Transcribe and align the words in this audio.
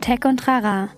Tech 0.00 0.24
und 0.24 0.38
Trara. 0.38 0.88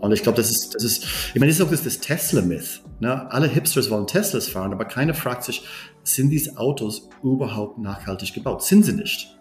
Und 0.00 0.12
ich 0.12 0.22
glaube, 0.22 0.36
das 0.36 0.50
ist, 0.50 0.74
das 0.74 0.84
ist, 0.84 1.04
ich 1.34 1.40
meine, 1.40 1.46
das 1.46 1.58
ist 1.58 1.66
auch 1.66 1.70
das, 1.70 1.82
das 1.82 1.98
Tesla-Myth. 1.98 2.82
Ne? 3.00 3.30
Alle 3.32 3.48
Hipsters 3.48 3.90
wollen 3.90 4.06
Teslas 4.06 4.48
fahren, 4.48 4.72
aber 4.72 4.84
keiner 4.84 5.14
fragt 5.14 5.44
sich, 5.44 5.66
sind 6.02 6.28
diese 6.28 6.58
Autos 6.58 7.08
überhaupt 7.22 7.78
nachhaltig 7.78 8.34
gebaut? 8.34 8.62
Sind 8.62 8.84
sie 8.84 8.92
nicht? 8.92 9.34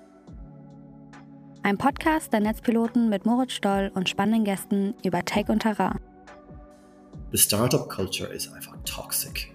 Ein 1.63 1.77
Podcast 1.77 2.31
der 2.34 2.39
Netzpiloten 2.39 3.09
mit 3.09 3.25
Moritz 3.25 3.54
Stoll 3.54 3.91
und 3.94 4.09
spannenden 4.09 4.45
Gästen 4.45 4.95
über 5.03 5.23
Tech 5.23 5.49
und 5.49 5.62
Terrain. 5.62 5.99
The 7.31 7.38
Startup 7.38 7.90
Culture 7.90 8.30
ist 8.30 8.53
einfach 8.53 8.77
toxic. 8.85 9.52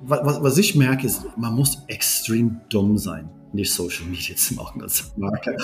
Was, 0.00 0.42
was 0.42 0.58
ich 0.58 0.74
merke, 0.74 1.06
ist, 1.06 1.24
man 1.36 1.54
muss 1.54 1.82
extrem 1.88 2.60
dumm 2.68 2.98
sein, 2.98 3.30
nicht 3.52 3.72
Social 3.72 4.06
Media 4.06 4.34
zu 4.34 4.54
machen 4.54 4.82
als 4.82 5.12
Marke. 5.16 5.56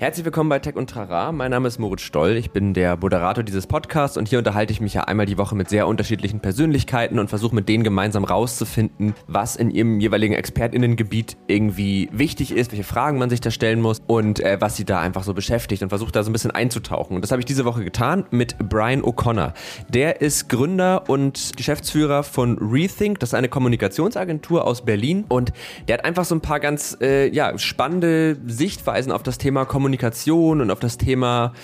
Herzlich 0.00 0.24
willkommen 0.24 0.48
bei 0.48 0.60
Tech 0.60 0.76
und 0.76 0.88
Trara. 0.88 1.32
Mein 1.32 1.50
Name 1.50 1.66
ist 1.66 1.80
Moritz 1.80 2.02
Stoll. 2.02 2.36
Ich 2.36 2.52
bin 2.52 2.72
der 2.72 2.96
Moderator 2.96 3.42
dieses 3.42 3.66
Podcasts 3.66 4.16
und 4.16 4.28
hier 4.28 4.38
unterhalte 4.38 4.72
ich 4.72 4.80
mich 4.80 4.94
ja 4.94 5.02
einmal 5.02 5.26
die 5.26 5.38
Woche 5.38 5.56
mit 5.56 5.68
sehr 5.68 5.88
unterschiedlichen 5.88 6.38
Persönlichkeiten 6.38 7.18
und 7.18 7.26
versuche 7.26 7.52
mit 7.52 7.68
denen 7.68 7.82
gemeinsam 7.82 8.22
rauszufinden, 8.22 9.14
was 9.26 9.56
in 9.56 9.72
ihrem 9.72 9.98
jeweiligen 9.98 10.34
ExpertInnengebiet 10.34 11.36
irgendwie 11.48 12.08
wichtig 12.12 12.52
ist, 12.52 12.70
welche 12.70 12.84
Fragen 12.84 13.18
man 13.18 13.28
sich 13.28 13.40
da 13.40 13.50
stellen 13.50 13.80
muss 13.80 14.00
und 14.06 14.38
äh, 14.38 14.58
was 14.60 14.76
sie 14.76 14.84
da 14.84 15.00
einfach 15.00 15.24
so 15.24 15.34
beschäftigt 15.34 15.82
und 15.82 15.88
versuche 15.88 16.12
da 16.12 16.22
so 16.22 16.30
ein 16.30 16.32
bisschen 16.32 16.52
einzutauchen. 16.52 17.16
Und 17.16 17.22
das 17.22 17.32
habe 17.32 17.40
ich 17.40 17.46
diese 17.46 17.64
Woche 17.64 17.82
getan 17.82 18.24
mit 18.30 18.56
Brian 18.68 19.02
O'Connor. 19.02 19.52
Der 19.88 20.20
ist 20.20 20.48
Gründer 20.48 21.10
und 21.10 21.54
Geschäftsführer 21.56 22.22
von 22.22 22.56
Rethink. 22.60 23.18
Das 23.18 23.30
ist 23.30 23.34
eine 23.34 23.48
Kommunikationsagentur 23.48 24.64
aus 24.64 24.84
Berlin 24.84 25.24
und 25.28 25.52
der 25.88 25.98
hat 25.98 26.04
einfach 26.04 26.24
so 26.24 26.36
ein 26.36 26.40
paar 26.40 26.60
ganz 26.60 26.96
äh, 27.00 27.28
ja, 27.34 27.58
spannende 27.58 28.36
Sichtweisen 28.46 29.10
auf 29.10 29.24
das 29.24 29.38
Thema 29.38 29.64
Kommunikation 29.64 29.87
Kommunikation 29.88 30.60
und 30.60 30.70
auf 30.70 30.80
das 30.80 30.98
Thema 30.98 31.54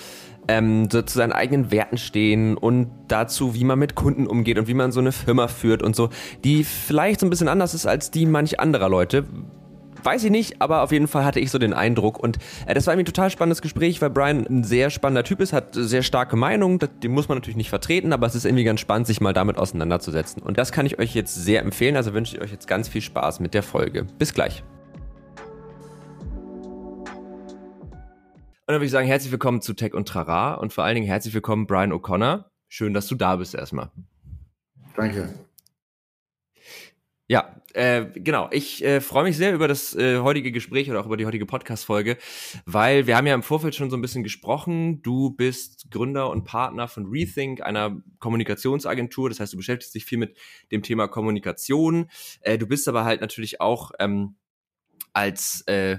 ähm, 0.48 0.88
so 0.90 1.02
zu 1.02 1.18
seinen 1.18 1.32
eigenen 1.32 1.70
Werten 1.70 1.98
stehen 1.98 2.56
und 2.56 2.90
dazu, 3.08 3.54
wie 3.54 3.64
man 3.64 3.78
mit 3.78 3.94
Kunden 3.94 4.26
umgeht 4.26 4.58
und 4.58 4.66
wie 4.66 4.72
man 4.72 4.92
so 4.92 5.00
eine 5.00 5.12
Firma 5.12 5.46
führt 5.46 5.82
und 5.82 5.94
so, 5.94 6.08
die 6.42 6.64
vielleicht 6.64 7.20
so 7.20 7.26
ein 7.26 7.30
bisschen 7.30 7.48
anders 7.48 7.74
ist 7.74 7.86
als 7.86 8.10
die 8.10 8.24
manch 8.24 8.60
anderer 8.60 8.88
Leute. 8.88 9.24
Weiß 10.02 10.24
ich 10.24 10.30
nicht, 10.30 10.60
aber 10.62 10.82
auf 10.82 10.92
jeden 10.92 11.06
Fall 11.06 11.24
hatte 11.24 11.40
ich 11.40 11.50
so 11.50 11.58
den 11.58 11.72
Eindruck. 11.74 12.18
Und 12.18 12.38
äh, 12.66 12.72
das 12.72 12.86
war 12.86 12.94
irgendwie 12.94 13.10
ein 13.10 13.12
total 13.14 13.30
spannendes 13.30 13.60
Gespräch, 13.60 14.00
weil 14.00 14.10
Brian 14.10 14.46
ein 14.46 14.64
sehr 14.64 14.88
spannender 14.88 15.24
Typ 15.24 15.40
ist, 15.40 15.52
hat 15.52 15.74
sehr 15.74 16.02
starke 16.02 16.36
Meinungen, 16.36 16.78
die 17.02 17.08
muss 17.08 17.28
man 17.28 17.38
natürlich 17.38 17.56
nicht 17.56 17.70
vertreten, 17.70 18.12
aber 18.14 18.26
es 18.26 18.34
ist 18.34 18.46
irgendwie 18.46 18.64
ganz 18.64 18.80
spannend, 18.80 19.06
sich 19.06 19.20
mal 19.20 19.34
damit 19.34 19.58
auseinanderzusetzen. 19.58 20.42
Und 20.42 20.56
das 20.56 20.72
kann 20.72 20.86
ich 20.86 20.98
euch 20.98 21.14
jetzt 21.14 21.34
sehr 21.34 21.60
empfehlen, 21.60 21.96
also 21.96 22.14
wünsche 22.14 22.36
ich 22.36 22.42
euch 22.42 22.52
jetzt 22.52 22.68
ganz 22.68 22.88
viel 22.88 23.02
Spaß 23.02 23.40
mit 23.40 23.52
der 23.52 23.62
Folge. 23.62 24.06
Bis 24.18 24.32
gleich. 24.32 24.62
Dann 28.66 28.76
würde 28.76 28.86
ich 28.86 28.92
sagen, 28.92 29.06
herzlich 29.06 29.30
willkommen 29.30 29.60
zu 29.60 29.74
Tech 29.74 29.92
und 29.92 30.08
Trara 30.08 30.54
und 30.54 30.72
vor 30.72 30.84
allen 30.84 30.94
Dingen 30.94 31.06
herzlich 31.06 31.34
willkommen 31.34 31.66
Brian 31.66 31.92
O'Connor. 31.92 32.46
Schön, 32.68 32.94
dass 32.94 33.06
du 33.06 33.14
da 33.14 33.36
bist 33.36 33.54
erstmal. 33.54 33.90
Danke. 34.96 35.34
Ja, 37.26 37.60
äh, 37.74 38.06
genau. 38.14 38.48
Ich 38.52 38.82
äh, 38.82 39.00
freue 39.00 39.24
mich 39.24 39.36
sehr 39.36 39.54
über 39.54 39.68
das 39.68 39.94
äh, 39.94 40.18
heutige 40.18 40.50
Gespräch 40.50 40.90
oder 40.90 41.00
auch 41.00 41.06
über 41.06 41.16
die 41.16 41.26
heutige 41.26 41.44
Podcast-Folge, 41.44 42.16
weil 42.64 43.06
wir 43.06 43.16
haben 43.16 43.26
ja 43.26 43.34
im 43.34 43.42
Vorfeld 43.42 43.74
schon 43.74 43.90
so 43.90 43.96
ein 43.96 44.02
bisschen 44.02 44.22
gesprochen. 44.22 45.02
Du 45.02 45.30
bist 45.30 45.90
Gründer 45.90 46.30
und 46.30 46.44
Partner 46.44 46.88
von 46.88 47.06
Rethink, 47.06 47.60
einer 47.62 48.02
Kommunikationsagentur. 48.18 49.28
Das 49.28 49.40
heißt, 49.40 49.52
du 49.52 49.58
beschäftigst 49.58 49.94
dich 49.94 50.06
viel 50.06 50.18
mit 50.18 50.36
dem 50.70 50.82
Thema 50.82 51.08
Kommunikation. 51.08 52.10
Äh, 52.40 52.56
du 52.56 52.66
bist 52.66 52.88
aber 52.88 53.04
halt 53.04 53.20
natürlich 53.20 53.60
auch 53.60 53.92
ähm, 53.98 54.36
als 55.12 55.62
äh, 55.66 55.98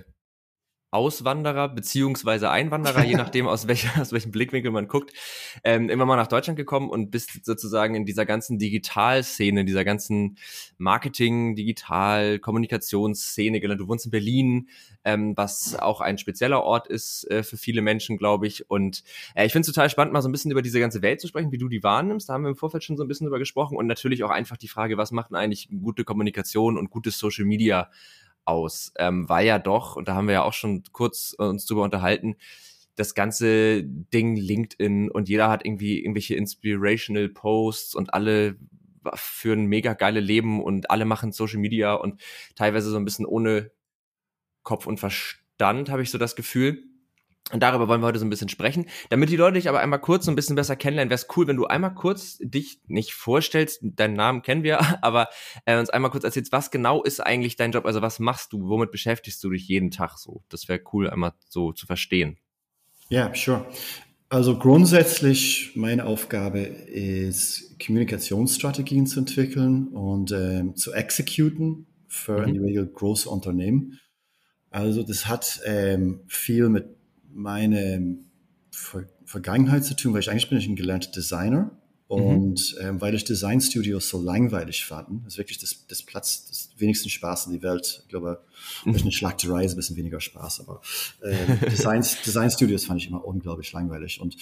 Auswanderer 0.96 1.70
beziehungsweise 1.70 2.50
Einwanderer, 2.50 3.04
je 3.04 3.16
nachdem 3.18 3.48
aus, 3.48 3.68
welcher, 3.68 4.02
aus 4.02 4.14
welchem 4.14 4.32
Blickwinkel 4.32 4.72
man 4.72 4.88
guckt, 4.88 5.12
ähm, 5.64 5.90
immer 5.90 6.06
mal 6.06 6.16
nach 6.16 6.28
Deutschland 6.28 6.58
gekommen 6.58 6.90
und 6.90 7.12
bist 7.12 7.46
sozusagen 7.46 7.96
in 7.96 8.06
dieser 8.06 8.26
ganzen 8.26 8.58
Digitalszene, 8.58 9.66
dieser 9.66 9.84
ganzen 9.84 10.38
Marketing, 10.78 11.56
Digital, 11.56 12.40
Kommunikationsszene 12.40 13.60
gelandet. 13.60 13.84
Du 13.84 13.90
wohnst 13.90 14.06
in 14.06 14.12
Berlin, 14.12 14.70
ähm, 15.04 15.34
was 15.36 15.76
auch 15.76 16.00
ein 16.00 16.18
spezieller 16.18 16.64
Ort 16.64 16.88
ist 16.88 17.30
äh, 17.30 17.44
für 17.44 17.58
viele 17.58 17.82
Menschen, 17.82 18.18
glaube 18.18 18.48
ich. 18.48 18.70
Und 18.70 19.04
äh, 19.36 19.46
ich 19.46 19.52
finde 19.52 19.68
es 19.68 19.74
total 19.74 19.90
spannend, 19.90 20.14
mal 20.14 20.22
so 20.22 20.30
ein 20.30 20.32
bisschen 20.32 20.52
über 20.52 20.62
diese 20.62 20.80
ganze 20.80 21.02
Welt 21.02 21.20
zu 21.20 21.28
sprechen, 21.28 21.52
wie 21.52 21.58
du 21.58 21.68
die 21.68 21.84
wahrnimmst. 21.84 22.30
Da 22.30 22.34
haben 22.34 22.44
wir 22.44 22.50
im 22.50 22.56
Vorfeld 22.56 22.84
schon 22.84 22.96
so 22.96 23.04
ein 23.04 23.08
bisschen 23.10 23.26
drüber 23.26 23.40
gesprochen 23.40 23.78
und 23.78 23.86
natürlich 23.88 24.24
auch 24.24 24.32
einfach 24.32 24.58
die 24.58 24.70
Frage, 24.70 24.98
was 24.98 25.12
macht 25.12 25.32
denn 25.32 25.38
eigentlich 25.38 25.68
gute 25.82 26.06
Kommunikation 26.06 26.78
und 26.78 26.90
gutes 26.90 27.20
Social 27.20 27.46
Media 27.46 27.90
aus, 28.46 28.94
ähm, 28.98 29.28
weil 29.30 29.46
ja 29.46 29.60
doch, 29.60 29.96
und 29.96 30.08
da 30.08 30.16
haben 30.16 30.28
wir 30.28 30.34
ja 30.36 30.44
auch 30.44 30.54
schon 30.54 30.84
kurz 30.92 31.36
äh, 31.40 31.44
uns 31.44 31.66
drüber 31.66 31.84
unterhalten, 31.84 32.36
das 32.96 33.14
ganze 33.14 33.84
Ding 33.84 34.36
LinkedIn 34.36 35.12
und 35.12 35.28
jeder 35.28 35.50
hat 35.50 35.66
irgendwie 35.66 36.00
irgendwelche 36.00 36.36
inspirational 36.36 37.30
Posts 37.30 37.96
und 37.96 38.14
alle 38.14 38.56
führen 39.14 39.66
mega 39.66 39.94
geile 39.94 40.20
Leben 40.20 40.64
und 40.64 40.90
alle 40.90 41.06
machen 41.06 41.32
Social 41.32 41.60
Media 41.60 41.94
und 41.94 42.22
teilweise 42.56 42.90
so 42.90 42.98
ein 42.98 43.06
bisschen 43.06 43.26
ohne 43.26 43.72
Kopf 44.64 44.88
und 44.88 45.00
Verstand, 45.00 45.90
habe 45.90 46.02
ich 46.02 46.10
so 46.10 46.18
das 46.18 46.36
Gefühl. 46.36 46.84
Und 47.52 47.62
darüber 47.62 47.88
wollen 47.88 48.02
wir 48.02 48.08
heute 48.08 48.18
so 48.18 48.26
ein 48.26 48.32
bisschen 48.32 48.50
sprechen. 48.50 48.88
Damit 49.10 49.30
die 49.30 49.36
Leute 49.36 49.54
dich 49.54 49.70
aber 49.70 49.80
einmal 49.80 50.02
kurz 50.02 50.26
so 50.26 50.32
ein 50.32 50.36
bisschen 50.36 50.56
besser 50.56 50.76
kennenlernen, 50.76 51.12
wäre 51.12 51.20
es 51.20 51.28
cool, 51.38 51.48
wenn 51.48 51.58
du 51.58 51.68
einmal 51.68 51.94
kurz 51.94 52.40
dich 52.40 52.80
nicht 52.88 53.14
vorstellst, 53.14 53.82
deinen 53.84 54.16
Namen 54.16 54.42
kennen 54.42 54.64
wir, 54.64 54.80
aber 55.04 55.30
äh, 55.66 55.78
uns 55.78 55.92
einmal 55.92 56.10
kurz 56.10 56.24
erzählst, 56.24 56.52
was 56.52 56.72
genau 56.72 57.04
ist 57.04 57.20
eigentlich 57.20 57.56
dein 57.56 57.72
Job? 57.72 57.86
Also 57.86 58.02
was 58.02 58.20
machst 58.20 58.52
du? 58.52 58.68
Womit 58.68 58.92
beschäftigst 58.92 59.44
du 59.44 59.52
dich 59.52 59.68
jeden 59.68 59.92
Tag 59.92 60.18
so? 60.18 60.44
Das 60.50 60.68
wäre 60.68 60.82
cool, 60.92 61.10
einmal 61.10 61.34
so 61.48 61.72
zu 61.72 61.86
verstehen. 61.86 62.38
Ja, 63.10 63.28
yeah, 63.28 63.36
sure. 63.36 63.66
Also 64.28 64.58
grundsätzlich 64.58 65.74
meine 65.76 66.06
Aufgabe 66.06 66.60
ist, 66.60 67.80
Kommunikationsstrategien 67.86 69.06
zu 69.06 69.20
entwickeln 69.20 69.90
und 69.90 70.32
ähm, 70.32 70.76
zu 70.76 70.94
exekuten 70.94 71.86
für 72.08 72.42
mhm. 72.42 72.48
in 72.48 72.54
der 72.56 72.64
Regel 72.64 72.88
große 72.88 73.30
Unternehmen. 73.30 74.00
Also 74.72 75.04
das 75.04 75.28
hat 75.28 75.62
ähm, 75.66 76.22
viel 76.28 76.70
mit 76.70 76.88
meine 77.36 78.18
Ver 78.72 79.06
Vergangenheit 79.28 79.84
zu 79.84 79.96
tun, 79.96 80.14
weil 80.14 80.20
ich 80.20 80.30
eigentlich 80.30 80.50
bin 80.50 80.60
ich 80.60 80.68
ein 80.68 80.76
gelernter 80.76 81.10
Designer 81.12 81.72
und 82.08 82.76
mhm. 82.76 82.88
ähm, 82.88 83.02
weil 83.02 83.16
ich 83.16 83.24
Designstudios 83.24 84.08
so 84.10 84.22
langweilig 84.22 84.86
fand, 84.86 85.26
ist 85.26 85.40
wirklich 85.40 85.58
das, 85.58 85.88
das 85.88 86.04
Platz 86.04 86.46
des 86.46 86.70
wenigsten 86.78 87.10
Spaß 87.10 87.48
in 87.48 87.54
die 87.54 87.64
Welt. 87.64 88.02
Ich 88.04 88.10
glaube, 88.10 88.44
mhm. 88.86 88.96
eine 88.96 89.12
Schlachterei 89.12 89.66
ist 89.66 89.74
ein 89.74 89.78
bisschen 89.78 89.96
weniger 89.96 90.22
Spaß, 90.22 90.60
aber 90.62 90.82
äh, 91.22 91.66
Designs, 91.72 92.22
Designstudios 92.22 92.86
fand 92.86 93.02
ich 93.02 93.08
immer 93.08 93.26
unglaublich 93.26 93.72
langweilig 93.74 94.22
und 94.22 94.38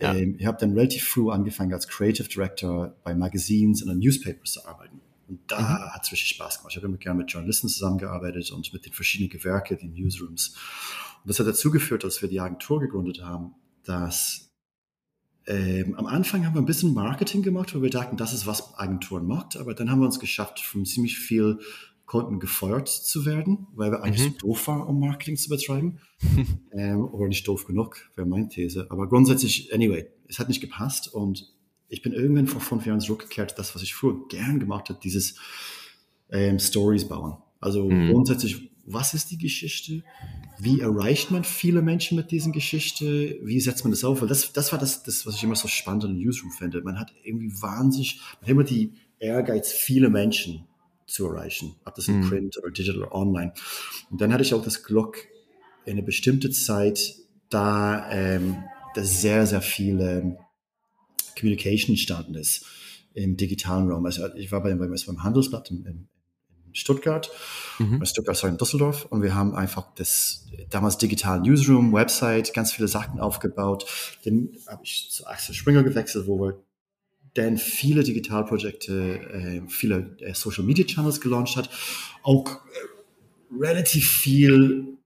ja. 0.00 0.14
ähm, 0.14 0.36
ich 0.38 0.44
habe 0.44 0.58
dann 0.60 0.72
relativ 0.72 1.04
früh 1.04 1.30
angefangen 1.30 1.72
als 1.72 1.88
Creative 1.88 2.28
Director 2.28 2.94
bei 3.02 3.14
Magazines 3.14 3.82
und 3.82 3.98
Newspapers 3.98 4.52
zu 4.52 4.66
arbeiten. 4.66 5.00
Und 5.28 5.40
da 5.46 5.60
mhm. 5.60 5.94
hat 5.94 6.04
es 6.04 6.12
richtig 6.12 6.28
Spaß 6.30 6.58
gemacht. 6.58 6.72
Ich 6.72 6.76
habe 6.76 6.86
immer 6.86 6.96
gerne 6.96 7.18
mit 7.18 7.30
Journalisten 7.30 7.68
zusammengearbeitet 7.68 8.50
und 8.50 8.72
mit 8.72 8.84
den 8.84 8.92
verschiedenen 8.92 9.30
Gewerken, 9.30 9.78
den 9.78 9.92
Newsrooms. 9.94 10.54
Und 11.22 11.28
das 11.28 11.38
hat 11.38 11.46
dazu 11.46 11.70
geführt, 11.70 12.04
dass 12.04 12.22
wir 12.22 12.28
die 12.28 12.40
Agentur 12.40 12.80
gegründet 12.80 13.22
haben, 13.22 13.54
dass 13.84 14.48
ähm, 15.46 15.94
am 15.96 16.06
Anfang 16.06 16.44
haben 16.44 16.54
wir 16.54 16.60
ein 16.60 16.66
bisschen 16.66 16.92
Marketing 16.92 17.42
gemacht, 17.42 17.74
weil 17.74 17.82
wir 17.82 17.90
dachten, 17.90 18.16
das 18.16 18.34
ist, 18.34 18.46
was 18.46 18.78
Agenturen 18.78 19.26
macht. 19.26 19.56
Aber 19.56 19.74
dann 19.74 19.90
haben 19.90 20.00
wir 20.00 20.06
uns 20.06 20.20
geschafft, 20.20 20.60
von 20.60 20.84
ziemlich 20.84 21.18
viel 21.18 21.58
Kunden 22.04 22.38
gefeuert 22.38 22.88
zu 22.88 23.24
werden, 23.26 23.66
weil 23.74 23.90
wir 23.90 24.02
eigentlich 24.02 24.26
mhm. 24.28 24.32
so 24.32 24.48
doof 24.48 24.68
waren, 24.68 24.82
um 24.82 25.00
Marketing 25.00 25.36
zu 25.36 25.48
betreiben. 25.48 26.00
ähm, 26.72 27.04
oder 27.04 27.28
nicht 27.28 27.46
doof 27.48 27.66
genug, 27.66 28.10
wäre 28.14 28.26
meine 28.26 28.48
These. 28.48 28.86
Aber 28.90 29.08
grundsätzlich, 29.08 29.72
anyway, 29.72 30.06
es 30.26 30.38
hat 30.38 30.48
nicht 30.48 30.60
gepasst 30.60 31.12
und 31.12 31.54
ich 31.88 32.02
bin 32.02 32.12
irgendwann 32.12 32.46
vor 32.46 32.60
fünf 32.60 32.84
Jahren 32.84 33.00
zurückgekehrt, 33.00 33.58
das, 33.58 33.74
was 33.74 33.82
ich 33.82 33.94
früher 33.94 34.28
gern 34.28 34.60
gemacht 34.60 34.90
habe, 34.90 35.00
dieses 35.02 35.36
ähm, 36.30 36.58
Stories 36.58 37.08
bauen. 37.08 37.38
Also 37.60 37.88
mhm. 37.88 38.12
grundsätzlich 38.12 38.70
was 38.92 39.14
ist 39.14 39.30
die 39.30 39.38
Geschichte? 39.38 40.02
Wie 40.58 40.80
erreicht 40.80 41.30
man 41.30 41.44
viele 41.44 41.82
Menschen 41.82 42.16
mit 42.16 42.30
diesen 42.30 42.52
Geschichte? 42.52 43.38
Wie 43.42 43.60
setzt 43.60 43.84
man 43.84 43.92
das 43.92 44.04
auf? 44.04 44.20
Weil 44.20 44.28
das, 44.28 44.52
das 44.52 44.72
war 44.72 44.78
das, 44.78 45.02
das, 45.02 45.26
was 45.26 45.36
ich 45.36 45.44
immer 45.44 45.56
so 45.56 45.68
spannend 45.68 46.04
an 46.04 46.16
Newsroom 46.16 46.52
finde. 46.52 46.82
Man 46.82 46.98
hat 46.98 47.12
irgendwie 47.22 47.52
wahnsinnig, 47.60 48.20
man 48.40 48.42
hat 48.42 48.48
immer 48.48 48.64
die 48.64 48.92
Ehrgeiz, 49.18 49.72
viele 49.72 50.10
Menschen 50.10 50.66
zu 51.06 51.26
erreichen. 51.26 51.74
Ob 51.84 51.94
das 51.94 52.08
in 52.08 52.20
mhm. 52.20 52.28
Print 52.28 52.58
oder 52.58 52.70
Digital 52.70 53.02
oder 53.02 53.14
Online. 53.14 53.52
Und 54.10 54.20
dann 54.20 54.32
hatte 54.32 54.42
ich 54.42 54.54
auch 54.54 54.64
das 54.64 54.82
Glück, 54.82 55.28
in 55.84 55.92
eine 55.92 56.02
bestimmte 56.02 56.50
Zeit, 56.50 57.14
da, 57.48 58.10
ähm, 58.10 58.56
da 58.94 59.02
sehr, 59.02 59.46
sehr 59.46 59.62
viele 59.62 60.36
Communication 61.38 61.92
entstanden 61.92 62.34
ist 62.34 62.66
im 63.14 63.36
digitalen 63.36 63.90
Raum. 63.90 64.04
Also 64.04 64.26
ich 64.34 64.52
war 64.52 64.62
bei, 64.62 64.74
beim, 64.74 64.94
beim 65.06 65.22
Handelsblatt 65.22 65.70
im, 65.70 65.86
im 65.86 66.08
Stuttgart, 66.78 67.30
mhm. 67.78 68.04
Stuttgart 68.04 68.42
in 68.44 68.56
Düsseldorf 68.56 69.06
und 69.10 69.22
wir 69.22 69.34
haben 69.34 69.54
einfach 69.54 69.86
das 69.94 70.46
damals 70.70 70.98
digital 70.98 71.40
Newsroom, 71.40 71.92
Website, 71.92 72.54
ganz 72.54 72.72
viele 72.72 72.88
Sachen 72.88 73.20
aufgebaut. 73.20 73.86
Dann 74.24 74.50
habe 74.66 74.82
ich 74.84 75.08
zu 75.10 75.26
Axel 75.26 75.54
Springer 75.54 75.82
gewechselt, 75.82 76.26
wo 76.26 76.40
wir 76.40 76.62
dann 77.34 77.58
viele 77.58 78.02
Digitalprojekte, 78.02 78.92
äh, 78.92 79.62
viele 79.68 80.16
äh, 80.20 80.34
Social 80.34 80.64
Media 80.64 80.84
Channels 80.84 81.20
gelauncht 81.20 81.56
hat, 81.56 81.70
auch 82.22 82.60
relativ 83.60 84.08
viel 84.10 84.98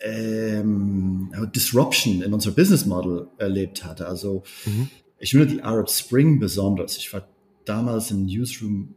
ähm, 0.00 1.32
Disruption 1.54 2.22
in 2.22 2.32
unser 2.32 2.50
Business 2.50 2.86
Model 2.86 3.28
erlebt 3.38 3.84
hatte. 3.84 4.06
Also 4.06 4.42
mhm. 4.64 4.88
ich 5.18 5.30
finde 5.30 5.46
die 5.46 5.62
Arab 5.62 5.90
Spring 5.90 6.38
besonders. 6.38 6.96
Ich 6.96 7.12
war 7.12 7.26
damals 7.64 8.10
im 8.10 8.26
Newsroom 8.26 8.94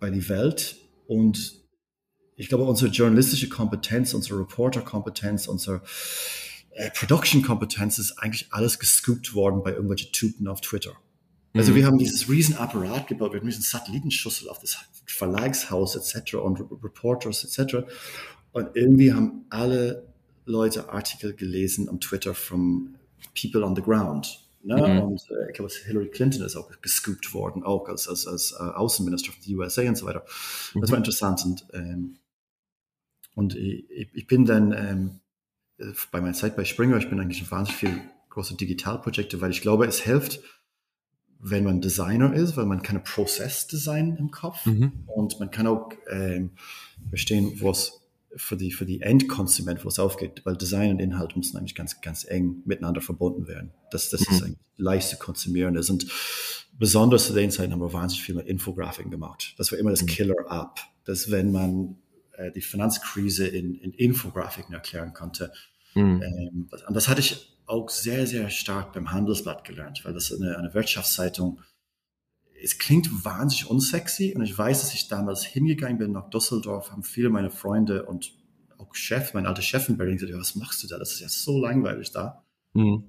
bei 0.00 0.10
die 0.10 0.28
Welt 0.28 0.76
und 1.08 1.54
ich 2.36 2.48
glaube, 2.48 2.64
unsere 2.64 2.90
journalistische 2.90 3.48
Kompetenz, 3.48 4.14
unsere 4.14 4.38
Reporter-Kompetenz, 4.40 5.48
unsere 5.48 5.82
äh, 6.70 6.90
Production-Kompetenz 6.90 7.98
ist 7.98 8.18
eigentlich 8.18 8.46
alles 8.50 8.78
gescoopt 8.78 9.34
worden 9.34 9.62
bei 9.64 9.72
irgendwelchen 9.72 10.12
Typen 10.12 10.46
auf 10.46 10.60
Twitter. 10.60 10.92
Also 11.54 11.72
mhm. 11.72 11.76
wir 11.76 11.86
haben 11.86 11.98
dieses 11.98 12.28
Riesenapparat 12.28 13.08
gebaut, 13.08 13.32
wir 13.32 13.40
haben 13.40 13.48
diesen 13.48 13.62
Satellitenschüssel 13.62 14.48
auf 14.50 14.60
das 14.60 14.78
Verlagshaus 15.06 15.96
etc. 15.96 16.34
und 16.34 16.60
Reporters 16.84 17.42
etc. 17.42 17.88
Und 18.52 18.68
irgendwie 18.74 19.12
haben 19.12 19.46
alle 19.48 20.06
Leute 20.44 20.90
Artikel 20.90 21.34
gelesen 21.34 21.88
am 21.88 22.00
Twitter 22.00 22.34
from 22.34 22.94
people 23.34 23.64
on 23.64 23.74
the 23.74 23.82
ground. 23.82 24.47
Ne? 24.62 24.76
Mhm. 24.76 25.02
Und 25.02 25.30
äh, 25.30 25.48
ich 25.48 25.54
glaube, 25.54 25.72
Hillary 25.86 26.08
Clinton 26.08 26.42
ist 26.42 26.56
auch 26.56 26.70
gescoopt 26.80 27.32
worden, 27.32 27.62
auch 27.62 27.88
als, 27.88 28.08
als, 28.08 28.26
als 28.26 28.52
uh, 28.52 28.64
Außenminister 28.64 29.32
von 29.32 29.42
den 29.42 29.56
USA 29.58 29.82
und 29.82 29.96
so 29.96 30.06
weiter. 30.06 30.24
Mhm. 30.74 30.80
Das 30.80 30.90
war 30.90 30.98
interessant. 30.98 31.44
Und, 31.44 31.66
ähm, 31.72 32.18
und 33.34 33.54
ich, 33.54 34.08
ich, 34.12 34.26
bin 34.26 34.44
dann 34.44 34.72
ähm, 34.72 35.20
bei 36.10 36.20
meiner 36.20 36.34
Zeit 36.34 36.56
bei 36.56 36.64
Springer, 36.64 36.98
ich 36.98 37.08
bin 37.08 37.20
eigentlich 37.20 37.40
in 37.40 37.50
wahnsinnig 37.50 37.78
viele 37.78 38.00
große 38.30 38.56
Digitalprojekte, 38.56 39.40
weil 39.40 39.50
ich 39.50 39.60
glaube, 39.60 39.86
es 39.86 40.00
hilft, 40.00 40.40
wenn 41.40 41.64
man 41.64 41.80
Designer 41.80 42.34
ist, 42.34 42.56
weil 42.56 42.66
man 42.66 42.82
kann 42.82 43.02
Prozessdesign 43.04 44.16
im 44.16 44.30
Kopf 44.32 44.66
mhm. 44.66 45.04
und 45.06 45.38
man 45.38 45.50
kann 45.50 45.68
auch 45.68 45.90
ähm, 46.10 46.50
verstehen, 47.10 47.52
was 47.60 48.00
für 48.38 48.56
die, 48.56 48.72
für 48.72 48.86
die 48.86 49.00
Endkonsument, 49.00 49.84
wo 49.84 49.88
es 49.88 49.98
aufgeht, 49.98 50.42
weil 50.44 50.56
Design 50.56 50.92
und 50.92 51.00
Inhalt 51.00 51.36
müssen 51.36 51.56
eigentlich 51.56 51.74
ganz, 51.74 52.00
ganz 52.00 52.24
eng 52.24 52.62
miteinander 52.64 53.00
verbunden 53.00 53.46
werden. 53.46 53.72
Das, 53.90 54.10
das 54.10 54.20
mhm. 54.22 54.34
ist 54.34 54.42
eigentlich 54.42 54.58
leicht 54.76 55.08
zu 55.08 55.18
konsumieren 55.18 55.76
ist. 55.76 55.90
Und 55.90 56.06
besonders 56.78 57.26
zu 57.26 57.34
den 57.34 57.50
Zeiten 57.50 57.72
haben 57.72 57.80
wir 57.80 57.92
wahnsinnig 57.92 58.24
viel 58.24 58.36
mit 58.36 58.46
Infografiken 58.46 59.10
gemacht. 59.10 59.54
Das 59.58 59.72
war 59.72 59.78
immer 59.78 59.90
das 59.90 60.02
mhm. 60.02 60.06
Killer-App, 60.06 60.80
dass 61.04 61.30
wenn 61.30 61.52
man 61.52 61.96
äh, 62.32 62.52
die 62.52 62.60
Finanzkrise 62.60 63.46
in, 63.46 63.74
in 63.74 63.92
Infografiken 63.92 64.72
erklären 64.72 65.12
konnte. 65.12 65.52
Mhm. 65.94 66.22
Ähm, 66.22 66.68
und 66.86 66.94
das 66.94 67.08
hatte 67.08 67.20
ich 67.20 67.56
auch 67.66 67.90
sehr, 67.90 68.26
sehr 68.26 68.48
stark 68.48 68.92
beim 68.94 69.10
Handelsblatt 69.10 69.64
gelernt, 69.64 70.02
weil 70.04 70.14
das 70.14 70.32
eine, 70.32 70.56
eine 70.56 70.72
Wirtschaftszeitung 70.72 71.60
es 72.62 72.78
klingt 72.78 73.24
wahnsinnig 73.24 73.70
unsexy 73.70 74.34
und 74.34 74.42
ich 74.42 74.56
weiß, 74.56 74.80
dass 74.80 74.94
ich 74.94 75.08
damals 75.08 75.44
hingegangen 75.44 75.98
bin 75.98 76.12
nach 76.12 76.30
Düsseldorf, 76.30 76.90
haben 76.90 77.02
viele 77.02 77.30
meine 77.30 77.50
Freunde 77.50 78.04
und 78.04 78.32
auch 78.78 78.94
Chef, 78.94 79.34
mein 79.34 79.46
alter 79.46 79.62
Chef 79.62 79.88
in 79.88 79.96
Berlin 79.96 80.16
gesagt, 80.16 80.32
ja, 80.32 80.38
was 80.38 80.54
machst 80.54 80.82
du 80.82 80.86
da? 80.86 80.98
Das 80.98 81.12
ist 81.12 81.20
ja 81.20 81.28
so 81.28 81.60
langweilig 81.60 82.12
da. 82.12 82.44
Mhm. 82.74 83.04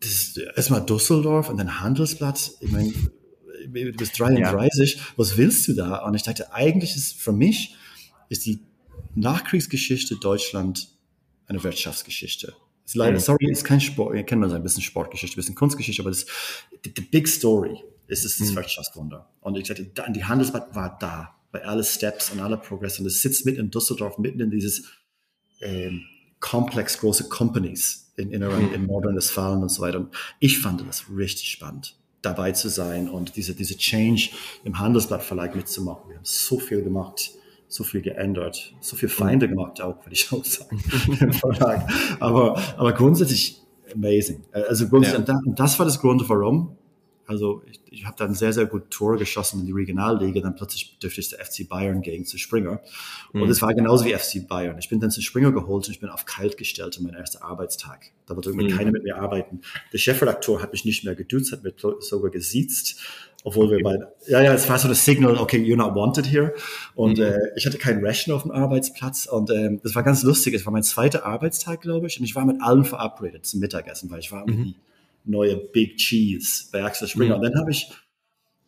Das 0.00 0.10
ist 0.10 0.36
erstmal 0.38 0.84
Düsseldorf 0.84 1.48
und 1.48 1.58
dann 1.58 1.80
Handelsblatt. 1.80 2.52
Ich 2.60 2.70
meine, 2.70 2.92
du 3.66 3.92
bist 3.92 4.18
33, 4.18 4.94
ja. 4.94 5.00
was 5.16 5.36
willst 5.36 5.68
du 5.68 5.74
da? 5.74 6.04
Und 6.04 6.14
ich 6.14 6.22
dachte, 6.22 6.52
eigentlich 6.52 6.96
ist 6.96 7.20
für 7.20 7.32
mich 7.32 7.76
ist 8.28 8.46
die 8.46 8.60
Nachkriegsgeschichte 9.14 10.16
Deutschland 10.16 10.88
eine 11.46 11.62
Wirtschaftsgeschichte. 11.62 12.54
Ist 12.84 12.96
leider, 12.96 13.18
mhm. 13.18 13.20
sorry, 13.20 13.50
ist 13.50 13.64
kein 13.64 13.80
Sport, 13.80 14.16
ihr 14.16 14.24
kennt 14.24 14.40
man 14.40 14.50
so 14.50 14.56
ein 14.56 14.62
bisschen 14.62 14.82
Sportgeschichte, 14.82 15.36
ein 15.36 15.40
bisschen 15.40 15.54
Kunstgeschichte, 15.54 16.02
aber 16.02 16.10
das, 16.10 16.26
the, 16.84 16.92
the 16.96 17.02
big 17.02 17.28
story 17.28 17.78
ist 18.12 18.24
es 18.24 18.38
das 18.38 18.50
mhm. 18.50 18.56
Wirtschaftswunder. 18.56 19.28
Und 19.40 19.56
ich 19.56 19.66
sagte, 19.66 19.84
die 19.84 20.24
Handelsbank 20.24 20.74
war 20.74 20.96
da, 21.00 21.34
bei 21.50 21.64
alle 21.64 21.84
Steps 21.84 22.30
und 22.30 22.40
alle 22.40 22.56
Progress. 22.56 22.98
Und 22.98 23.06
es 23.06 23.20
sitzt 23.20 23.44
mitten 23.44 23.60
in 23.60 23.70
Düsseldorf, 23.70 24.18
mitten 24.18 24.40
in 24.40 24.50
dieses 24.50 24.84
ähm, 25.60 26.02
komplex 26.40 26.98
große 26.98 27.28
Companies 27.28 28.12
in, 28.16 28.30
in, 28.32 28.42
mhm. 28.42 28.74
in 28.74 28.86
Nordrhein-Westfalen 28.86 29.62
und 29.62 29.68
so 29.68 29.82
weiter. 29.82 29.98
Und 29.98 30.14
ich 30.40 30.58
fand 30.58 30.86
das 30.86 31.04
richtig 31.14 31.50
spannend, 31.50 31.96
dabei 32.22 32.52
zu 32.52 32.68
sein 32.68 33.08
und 33.08 33.36
diese, 33.36 33.54
diese 33.54 33.76
Change 33.76 34.30
im 34.64 34.78
Handelsblatt 34.78 35.22
Verlag 35.22 35.54
mitzumachen. 35.54 36.08
Wir 36.08 36.16
haben 36.16 36.24
so 36.24 36.58
viel 36.58 36.82
gemacht 36.82 37.32
so 37.68 37.84
viel 37.84 38.02
geändert, 38.02 38.74
so 38.80 38.96
viel 38.96 39.08
Feinde 39.08 39.48
gemacht 39.48 39.80
auch, 39.80 39.96
würde 40.04 40.12
ich 40.12 40.30
auch 40.30 40.44
sagen, 40.44 40.84
im 41.20 41.32
Verlag. 41.32 41.88
Aber, 42.20 42.62
aber 42.76 42.92
grundsätzlich 42.92 43.62
amazing. 43.94 44.42
Also 44.52 44.86
grundsätzlich, 44.88 45.26
ja. 45.26 45.40
und 45.46 45.58
das 45.58 45.78
war 45.78 45.86
das 45.86 45.98
Grund, 45.98 46.28
warum 46.28 46.76
also 47.32 47.62
ich, 47.68 47.80
ich 47.90 48.04
habe 48.04 48.14
dann 48.16 48.34
sehr, 48.34 48.52
sehr 48.52 48.66
gut 48.66 48.90
Tor 48.90 49.16
geschossen 49.16 49.60
in 49.60 49.66
die 49.66 49.72
Regionalliga. 49.72 50.40
Dann 50.40 50.54
plötzlich 50.54 50.98
dürfte 50.98 51.20
ich 51.20 51.30
der 51.30 51.44
FC 51.44 51.68
Bayern 51.68 52.02
gegen 52.02 52.24
zu 52.24 52.38
Springer. 52.38 52.80
Und 53.32 53.48
es 53.48 53.60
mhm. 53.60 53.66
war 53.66 53.74
genauso 53.74 54.04
wie 54.04 54.14
FC 54.14 54.46
Bayern. 54.46 54.78
Ich 54.78 54.88
bin 54.88 55.00
dann 55.00 55.10
zu 55.10 55.22
Springer 55.22 55.50
geholt 55.50 55.88
und 55.88 55.92
ich 55.92 56.00
bin 56.00 56.10
auf 56.10 56.26
kalt 56.26 56.56
gestellt 56.56 56.96
in 56.98 57.04
meinen 57.04 57.14
ersten 57.14 57.42
Arbeitstag. 57.42 58.12
Da 58.26 58.36
wollte 58.36 58.50
irgendwie 58.50 58.72
mhm. 58.72 58.76
keiner 58.76 58.92
mit 58.92 59.02
mir 59.02 59.16
arbeiten. 59.16 59.62
Der 59.92 59.98
Chefredakteur 59.98 60.62
hat 60.62 60.72
mich 60.72 60.84
nicht 60.84 61.04
mehr 61.04 61.14
geduzt, 61.14 61.52
hat 61.52 61.64
mich 61.64 61.74
sogar 62.00 62.30
gesiezt. 62.30 63.00
Obwohl 63.44 63.66
okay. 63.66 63.78
wir 63.78 63.82
beide, 63.82 64.12
ja, 64.28 64.40
ja, 64.40 64.54
es 64.54 64.68
war 64.68 64.78
so 64.78 64.86
das 64.86 65.04
Signal, 65.04 65.36
okay, 65.36 65.58
you're 65.58 65.76
not 65.76 65.96
wanted 65.96 66.30
here. 66.30 66.54
Und 66.94 67.18
mhm. 67.18 67.24
äh, 67.24 67.38
ich 67.56 67.66
hatte 67.66 67.78
keinen 67.78 68.04
Ration 68.04 68.34
auf 68.36 68.42
dem 68.42 68.52
Arbeitsplatz 68.52 69.26
und 69.26 69.50
ähm, 69.50 69.80
das 69.82 69.96
war 69.96 70.04
ganz 70.04 70.22
lustig. 70.22 70.54
Es 70.54 70.64
war 70.64 70.72
mein 70.72 70.84
zweiter 70.84 71.26
Arbeitstag, 71.26 71.80
glaube 71.80 72.06
ich, 72.06 72.20
und 72.20 72.24
ich 72.24 72.36
war 72.36 72.44
mit 72.44 72.62
allen 72.62 72.84
verabredet 72.84 73.44
zum 73.46 73.58
Mittagessen, 73.58 74.10
weil 74.10 74.20
ich 74.20 74.30
war 74.30 74.42
irgendwie 74.42 74.70
mhm 74.70 74.74
neue 75.24 75.56
Big 75.56 75.96
Cheese 75.98 76.66
bei 76.72 76.82
Axel 76.82 77.08
Springer. 77.08 77.36
Mhm. 77.36 77.42
Und 77.42 77.50
dann 77.50 77.60
habe 77.60 77.70
ich 77.70 77.90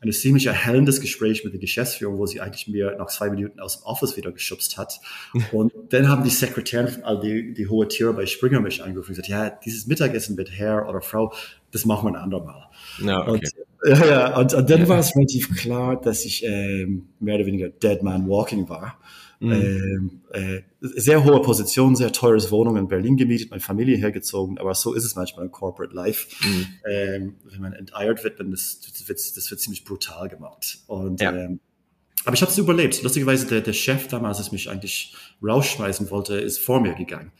ein 0.00 0.12
ziemlich 0.12 0.46
erhellendes 0.46 1.00
Gespräch 1.00 1.44
mit 1.44 1.52
der 1.52 1.60
Geschäftsführung, 1.60 2.18
wo 2.18 2.26
sie 2.26 2.40
eigentlich 2.40 2.68
mir 2.68 2.94
nach 2.98 3.06
zwei 3.06 3.30
Minuten 3.30 3.60
aus 3.60 3.78
dem 3.78 3.86
Office 3.86 4.16
wieder 4.16 4.32
geschubst 4.32 4.76
hat. 4.76 5.00
Und 5.52 5.72
dann 5.90 6.08
haben 6.08 6.22
die 6.22 6.30
Sekretärin, 6.30 7.02
also 7.04 7.22
die, 7.22 7.54
die 7.54 7.68
hohe 7.68 7.88
Tiere 7.88 8.12
bei 8.12 8.26
Springer 8.26 8.60
mich 8.60 8.82
angerufen 8.82 9.10
und 9.10 9.16
gesagt, 9.16 9.28
ja, 9.28 9.50
dieses 9.50 9.86
Mittagessen 9.86 10.36
mit 10.36 10.50
Herr 10.50 10.88
oder 10.88 11.00
Frau, 11.00 11.32
das 11.70 11.84
machen 11.86 12.06
wir 12.06 12.18
ein 12.18 12.22
andermal. 12.22 12.68
Ja, 13.02 13.22
okay. 13.22 13.30
und, 13.30 13.50
ja, 13.88 14.06
ja, 14.06 14.36
und, 14.36 14.54
und 14.54 14.70
dann 14.70 14.88
war 14.88 14.98
es 14.98 15.14
relativ 15.14 15.54
klar, 15.56 16.00
dass 16.00 16.24
ich 16.24 16.44
ähm, 16.44 17.08
mehr 17.20 17.36
oder 17.36 17.46
weniger 17.46 17.68
Dead 17.68 18.02
Man 18.02 18.28
Walking 18.28 18.68
war. 18.68 18.98
Mhm. 19.44 20.22
Äh, 20.32 20.56
äh, 20.56 20.62
sehr 20.80 21.24
hohe 21.24 21.40
Position, 21.42 21.96
sehr 21.96 22.12
teures 22.12 22.50
Wohnung 22.50 22.76
in 22.76 22.88
Berlin 22.88 23.16
gemietet, 23.16 23.50
meine 23.50 23.60
Familie 23.60 23.96
hergezogen, 23.96 24.58
aber 24.58 24.74
so 24.74 24.94
ist 24.94 25.04
es 25.04 25.16
manchmal 25.16 25.46
im 25.46 25.52
Corporate 25.52 25.94
Life. 25.94 26.28
Mhm. 26.46 26.66
Ähm, 26.90 27.34
wenn 27.44 27.60
man 27.60 27.72
enteiert 27.72 28.24
wird, 28.24 28.40
dann 28.40 28.50
das, 28.50 28.80
das, 28.80 29.08
wird, 29.08 29.18
das 29.18 29.50
wird 29.50 29.60
ziemlich 29.60 29.84
brutal 29.84 30.28
gemacht. 30.28 30.78
Und 30.86 31.20
ja. 31.20 31.32
ähm, 31.32 31.60
aber 32.24 32.34
ich 32.34 32.40
habe 32.40 32.50
es 32.50 32.58
überlebt. 32.58 33.02
Lustigerweise, 33.02 33.46
der, 33.46 33.60
der 33.60 33.72
Chef 33.74 34.08
damals, 34.08 34.42
der 34.42 34.52
mich 34.52 34.70
eigentlich 34.70 35.14
rausschmeißen 35.42 36.10
wollte, 36.10 36.36
ist 36.36 36.58
vor 36.58 36.80
mir 36.80 36.94
gegangen. 36.94 37.32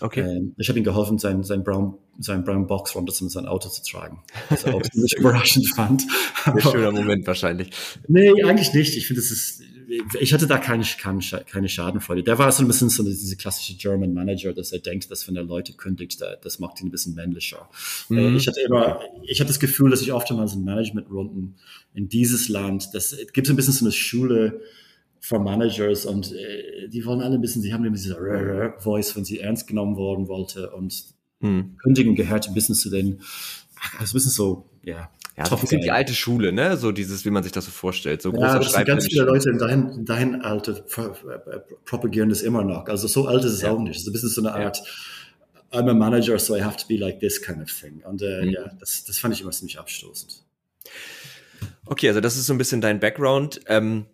Okay. 0.00 0.20
Ähm, 0.20 0.54
ich 0.58 0.68
habe 0.68 0.78
ihm 0.78 0.84
geholfen, 0.84 1.18
sein, 1.18 1.44
sein, 1.44 1.62
Brown, 1.62 1.96
sein 2.18 2.42
Brown 2.42 2.66
Box 2.66 2.94
runter 2.96 3.12
zu 3.12 3.28
sein 3.28 3.46
Auto 3.46 3.68
zu 3.68 3.82
tragen. 3.84 4.22
Was 4.48 4.64
auch 4.64 4.82
ziemlich 4.82 5.16
überraschend 5.16 5.68
fand. 5.74 6.04
Ein 6.44 6.60
schöner 6.60 6.90
Moment 6.90 7.26
wahrscheinlich. 7.26 7.70
Nee, 8.08 8.42
eigentlich 8.42 8.74
nicht. 8.74 8.96
Ich 8.96 9.06
finde, 9.06 9.20
es 9.20 9.30
ist, 9.30 9.62
ich 10.20 10.32
hatte 10.32 10.46
da 10.46 10.58
keine, 10.58 10.84
keine 11.46 11.68
Schadenfreude. 11.68 12.22
Der 12.22 12.38
war 12.38 12.50
so 12.52 12.62
ein 12.62 12.66
bisschen 12.66 12.88
so 12.88 13.02
diese 13.02 13.36
klassische 13.36 13.74
German 13.74 14.14
Manager, 14.14 14.52
dass 14.52 14.72
er 14.72 14.78
denkt, 14.78 15.10
dass 15.10 15.28
wenn 15.28 15.36
er 15.36 15.42
Leute 15.42 15.74
kündigt, 15.74 16.20
das 16.42 16.58
macht 16.58 16.80
ihn 16.80 16.88
ein 16.88 16.90
bisschen 16.90 17.14
männlicher. 17.14 17.68
Mhm. 18.08 18.18
Äh, 18.18 18.36
ich 18.36 18.46
hatte 18.46 18.60
immer, 18.60 19.00
ich 19.22 19.40
hatte 19.40 19.48
das 19.48 19.60
Gefühl, 19.60 19.90
dass 19.90 20.02
ich 20.02 20.12
oftmals 20.12 20.54
in 20.54 20.64
Managementrunden 20.64 21.56
in 21.94 22.08
dieses 22.08 22.48
Land, 22.48 22.90
das 22.94 23.16
gibt 23.32 23.48
ein 23.48 23.56
bisschen 23.56 23.74
so 23.74 23.84
eine 23.84 23.92
Schule 23.92 24.60
von 25.20 25.44
Managers 25.44 26.06
und 26.06 26.32
äh, 26.32 26.88
die 26.88 27.04
wollen 27.04 27.20
alle 27.20 27.34
ein 27.34 27.40
bisschen, 27.40 27.62
sie 27.62 27.72
haben 27.72 27.84
immer 27.84 27.96
diese 27.96 28.74
Voice, 28.78 29.14
wenn 29.14 29.24
sie 29.24 29.40
ernst 29.40 29.66
genommen 29.66 29.96
worden 29.96 30.26
wollte 30.28 30.70
und 30.70 31.04
mhm. 31.40 31.76
Kündigen 31.82 32.14
gehört 32.14 32.48
ein 32.48 32.54
bisschen 32.54 32.74
zu 32.74 32.88
den, 32.88 33.20
also 33.98 34.12
ein 34.12 34.14
bisschen 34.14 34.30
so, 34.30 34.70
ja, 34.82 35.10
ja, 35.36 35.46
so 35.46 35.56
ein 35.56 35.80
die 35.80 35.90
alte 35.90 36.14
Schule, 36.14 36.52
ne? 36.52 36.76
So 36.76 36.92
dieses, 36.92 37.24
wie 37.24 37.30
man 37.30 37.42
sich 37.42 37.52
das 37.52 37.64
so 37.64 37.70
vorstellt. 37.70 38.20
So 38.20 38.32
ja, 38.34 38.58
das 38.58 38.72
sind 38.72 38.84
ganz 38.86 39.06
viele 39.06 39.24
Leute 39.24 39.50
in 39.50 39.58
dein, 39.58 40.04
dein 40.04 40.42
Alter 40.42 40.74
propagieren 41.84 42.28
das 42.28 42.42
immer 42.42 42.62
noch. 42.62 42.86
Also 42.86 43.08
so 43.08 43.26
alt 43.26 43.44
ist 43.44 43.52
es 43.52 43.62
ja. 43.62 43.70
auch 43.70 43.78
nicht. 43.78 43.96
Es 43.96 44.02
ist 44.02 44.08
ein 44.08 44.12
bisschen 44.12 44.28
so 44.28 44.40
eine 44.42 44.52
Art, 44.52 44.78
ja. 44.78 45.80
I'm 45.80 45.88
a 45.88 45.94
manager, 45.94 46.38
so 46.38 46.54
I 46.54 46.62
have 46.62 46.76
to 46.76 46.86
be 46.86 46.96
like 46.96 47.20
this 47.20 47.40
kind 47.40 47.62
of 47.62 47.70
thing. 47.70 48.02
Und 48.04 48.20
äh, 48.20 48.42
mhm. 48.42 48.50
ja, 48.50 48.70
das, 48.78 49.04
das 49.04 49.18
fand 49.18 49.34
ich 49.34 49.40
immer 49.40 49.52
ziemlich 49.52 49.78
abstoßend. 49.78 50.44
Okay, 51.86 52.08
also 52.08 52.20
das 52.20 52.36
ist 52.36 52.46
so 52.46 52.52
ein 52.52 52.58
bisschen 52.58 52.80
dein 52.82 53.00
Background. 53.00 53.60
Ähm, 53.66 54.06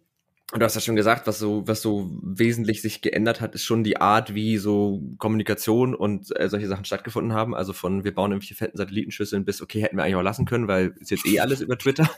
du 0.55 0.65
hast 0.65 0.75
ja 0.75 0.81
schon 0.81 0.97
gesagt, 0.97 1.27
was 1.27 1.39
so, 1.39 1.67
was 1.69 1.83
so 1.83 2.11
wesentlich 2.23 2.81
sich 2.81 3.03
geändert 3.03 3.43
hat, 3.43 3.55
ist 3.55 3.65
schon 3.65 3.85
die 3.85 4.01
Art, 4.01 4.35
wie 4.35 4.57
so 4.57 5.03
Kommunikation 5.19 5.95
und 5.95 6.35
äh, 6.41 6.49
solche 6.49 6.69
Sachen 6.69 6.87
stattgefunden 6.87 7.35
haben. 7.35 7.55
Also 7.55 7.75
von 7.75 8.03
wir 8.03 8.15
bauen 8.15 8.33
irgendwelche 8.33 8.55
fetten 8.55 8.79
Satellitenschüsseln 8.79 9.45
bis, 9.45 9.61
okay, 9.61 9.83
hätten 9.83 9.99
wir 9.99 10.05
eigentlich 10.05 10.17
auch 10.17 10.23
lassen 10.23 10.47
können, 10.47 10.67
weil 10.67 10.95
ist 11.01 11.11
jetzt 11.11 11.27
eh 11.27 11.41
alles 11.41 11.61
über 11.61 11.77
Twitter. 11.77 12.09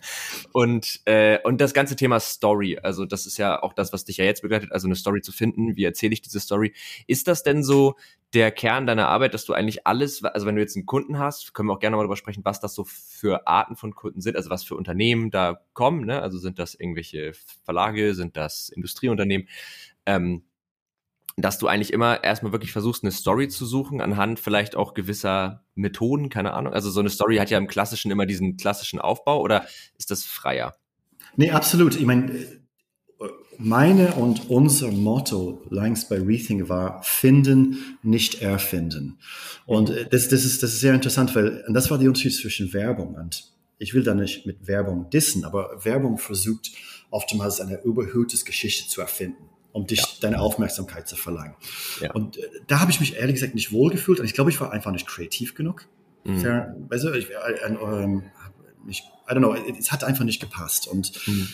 Und, 0.53 1.01
äh, 1.07 1.39
und 1.43 1.61
das 1.61 1.75
ganze 1.75 1.97
Thema 1.97 2.21
Story, 2.21 2.79
also 2.81 3.05
das 3.05 3.27
ist 3.27 3.37
ja 3.37 3.63
auch 3.63 3.73
das, 3.73 3.93
was 3.93 4.05
dich 4.05 4.19
ja 4.19 4.25
jetzt 4.25 4.43
begleitet, 4.43 4.71
also 4.71 4.87
eine 4.87 4.97
Story 4.97 5.23
zu 5.23 5.33
finden. 5.33 5.77
Wie 5.77 5.85
erzähle 5.85 6.13
ich 6.13 6.23
diese 6.23 6.39
Story? 6.39 6.73
Ist 7.07 7.27
das 7.27 7.43
denn 7.43 7.65
so 7.65 7.97
der 8.33 8.53
Kern 8.53 8.87
deiner 8.87 9.09
Arbeit, 9.09 9.35
dass 9.35 9.45
du 9.45 9.55
eigentlich 9.55 9.87
alles, 9.87 10.23
also 10.23 10.47
wenn 10.47 10.55
du 10.55 10.61
jetzt 10.61 10.77
einen 10.77 10.87
Kunden 10.87 11.19
hast, 11.19 11.53
können 11.53 11.69
wir 11.69 11.73
auch 11.73 11.81
gerne 11.81 11.97
mal 11.97 12.03
darüber 12.03 12.17
sprechen, 12.17 12.45
was 12.45 12.61
das 12.61 12.75
so 12.75 12.85
für 12.85 13.49
Arten 13.49 13.75
von 13.75 13.95
Kunden 13.95 14.21
sind, 14.21 14.37
also 14.37 14.51
was 14.51 14.63
für 14.63 14.77
Unternehmen 14.77 15.31
da 15.31 15.61
kommen, 15.73 16.05
ne? 16.07 16.23
Also 16.23 16.39
sind 16.39 16.59
das 16.61 16.75
irgendwelche 16.75 17.33
Verlage, 17.65 18.15
sind 18.21 18.37
das 18.37 18.69
Industrieunternehmen? 18.69 19.49
Ähm, 20.07 20.45
dass 21.37 21.59
du 21.59 21.69
eigentlich 21.69 21.93
immer 21.93 22.23
erstmal 22.23 22.53
wirklich 22.53 22.73
versuchst, 22.73 23.03
eine 23.03 23.13
Story 23.13 23.49
zu 23.49 23.65
suchen, 23.65 24.01
anhand 24.01 24.41
vielleicht 24.41 24.77
auch 24.77 24.95
gewisser 24.95 25.65
Methoden, 25.75 26.29
keine 26.29 26.53
Ahnung. 26.53 26.75
Also 26.75 26.91
so 26.91 27.01
eine 27.01 27.11
Story 27.11 27.37
hat 27.37 27.51
ja 27.51 27.59
im 27.59 27.67
Klassischen 27.67 28.11
immer 28.11 28.27
diesen 28.27 28.57
klassischen 28.57 29.01
Aufbau 29.01 29.41
oder 29.41 29.65
ist 29.97 30.11
das 30.11 30.25
freier? 30.25 30.75
Nee, 31.37 31.51
absolut. 31.51 31.97
Ich 31.97 32.05
meine, 32.05 32.33
meine 33.59 34.15
und 34.15 34.51
unser 34.51 34.91
Motto 34.91 35.63
längst 35.71 36.09
bei 36.09 36.21
Rethink 36.21 36.69
war 36.69 37.03
finden, 37.03 37.99
nicht 38.03 38.43
erfinden. 38.43 39.19
Und 39.67 39.91
äh, 39.91 40.07
das, 40.11 40.29
das, 40.29 40.45
ist, 40.45 40.63
das 40.63 40.73
ist 40.73 40.81
sehr 40.81 40.95
interessant, 40.95 41.35
weil 41.35 41.65
und 41.67 41.75
das 41.75 41.91
war 41.91 41.99
der 41.99 42.09
Unterschied 42.09 42.35
zwischen 42.35 42.73
Werbung 42.73 43.15
und 43.15 43.45
ich 43.79 43.95
will 43.95 44.03
da 44.03 44.15
nicht 44.15 44.45
mit 44.47 44.67
Werbung 44.67 45.09
dissen, 45.11 45.45
aber 45.45 45.85
Werbung 45.85 46.19
versucht 46.19 46.71
oftmals 47.11 47.61
eine 47.61 47.83
überhöhte 47.83 48.37
Geschichte 48.45 48.89
zu 48.89 49.01
erfinden 49.01 49.51
um 49.73 49.87
dich 49.87 50.01
ja. 50.01 50.07
deine 50.21 50.41
Aufmerksamkeit 50.41 51.09
zu 51.09 51.17
verlangen. 51.17 51.55
Ja. 52.01 52.13
Und 52.13 52.39
äh, 52.39 52.43
da 52.67 52.81
habe 52.81 52.91
ich 52.91 53.01
mich 53.01 53.17
ehrlich 53.17 53.35
gesagt 53.35 53.55
nicht 53.55 53.73
wohlgefühlt 53.73 54.21
und 54.21 54.27
ich 54.27 54.35
glaube, 54.35 54.51
ich 54.51 54.61
war 54.61 54.73
einfach 54.73 54.93
nicht 54.93 55.07
kreativ 55.07 55.55
genug. 55.55 55.87
Mhm. 56.25 56.41
Fair, 56.41 56.77
weißt 56.89 57.05
du, 57.05 57.13
ich, 57.13 57.31
äh, 57.31 57.35
äh, 57.35 58.21
ich, 58.89 59.03
I 59.29 59.33
don't 59.33 59.39
know, 59.39 59.55
es 59.55 59.93
hat 59.93 60.05
einfach 60.05 60.25
nicht 60.25 60.41
gepasst. 60.41 60.89
Und 60.89 61.13
mhm. 61.27 61.49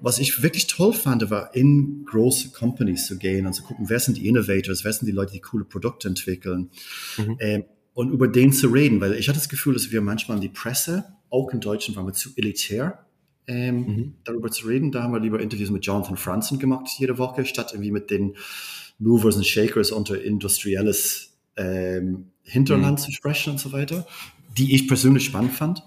was 0.00 0.18
ich 0.18 0.42
wirklich 0.42 0.66
toll 0.68 0.92
fand, 0.92 1.28
war 1.30 1.54
in 1.54 2.04
große 2.06 2.50
Companies 2.50 3.06
zu 3.06 3.18
gehen 3.18 3.46
und 3.46 3.52
zu 3.52 3.62
gucken, 3.62 3.88
wer 3.88 4.00
sind 4.00 4.16
die 4.16 4.28
Innovators, 4.28 4.84
wer 4.84 4.92
sind 4.92 5.06
die 5.06 5.12
Leute, 5.12 5.32
die 5.32 5.40
coole 5.40 5.64
Produkte 5.64 6.08
entwickeln 6.08 6.70
mhm. 7.16 7.36
ähm, 7.40 7.64
und 7.94 8.12
über 8.12 8.28
den 8.28 8.52
zu 8.52 8.68
reden, 8.68 9.00
weil 9.00 9.14
ich 9.14 9.28
hatte 9.28 9.38
das 9.38 9.48
Gefühl, 9.48 9.74
dass 9.74 9.90
wir 9.90 10.00
manchmal 10.00 10.36
in 10.36 10.42
die 10.42 10.48
Presse, 10.48 11.16
auch 11.30 11.50
in 11.50 11.60
Deutschland, 11.60 11.96
waren 11.96 12.06
wir 12.06 12.12
zu 12.12 12.30
elitär 12.36 13.04
ähm, 13.48 13.76
mhm. 13.76 14.14
darüber 14.24 14.50
zu 14.50 14.66
reden. 14.68 14.92
Da 14.92 15.02
haben 15.02 15.12
wir 15.12 15.20
lieber 15.20 15.40
Interviews 15.40 15.70
mit 15.70 15.84
Jonathan 15.84 16.16
Franzen 16.16 16.58
gemacht 16.58 16.88
jede 16.98 17.18
Woche, 17.18 17.44
statt 17.44 17.72
irgendwie 17.72 17.90
mit 17.90 18.10
den 18.10 18.36
Movers 18.98 19.36
und 19.36 19.46
Shakers 19.46 19.90
unter 19.90 20.22
industrielles 20.22 21.36
ähm, 21.56 22.26
Hinterland 22.42 23.00
mhm. 23.00 23.02
zu 23.04 23.12
sprechen 23.12 23.50
und 23.50 23.58
so 23.58 23.72
weiter, 23.72 24.06
die 24.56 24.74
ich 24.74 24.86
persönlich 24.86 25.24
spannend 25.24 25.52
fand. 25.52 25.82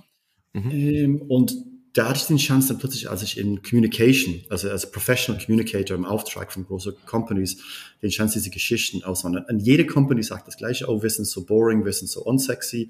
Mhm. 0.53 0.71
Ähm, 0.71 1.21
und 1.21 1.55
da 1.93 2.07
hatte 2.07 2.19
ich 2.19 2.27
den 2.27 2.37
Chance 2.37 2.69
dann 2.69 2.77
plötzlich, 2.77 3.09
als 3.09 3.21
ich 3.21 3.37
in 3.37 3.61
Communication, 3.61 4.41
also 4.49 4.69
als 4.69 4.89
Professional 4.89 5.43
Communicator 5.43 5.95
im 5.95 6.05
Auftrag 6.05 6.53
von 6.53 6.65
großen 6.65 6.93
Companies, 7.05 7.57
den 8.01 8.09
Chance, 8.09 8.39
diese 8.39 8.49
Geschichten 8.49 9.03
auswandern. 9.03 9.45
Und 9.49 9.59
jede 9.59 9.85
Company 9.85 10.23
sagt 10.23 10.47
das 10.47 10.55
Gleiche, 10.55 10.87
oh, 10.87 11.03
wir 11.03 11.09
sind 11.09 11.25
so 11.25 11.45
boring, 11.45 11.83
wir 11.83 11.91
sind 11.91 12.07
so 12.07 12.23
unsexy. 12.23 12.89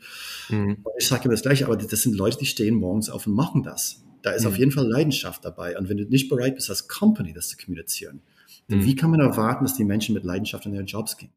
Mhm. 0.49 0.83
Ich 0.99 1.07
sage 1.07 1.25
immer 1.25 1.33
das 1.33 1.41
Gleiche, 1.41 1.65
aber 1.65 1.77
das 1.77 2.01
sind 2.01 2.15
Leute, 2.15 2.37
die 2.37 2.45
stehen 2.45 2.75
morgens 2.75 3.09
auf 3.09 3.25
und 3.25 3.33
machen 3.33 3.63
das. 3.63 4.03
Da 4.21 4.31
ist 4.31 4.43
mhm. 4.43 4.49
auf 4.49 4.57
jeden 4.57 4.71
Fall 4.71 4.87
Leidenschaft 4.87 5.45
dabei. 5.45 5.77
Und 5.77 5.89
wenn 5.89 5.97
du 5.97 6.05
nicht 6.05 6.29
bereit 6.29 6.55
bist, 6.55 6.69
als 6.69 6.87
Company 6.87 7.33
das 7.33 7.49
zu 7.49 7.57
kommunizieren, 7.57 8.21
dann 8.67 8.79
mhm. 8.79 8.85
wie 8.85 8.95
kann 8.95 9.11
man 9.11 9.19
erwarten, 9.19 9.65
dass 9.65 9.75
die 9.75 9.83
Menschen 9.83 10.13
mit 10.13 10.23
Leidenschaft 10.23 10.65
in 10.65 10.73
ihren 10.73 10.85
Jobs 10.85 11.17
gehen? 11.17 11.31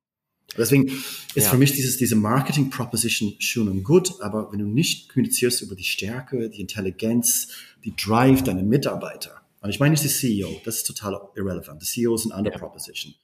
Deswegen 0.56 0.86
ist 0.88 1.44
ja. 1.44 1.50
für 1.50 1.56
mich 1.56 1.72
dieses, 1.72 1.96
diese 1.96 2.16
Marketing 2.16 2.70
Proposition 2.70 3.34
schön 3.38 3.68
und 3.68 3.82
gut, 3.82 4.20
aber 4.20 4.52
wenn 4.52 4.58
du 4.58 4.66
nicht 4.66 5.08
kommunizierst 5.08 5.62
über 5.62 5.74
die 5.74 5.84
Stärke, 5.84 6.48
die 6.50 6.60
Intelligenz, 6.60 7.48
die 7.84 7.94
Drive 7.96 8.44
deiner 8.44 8.62
Mitarbeiter, 8.62 9.40
und 9.60 9.70
ich 9.70 9.80
meine 9.80 9.92
nicht 9.92 10.04
die 10.04 10.08
CEO, 10.08 10.60
das 10.64 10.76
ist 10.76 10.86
total 10.86 11.18
irrelevant. 11.34 11.80
Die 11.80 11.86
CEO 11.86 12.14
ist 12.14 12.26
ein 12.26 12.32
andere 12.32 12.54
ja. 12.54 12.60
Proposition. 12.60 13.14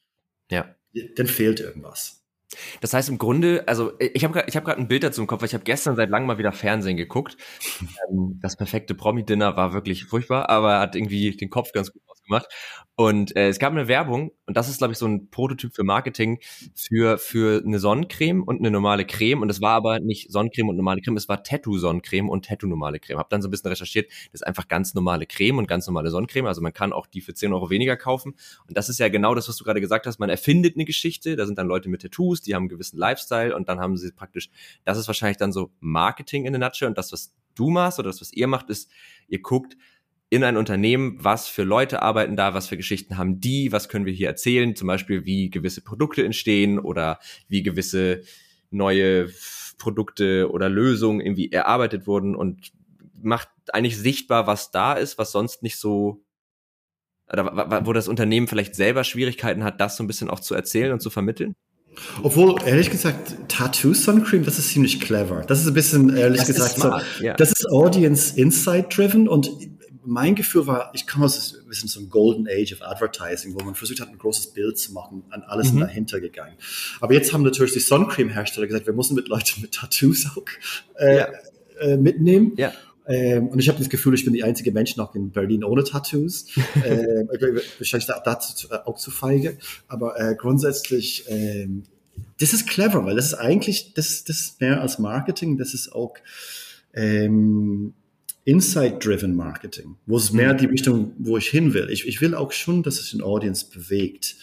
Ja. 0.51 0.75
Dann 1.17 1.27
fehlt 1.27 1.61
irgendwas. 1.61 2.20
Das 2.81 2.95
heißt 2.95 3.09
im 3.09 3.19
Grunde, 3.19 3.65
also 3.67 3.93
ich 3.99 4.25
habe 4.25 4.45
ich 4.47 4.57
hab 4.57 4.65
gerade 4.65 4.81
ein 4.81 4.89
Bild 4.89 5.05
dazu 5.05 5.21
im 5.21 5.27
Kopf, 5.27 5.43
weil 5.43 5.49
ich 5.49 5.55
habe 5.55 5.65
gestern 5.65 5.97
seit 5.97 6.11
langem 6.11 6.27
mal 6.27 6.39
wieder 6.39 6.53
Fernsehen 6.53 6.97
geguckt. 6.97 7.37
Ähm, 8.11 8.39
das 8.41 8.57
perfekte 8.57 8.95
Promi-Dinner 8.95 9.57
war 9.57 9.73
wirklich 9.73 10.05
furchtbar, 10.05 10.49
aber 10.49 10.79
hat 10.81 10.97
irgendwie 10.97 11.37
den 11.37 11.51
Kopf 11.51 11.73
ganz 11.73 11.93
gut 11.93 12.03
ausgemacht. 12.31 12.47
Und 12.97 13.35
äh, 13.35 13.49
es 13.49 13.59
gab 13.59 13.73
eine 13.73 13.89
Werbung, 13.89 14.31
und 14.45 14.59
das 14.59 14.69
ist, 14.69 14.79
glaube 14.79 14.93
ich, 14.93 14.99
so 14.99 15.07
ein 15.07 15.31
Prototyp 15.31 15.75
für 15.75 15.85
Marketing, 15.85 16.39
für, 16.75 17.17
für 17.17 17.63
eine 17.65 17.79
Sonnencreme 17.79 18.43
und 18.43 18.59
eine 18.59 18.71
normale 18.71 19.07
Creme. 19.07 19.41
Und 19.41 19.49
es 19.49 19.63
war 19.63 19.73
aber 19.73 20.01
nicht 20.01 20.31
Sonnencreme 20.31 20.69
und 20.69 20.77
normale 20.77 21.01
Creme, 21.01 21.17
es 21.17 21.27
war 21.27 21.43
Tattoo-Sonnencreme 21.43 22.29
und 22.29 22.45
Tattoo-normale 22.45 23.01
Creme. 23.01 23.19
Hab 23.19 23.31
dann 23.31 23.41
so 23.41 23.49
ein 23.49 23.51
bisschen 23.51 23.71
recherchiert, 23.71 24.11
das 24.11 24.43
ist 24.43 24.47
einfach 24.47 24.69
ganz 24.69 24.93
normale 24.93 25.25
Creme 25.25 25.59
und 25.59 25.67
ganz 25.67 25.87
normale 25.87 26.11
Sonnencreme. 26.11 26.47
Also 26.47 26.61
man 26.61 26.75
kann 26.75 26.93
auch 26.93 27.07
die 27.07 27.23
für 27.23 27.33
10 27.33 27.55
Euro 27.55 27.71
weniger 27.71 27.97
kaufen. 27.97 28.35
Und 28.69 28.77
das 28.77 28.91
ist 28.91 28.99
ja 28.99 29.09
genau 29.09 29.35
das, 29.35 29.49
was 29.49 29.57
du 29.57 29.65
gerade 29.65 29.81
gesagt 29.81 30.07
hast. 30.07 30.19
Man 30.19 30.29
erfindet 30.29 30.77
eine 30.77 30.85
Geschichte, 30.85 31.37
da 31.37 31.47
sind 31.47 31.57
dann 31.59 31.69
Leute 31.69 31.89
mit 31.89 32.03
Tattoos, 32.03 32.43
die 32.43 32.55
haben 32.55 32.65
einen 32.65 32.69
gewissen 32.69 32.99
Lifestyle 32.99 33.57
und 33.57 33.69
dann 33.71 33.81
haben 33.81 33.97
sie 33.97 34.13
praktisch, 34.13 34.51
das 34.85 34.99
ist 34.99 35.07
wahrscheinlich 35.07 35.39
dann 35.39 35.53
so 35.53 35.71
Marketing 35.81 36.45
in 36.45 36.53
der 36.53 36.61
Nutshell. 36.61 36.89
Und 36.89 36.99
das, 36.99 37.13
was 37.13 37.35
du 37.55 37.71
machst 37.71 37.99
oder 37.99 38.11
das, 38.11 38.21
was 38.21 38.33
ihr 38.33 38.47
macht, 38.47 38.69
ist, 38.69 38.91
ihr 39.29 39.41
guckt, 39.41 39.77
in 40.31 40.45
ein 40.45 40.57
Unternehmen, 40.57 41.17
was 41.19 41.49
für 41.49 41.65
Leute 41.65 42.03
arbeiten 42.03 42.37
da, 42.37 42.55
was 42.55 42.69
für 42.69 42.77
Geschichten 42.77 43.19
haben 43.19 43.41
die, 43.41 43.73
was 43.73 43.89
können 43.89 44.07
wir 44.07 44.13
hier 44.13 44.29
erzählen, 44.29 44.77
zum 44.77 44.87
Beispiel 44.87 45.25
wie 45.25 45.51
gewisse 45.51 45.83
Produkte 45.83 46.25
entstehen 46.25 46.79
oder 46.79 47.19
wie 47.49 47.65
gewisse 47.65 48.23
neue 48.71 49.29
Produkte 49.77 50.49
oder 50.51 50.69
Lösungen 50.69 51.21
irgendwie 51.21 51.51
erarbeitet 51.51 52.07
wurden 52.07 52.37
und 52.37 52.71
macht 53.21 53.49
eigentlich 53.73 53.99
sichtbar, 53.99 54.47
was 54.47 54.71
da 54.71 54.93
ist, 54.95 55.19
was 55.19 55.33
sonst 55.33 55.65
nicht 55.65 55.79
so 55.79 56.23
oder 57.33 57.85
wo 57.87 57.93
das 57.93 58.09
Unternehmen 58.09 58.49
vielleicht 58.49 58.75
selber 58.75 59.05
Schwierigkeiten 59.05 59.63
hat, 59.65 59.81
das 59.81 59.97
so 59.97 60.05
ein 60.05 60.07
bisschen 60.07 60.31
auch 60.31 60.41
zu 60.41 60.55
erzählen 60.55 60.93
und 60.93 61.01
zu 61.01 61.11
vermitteln? 61.11 61.55
Obwohl, 62.23 62.57
ehrlich 62.65 62.91
gesagt, 62.91 63.37
Tattoo 63.49 63.95
Suncream, 63.95 64.45
das 64.45 64.59
ist 64.59 64.71
ziemlich 64.71 65.01
clever. 65.01 65.43
Das 65.47 65.61
ist 65.61 65.67
ein 65.67 65.75
bisschen, 65.75 66.17
ehrlich 66.17 66.41
das 66.41 66.49
gesagt, 66.49 66.77
so, 66.77 67.25
ja. 67.25 67.35
das 67.35 67.51
ist 67.53 67.69
Audience 67.71 68.37
Insight 68.37 68.97
driven 68.97 69.29
und 69.29 69.51
mein 70.05 70.35
Gefühl 70.35 70.67
war, 70.67 70.91
ich 70.95 71.07
komme 71.07 71.27
aus 71.27 71.57
ein 71.61 71.69
bisschen 71.69 71.89
so 71.89 72.01
einem 72.01 72.09
Golden 72.09 72.49
Age 72.49 72.73
of 72.73 72.83
Advertising, 72.83 73.55
wo 73.55 73.65
man 73.65 73.75
versucht 73.75 74.01
hat, 74.01 74.09
ein 74.09 74.19
großes 74.19 74.49
Bild 74.49 74.79
zu 74.79 74.93
machen, 74.93 75.23
an 75.31 75.43
alles 75.43 75.73
mhm. 75.73 75.81
dahinter 75.81 76.21
gegangen. 76.21 76.55
Aber 77.01 77.15
jetzt 77.15 77.33
haben 77.33 77.43
natürlich 77.43 77.73
die 77.73 77.81
Suncream-Hersteller 77.81 78.67
gesagt, 78.67 78.87
wir 78.87 78.95
müssen 78.95 79.15
mit 79.15 79.29
Leuten 79.29 79.61
mit 79.61 79.73
Tattoos 79.73 80.27
auch 80.37 80.45
äh, 80.99 81.19
ja. 81.19 81.29
äh, 81.81 81.97
mitnehmen. 81.97 82.53
Ja. 82.57 82.73
Ähm, 83.07 83.49
und 83.49 83.59
ich 83.59 83.69
habe 83.69 83.79
das 83.79 83.89
Gefühl, 83.89 84.15
ich 84.15 84.25
bin 84.25 84.33
die 84.33 84.45
einzige 84.45 84.73
Mensch 84.73 84.97
noch 84.97 85.15
in 85.15 85.31
Berlin 85.33 85.65
ohne 85.65 85.85
Tattoos. 85.85 86.47
ähm, 86.85 87.29
wahrscheinlich 87.79 88.09
dazu 88.25 88.69
auch 88.85 88.99
zu 88.99 89.11
feige. 89.11 89.59
Aber 89.89 90.19
äh, 90.21 90.35
grundsätzlich, 90.35 91.25
ähm, 91.29 91.83
das 92.39 92.53
ist 92.53 92.69
clever, 92.69 93.05
weil 93.05 93.17
das 93.17 93.27
ist 93.27 93.35
eigentlich, 93.35 93.95
das, 93.95 94.25
das 94.25 94.41
ist 94.41 94.61
mehr 94.61 94.81
als 94.81 94.99
Marketing, 94.99 95.59
das 95.59 95.75
ist 95.75 95.93
auch 95.93 96.15
ähm, 96.95 97.95
Insight-driven 98.51 99.37
Marketing, 99.37 99.97
wo 100.07 100.17
es 100.17 100.33
mehr 100.33 100.55
mhm. 100.55 100.59
die 100.59 100.67
Richtung, 100.67 101.13
wo 101.19 101.37
ich 101.37 101.49
hin 101.49 101.73
will. 101.73 101.89
Ich, 101.89 102.09
ich 102.09 102.21
will 102.21 102.35
auch 102.35 102.51
schon, 102.51 102.83
dass 102.83 102.99
es 102.99 103.13
den 103.13 103.23
Audience 103.23 103.65
bewegt. 103.73 104.35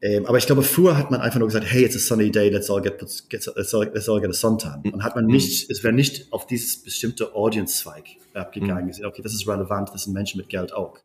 Ähm, 0.00 0.26
aber 0.26 0.38
ich 0.38 0.46
glaube, 0.46 0.62
früher 0.62 0.96
hat 0.96 1.12
man 1.12 1.20
einfach 1.20 1.38
nur 1.38 1.46
gesagt, 1.46 1.66
hey, 1.68 1.84
it's 1.84 1.94
a 1.94 2.00
sunny 2.00 2.32
day, 2.32 2.48
let's 2.48 2.68
all 2.68 2.82
get, 2.82 2.98
get 2.98 3.50
let's, 3.54 3.74
all, 3.74 3.90
let's 3.94 4.08
all 4.08 4.20
get 4.20 4.30
a 4.30 4.32
suntan. 4.32 4.82
Und 4.92 5.04
hat 5.04 5.14
man 5.14 5.26
mhm. 5.26 5.32
nicht, 5.32 5.70
es 5.70 5.84
wäre 5.84 5.94
nicht 5.94 6.32
auf 6.32 6.46
dieses 6.46 6.82
bestimmte 6.82 7.32
Audience-Zweig 7.34 8.16
abgegangen. 8.34 8.86
Mhm. 8.86 9.04
Okay, 9.04 9.22
das 9.22 9.34
ist 9.34 9.46
relevant, 9.46 9.90
das 9.94 10.04
sind 10.04 10.14
Menschen 10.14 10.38
mit 10.38 10.48
Geld 10.48 10.72
auch. 10.72 10.98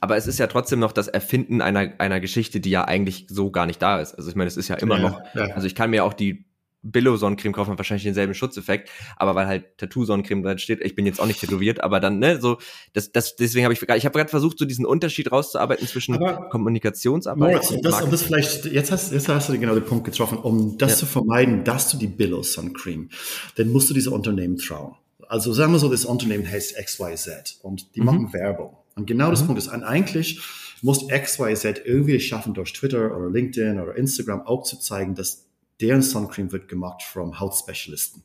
Aber 0.00 0.16
es 0.16 0.26
ist 0.26 0.38
ja 0.40 0.48
trotzdem 0.48 0.80
noch 0.80 0.92
das 0.92 1.06
Erfinden 1.06 1.62
einer, 1.62 1.92
einer 1.98 2.18
Geschichte, 2.18 2.58
die 2.58 2.70
ja 2.70 2.84
eigentlich 2.84 3.26
so 3.28 3.52
gar 3.52 3.66
nicht 3.66 3.80
da 3.80 4.00
ist. 4.00 4.14
Also 4.14 4.28
ich 4.28 4.36
meine, 4.36 4.48
es 4.48 4.56
ist 4.56 4.68
ja 4.68 4.74
immer 4.74 4.96
ja, 4.96 5.02
noch, 5.02 5.20
ja. 5.34 5.54
also 5.54 5.68
ich 5.68 5.74
kann 5.76 5.90
mir 5.90 6.04
auch 6.04 6.14
die 6.14 6.44
Billo-Sonnencreme 6.84 7.52
kauft 7.52 7.68
man 7.68 7.78
wahrscheinlich 7.78 8.04
denselben 8.04 8.34
Schutzeffekt, 8.34 8.90
aber 9.16 9.34
weil 9.34 9.46
halt 9.46 9.78
Tattoo-Sonnencreme 9.78 10.42
drin 10.42 10.58
steht, 10.58 10.80
ich 10.82 10.94
bin 10.94 11.06
jetzt 11.06 11.20
auch 11.20 11.26
nicht 11.26 11.40
tätowiert, 11.40 11.82
aber 11.82 11.98
dann, 11.98 12.18
ne, 12.18 12.40
so, 12.40 12.58
das, 12.92 13.10
das, 13.10 13.36
deswegen 13.36 13.64
habe 13.64 13.74
ich, 13.74 13.82
ich 13.82 14.04
habe 14.04 14.18
gerade 14.18 14.30
versucht, 14.30 14.58
so 14.58 14.64
diesen 14.64 14.86
Unterschied 14.86 15.32
rauszuarbeiten 15.32 15.86
zwischen 15.86 16.14
aber 16.14 16.48
Kommunikationsarbeit 16.50 17.54
Moritz, 17.54 17.70
und 17.70 17.84
das, 17.84 18.02
und 18.02 18.12
das 18.12 18.22
vielleicht, 18.22 18.66
jetzt 18.66 18.92
hast, 18.92 19.12
jetzt 19.12 19.28
hast 19.28 19.48
du 19.48 19.58
genau 19.58 19.74
den 19.74 19.84
Punkt 19.84 20.04
getroffen, 20.04 20.38
um 20.38 20.78
das 20.78 20.92
ja. 20.92 20.96
zu 20.98 21.06
vermeiden, 21.06 21.64
dass 21.64 21.90
du 21.90 21.96
die 21.96 22.06
Billo-Sonnencreme, 22.06 23.08
dann 23.56 23.70
musst 23.70 23.90
du 23.90 23.94
diese 23.94 24.10
Unternehmen 24.10 24.56
trauen. 24.58 24.94
Also 25.26 25.52
sagen 25.52 25.72
wir 25.72 25.78
so, 25.78 25.90
das 25.90 26.04
Unternehmen 26.04 26.48
heißt 26.48 26.76
XYZ 26.76 27.60
und 27.62 27.96
die 27.96 28.00
mhm. 28.00 28.06
machen 28.06 28.32
Werbung. 28.32 28.76
Und 28.94 29.06
genau 29.06 29.30
das 29.30 29.42
mhm. 29.42 29.46
Punkt 29.46 29.62
ist, 29.62 29.68
eigentlich 29.68 30.40
muss 30.82 31.08
XYZ 31.08 31.80
irgendwie 31.84 32.20
schaffen, 32.20 32.52
durch 32.54 32.72
Twitter 32.72 33.16
oder 33.16 33.30
LinkedIn 33.30 33.80
oder 33.80 33.96
Instagram 33.96 34.42
auch 34.42 34.64
zu 34.64 34.78
zeigen, 34.78 35.14
dass 35.14 35.46
deren 35.80 36.02
Suncream 36.02 36.52
wird 36.52 36.68
gemacht 36.68 37.02
von 37.02 37.38
Hautspezialisten. 37.40 38.22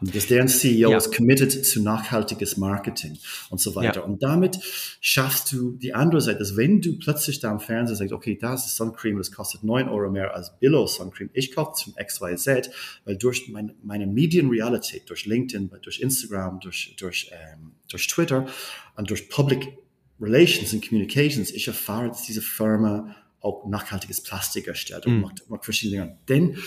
Und 0.00 0.14
dass 0.14 0.26
deren 0.26 0.48
CEO 0.48 0.90
ja. 0.90 0.96
ist 0.96 1.14
committed 1.14 1.64
zu 1.64 1.82
nachhaltiges 1.82 2.56
Marketing 2.56 3.18
und 3.50 3.60
so 3.60 3.74
weiter. 3.74 4.00
Ja. 4.00 4.06
Und 4.06 4.22
damit 4.22 4.58
schaffst 5.00 5.52
du 5.52 5.72
die 5.72 5.94
andere 5.94 6.20
Seite, 6.20 6.38
dass 6.40 6.56
wenn 6.56 6.80
du 6.80 6.98
plötzlich 6.98 7.40
da 7.40 7.50
im 7.50 7.60
Fernsehen 7.60 7.96
sagst, 7.96 8.12
okay, 8.12 8.36
das 8.40 8.66
ist 8.66 8.76
Suncream, 8.76 9.18
das 9.18 9.32
kostet 9.32 9.62
neun 9.62 9.88
Euro 9.88 10.10
mehr 10.10 10.34
als 10.34 10.58
Billow 10.58 10.86
Suncream, 10.86 11.30
ich 11.32 11.54
kaufe 11.54 11.72
zum 11.74 11.94
XYZ, 11.94 12.70
weil 13.04 13.16
durch 13.16 13.48
mein, 13.48 13.74
meine 13.82 14.06
Medienrealität, 14.06 15.08
durch 15.08 15.26
LinkedIn, 15.26 15.70
durch 15.82 16.00
Instagram, 16.00 16.60
durch, 16.60 16.96
durch, 16.98 17.30
ähm, 17.32 17.72
durch 17.88 18.06
Twitter 18.08 18.46
und 18.96 19.10
durch 19.10 19.28
Public 19.28 19.68
Relations 20.20 20.72
und 20.74 20.86
Communications, 20.86 21.50
ich 21.50 21.66
erfahre, 21.66 22.08
dass 22.08 22.22
diese 22.22 22.42
Firma 22.42 23.14
auch 23.40 23.66
nachhaltiges 23.66 24.22
Plastik 24.22 24.66
erstellt 24.66 25.06
und 25.06 25.18
mm. 25.18 25.20
macht, 25.20 25.50
macht 25.50 25.64
verschiedene 25.64 26.18
Dinge. 26.28 26.52
Denn, 26.54 26.58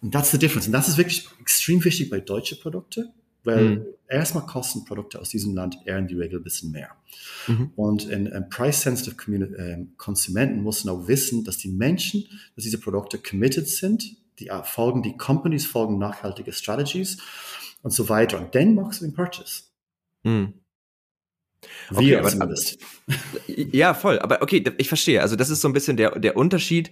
und 0.00 0.12
that's 0.12 0.30
the 0.30 0.38
difference. 0.38 0.66
Und 0.66 0.72
das 0.72 0.88
ist 0.88 0.96
wirklich 0.96 1.28
extrem 1.40 1.84
wichtig 1.84 2.10
bei 2.10 2.20
deutschen 2.20 2.58
Produkten. 2.58 3.12
Weil 3.44 3.64
mhm. 3.64 3.86
erstmal 4.08 4.46
kosten 4.46 4.84
Produkte 4.84 5.20
aus 5.20 5.30
diesem 5.30 5.54
Land 5.54 5.78
eher 5.84 5.98
in 5.98 6.06
die 6.06 6.14
Regel 6.14 6.38
ein 6.38 6.44
bisschen 6.44 6.70
mehr. 6.70 6.90
Mhm. 7.48 7.72
Und 7.74 8.04
in, 8.08 8.26
in 8.26 8.48
price-sensitive 8.48 9.56
äh, 9.56 9.84
Konsumenten 9.96 10.62
müssen 10.62 10.88
auch 10.88 11.08
wissen, 11.08 11.42
dass 11.42 11.58
die 11.58 11.70
Menschen, 11.70 12.24
dass 12.54 12.62
diese 12.64 12.78
Produkte 12.78 13.18
committed 13.18 13.68
sind, 13.68 14.16
die 14.38 14.48
äh, 14.48 14.62
folgen, 14.62 15.02
die 15.02 15.16
Companies 15.16 15.66
folgen 15.66 15.98
nachhaltige 15.98 16.52
Strategies 16.52 17.18
und 17.82 17.90
so 17.90 18.08
weiter. 18.08 18.38
Und 18.38 18.54
dann 18.54 18.74
machst 18.76 19.00
du 19.00 19.06
den 19.06 19.14
Purchase. 19.14 19.64
Mhm. 20.22 20.54
Wir 21.90 22.22
okay, 22.22 22.36
aber, 22.36 22.54
Ja, 23.46 23.94
voll. 23.94 24.18
Aber 24.18 24.42
okay, 24.42 24.64
ich 24.78 24.88
verstehe. 24.88 25.22
Also 25.22 25.36
das 25.36 25.50
ist 25.50 25.60
so 25.60 25.68
ein 25.68 25.72
bisschen 25.72 25.96
der, 25.96 26.18
der 26.18 26.36
Unterschied 26.36 26.90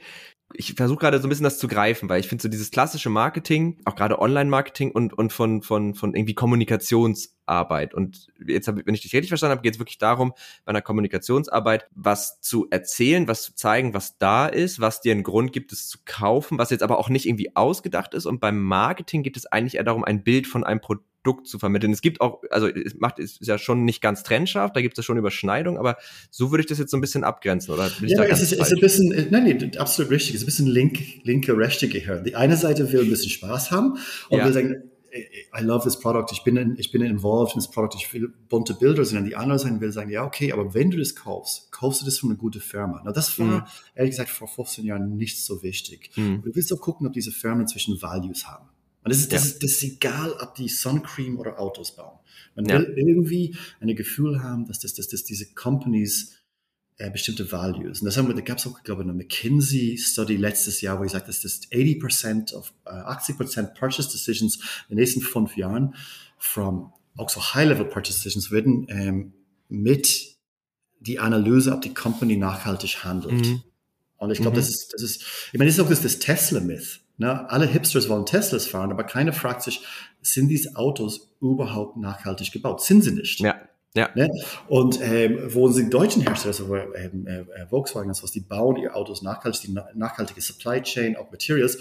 ich 0.54 0.74
versuche 0.74 0.98
gerade 0.98 1.20
so 1.20 1.26
ein 1.26 1.28
bisschen 1.28 1.44
das 1.44 1.58
zu 1.58 1.68
greifen, 1.68 2.08
weil 2.08 2.20
ich 2.20 2.28
finde 2.28 2.42
so 2.42 2.48
dieses 2.48 2.70
klassische 2.70 3.08
Marketing, 3.08 3.78
auch 3.84 3.94
gerade 3.94 4.18
Online-Marketing 4.18 4.90
und, 4.90 5.12
und 5.12 5.32
von, 5.32 5.62
von, 5.62 5.94
von 5.94 6.14
irgendwie 6.14 6.34
Kommunikationsarbeit. 6.34 7.94
Und 7.94 8.28
jetzt, 8.44 8.66
hab, 8.66 8.76
wenn 8.84 8.94
ich 8.94 9.02
dich 9.02 9.12
richtig 9.12 9.28
verstanden 9.28 9.52
habe, 9.52 9.62
geht 9.62 9.74
es 9.74 9.78
wirklich 9.78 9.98
darum, 9.98 10.32
bei 10.64 10.70
einer 10.70 10.82
Kommunikationsarbeit 10.82 11.86
was 11.94 12.40
zu 12.40 12.66
erzählen, 12.70 13.28
was 13.28 13.42
zu 13.42 13.54
zeigen, 13.54 13.94
was 13.94 14.18
da 14.18 14.46
ist, 14.46 14.80
was 14.80 15.00
dir 15.00 15.12
einen 15.12 15.22
Grund 15.22 15.52
gibt, 15.52 15.72
es 15.72 15.88
zu 15.88 15.98
kaufen, 16.04 16.58
was 16.58 16.70
jetzt 16.70 16.82
aber 16.82 16.98
auch 16.98 17.08
nicht 17.08 17.26
irgendwie 17.26 17.54
ausgedacht 17.54 18.14
ist. 18.14 18.26
Und 18.26 18.40
beim 18.40 18.60
Marketing 18.60 19.22
geht 19.22 19.36
es 19.36 19.46
eigentlich 19.46 19.76
eher 19.76 19.84
darum, 19.84 20.04
ein 20.04 20.24
Bild 20.24 20.46
von 20.46 20.64
einem 20.64 20.80
Produkt 20.80 21.09
Produkt 21.22 21.46
zu 21.46 21.58
vermitteln. 21.58 21.92
Es 21.92 22.00
gibt 22.00 22.20
auch, 22.20 22.42
also 22.50 22.66
es 22.66 22.94
macht 22.98 23.18
ist 23.18 23.46
ja 23.46 23.58
schon 23.58 23.84
nicht 23.84 24.00
ganz 24.00 24.22
trennscharf, 24.22 24.72
da 24.72 24.80
gibt 24.80 24.94
es 24.94 25.02
ja 25.02 25.06
schon 25.06 25.18
Überschneidung, 25.18 25.78
aber 25.78 25.96
so 26.30 26.50
würde 26.50 26.62
ich 26.62 26.66
das 26.66 26.78
jetzt 26.78 26.90
so 26.90 26.96
ein 26.96 27.00
bisschen 27.00 27.24
abgrenzen, 27.24 27.74
oder? 27.74 27.90
ja, 28.00 28.24
es 28.24 28.42
ist, 28.42 28.52
ist, 28.52 28.72
ein 28.72 28.80
bisschen, 28.80 29.12
äh, 29.12 29.26
nein, 29.30 29.44
nee, 29.44 29.78
absolut 29.78 30.10
richtig, 30.10 30.34
es 30.34 30.42
ist 30.42 30.44
ein 30.44 30.46
bisschen 30.46 30.66
link, 30.66 30.98
linke, 31.24 31.56
rechte 31.56 31.88
Gehirn. 31.88 32.24
Die 32.24 32.36
eine 32.36 32.56
Seite 32.56 32.90
will 32.92 33.00
ein 33.00 33.10
bisschen 33.10 33.30
Spaß 33.30 33.70
haben 33.70 33.98
und 34.28 34.38
ja. 34.38 34.44
will 34.44 34.52
sagen, 34.52 34.90
I 35.12 35.62
love 35.62 35.82
this 35.82 35.98
product, 35.98 36.32
ich 36.32 36.44
bin, 36.44 36.56
in, 36.56 36.76
ich 36.78 36.92
bin 36.92 37.02
involved 37.02 37.54
in 37.54 37.60
das 37.60 37.70
Produkt, 37.70 37.96
ich 37.96 38.12
will 38.14 38.32
bunte 38.48 38.74
Bilder, 38.74 39.04
sondern 39.04 39.26
die 39.26 39.36
andere 39.36 39.58
Seite 39.58 39.80
will 39.80 39.92
sagen, 39.92 40.10
ja, 40.10 40.24
okay, 40.24 40.52
aber 40.52 40.72
wenn 40.72 40.90
du 40.90 40.98
das 40.98 41.16
kaufst, 41.16 41.72
kaufst 41.72 42.00
du 42.00 42.04
das 42.06 42.18
von 42.18 42.30
einer 42.30 42.38
guten 42.38 42.60
Firma. 42.60 43.02
Na, 43.04 43.12
das 43.12 43.36
war, 43.38 43.46
mhm. 43.46 43.62
ehrlich 43.94 44.12
gesagt, 44.12 44.30
vor 44.30 44.48
15 44.48 44.84
Jahren 44.84 45.16
nicht 45.16 45.44
so 45.44 45.62
wichtig. 45.62 46.10
Mhm. 46.16 46.42
Du 46.42 46.54
willst 46.54 46.72
auch 46.72 46.80
gucken, 46.80 47.06
ob 47.06 47.12
diese 47.12 47.32
Firmen 47.32 47.66
zwischen 47.66 48.00
Values 48.00 48.46
haben. 48.46 48.68
Und 49.02 49.10
das 49.10 49.18
ist, 49.18 49.32
das, 49.32 49.44
ja. 49.44 49.50
ist, 49.50 49.62
das 49.62 49.70
ist 49.72 49.82
egal, 49.82 50.32
ob 50.40 50.54
die 50.54 50.68
Suncream 50.68 51.38
oder 51.38 51.58
Autos 51.58 51.96
bauen. 51.96 52.18
Man 52.54 52.66
ja. 52.66 52.78
will 52.78 52.94
irgendwie 52.96 53.56
ein 53.80 53.94
Gefühl 53.94 54.42
haben, 54.42 54.66
dass, 54.66 54.80
das, 54.80 54.94
dass, 54.94 55.08
dass 55.08 55.24
diese 55.24 55.46
Companies 55.54 56.36
äh, 56.98 57.10
bestimmte 57.10 57.50
Values. 57.50 58.00
Und 58.00 58.06
das 58.06 58.18
haben 58.18 58.28
wir, 58.28 58.34
da 58.34 58.42
gab 58.42 58.58
es 58.58 58.66
auch, 58.66 58.82
glaube 58.82 59.02
ich, 59.02 59.08
eine 59.08 59.16
McKinsey-Study 59.16 60.36
letztes 60.36 60.82
Jahr, 60.82 60.98
wo 61.00 61.04
ich 61.04 61.12
sagte, 61.12 61.28
dass 61.28 61.40
das 61.40 61.62
80% 61.72 62.52
of, 62.52 62.74
äh, 62.84 62.90
80% 62.90 63.74
Purchase 63.74 64.10
Decisions 64.10 64.56
in 64.88 64.96
den 64.96 64.98
nächsten 64.98 65.22
fünf 65.22 65.56
Jahren 65.56 65.94
from 66.36 66.92
auch 67.16 67.30
so 67.30 67.42
High-Level 67.42 67.86
Purchase 67.86 68.18
Decisions 68.18 68.50
werden 68.50 68.86
ähm, 68.90 69.32
mit 69.68 70.36
die 71.00 71.18
Analyse, 71.18 71.72
ob 71.72 71.80
die 71.80 71.94
Company 71.94 72.36
nachhaltig 72.36 73.02
handelt. 73.02 73.46
Mhm. 73.46 73.62
Und 74.18 74.30
ich 74.30 74.38
glaube, 74.38 74.56
mhm. 74.56 74.60
das 74.60 74.68
ist, 74.68 74.92
das 74.92 75.02
ist, 75.02 75.22
ich 75.52 75.58
meine, 75.58 75.70
das 75.70 75.78
ist 75.78 75.84
auch 75.84 75.88
das, 75.88 76.02
das 76.02 76.18
Tesla-Myth. 76.18 77.00
Ne? 77.20 77.50
Alle 77.50 77.66
Hipsters 77.66 78.08
wollen 78.08 78.24
Teslas 78.24 78.66
fahren, 78.66 78.90
aber 78.90 79.04
keiner 79.04 79.34
fragt 79.34 79.60
sich, 79.60 79.84
sind 80.22 80.48
diese 80.48 80.74
Autos 80.76 81.30
überhaupt 81.42 81.98
nachhaltig 81.98 82.50
gebaut? 82.50 82.82
Sind 82.82 83.02
sie 83.02 83.10
nicht? 83.10 83.40
Ja. 83.40 83.60
Ja. 83.94 84.08
Ne? 84.14 84.30
Und 84.68 85.00
ähm, 85.02 85.38
wo 85.48 85.68
sind 85.68 85.92
deutschen 85.92 86.22
Hersteller, 86.22 86.52
also 86.52 86.74
ähm, 86.94 87.26
äh, 87.26 87.66
Volkswagen 87.68 88.08
und 88.08 88.14
sowas, 88.14 88.30
die 88.30 88.40
bauen 88.40 88.76
ihre 88.76 88.94
Autos 88.94 89.20
nachhaltig, 89.20 89.60
die 89.62 89.76
nachhaltige 89.94 90.40
Supply 90.40 90.80
Chain, 90.80 91.16
auch 91.16 91.30
Materials, 91.30 91.76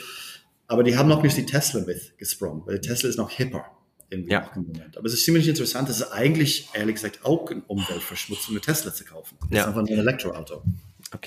aber 0.68 0.84
die 0.84 0.98
haben 0.98 1.08
noch 1.08 1.24
nicht 1.24 1.38
die 1.38 1.46
Tesla 1.46 1.82
mit 1.86 2.18
gesprungen, 2.18 2.64
weil 2.66 2.82
Tesla 2.82 3.08
ist 3.10 3.18
noch 3.18 3.30
hipper 3.30 3.64
irgendwie 4.10 4.34
ja. 4.34 4.52
im 4.56 4.66
Moment. 4.68 4.98
Aber 4.98 5.06
es 5.06 5.14
ist 5.14 5.24
ziemlich 5.24 5.48
interessant, 5.48 5.88
dass 5.88 6.02
es 6.02 6.12
eigentlich, 6.12 6.68
ehrlich 6.74 6.96
gesagt, 6.96 7.24
auch 7.24 7.50
eine 7.50 7.62
Umweltverschmutzung, 7.68 8.56
eine 8.56 8.62
Tesla 8.62 8.94
zu 8.94 9.06
kaufen. 9.06 9.38
Das 9.42 9.50
ja. 9.52 9.62
ist 9.62 9.68
einfach 9.68 9.82
ein 9.82 9.88
Elektroauto. 9.88 10.64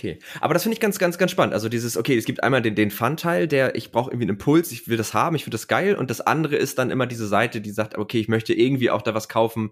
Okay, 0.03 0.19
aber 0.41 0.53
das 0.53 0.65
finde 0.65 0.75
ich 0.75 0.81
ganz, 0.81 0.99
ganz, 0.99 1.17
ganz 1.17 1.31
spannend. 1.31 1.55
Also 1.55 1.69
dieses, 1.69 1.97
okay, 1.97 2.17
es 2.17 2.25
gibt 2.25 2.43
einmal 2.43 2.61
den, 2.61 2.75
den 2.75 2.91
Fun-Teil, 2.91 3.47
der, 3.47 3.77
ich 3.77 3.93
brauche 3.93 4.11
irgendwie 4.11 4.25
einen 4.25 4.37
Impuls, 4.37 4.73
ich 4.73 4.89
will 4.89 4.97
das 4.97 5.15
haben, 5.15 5.37
ich 5.37 5.45
finde 5.45 5.55
das 5.55 5.69
geil. 5.69 5.95
Und 5.95 6.11
das 6.11 6.21
andere 6.21 6.57
ist 6.57 6.79
dann 6.79 6.91
immer 6.91 7.07
diese 7.07 7.29
Seite, 7.29 7.61
die 7.61 7.71
sagt, 7.71 7.97
okay, 7.97 8.19
ich 8.19 8.27
möchte 8.27 8.53
irgendwie 8.53 8.91
auch 8.91 9.03
da 9.03 9.15
was 9.15 9.29
kaufen, 9.29 9.71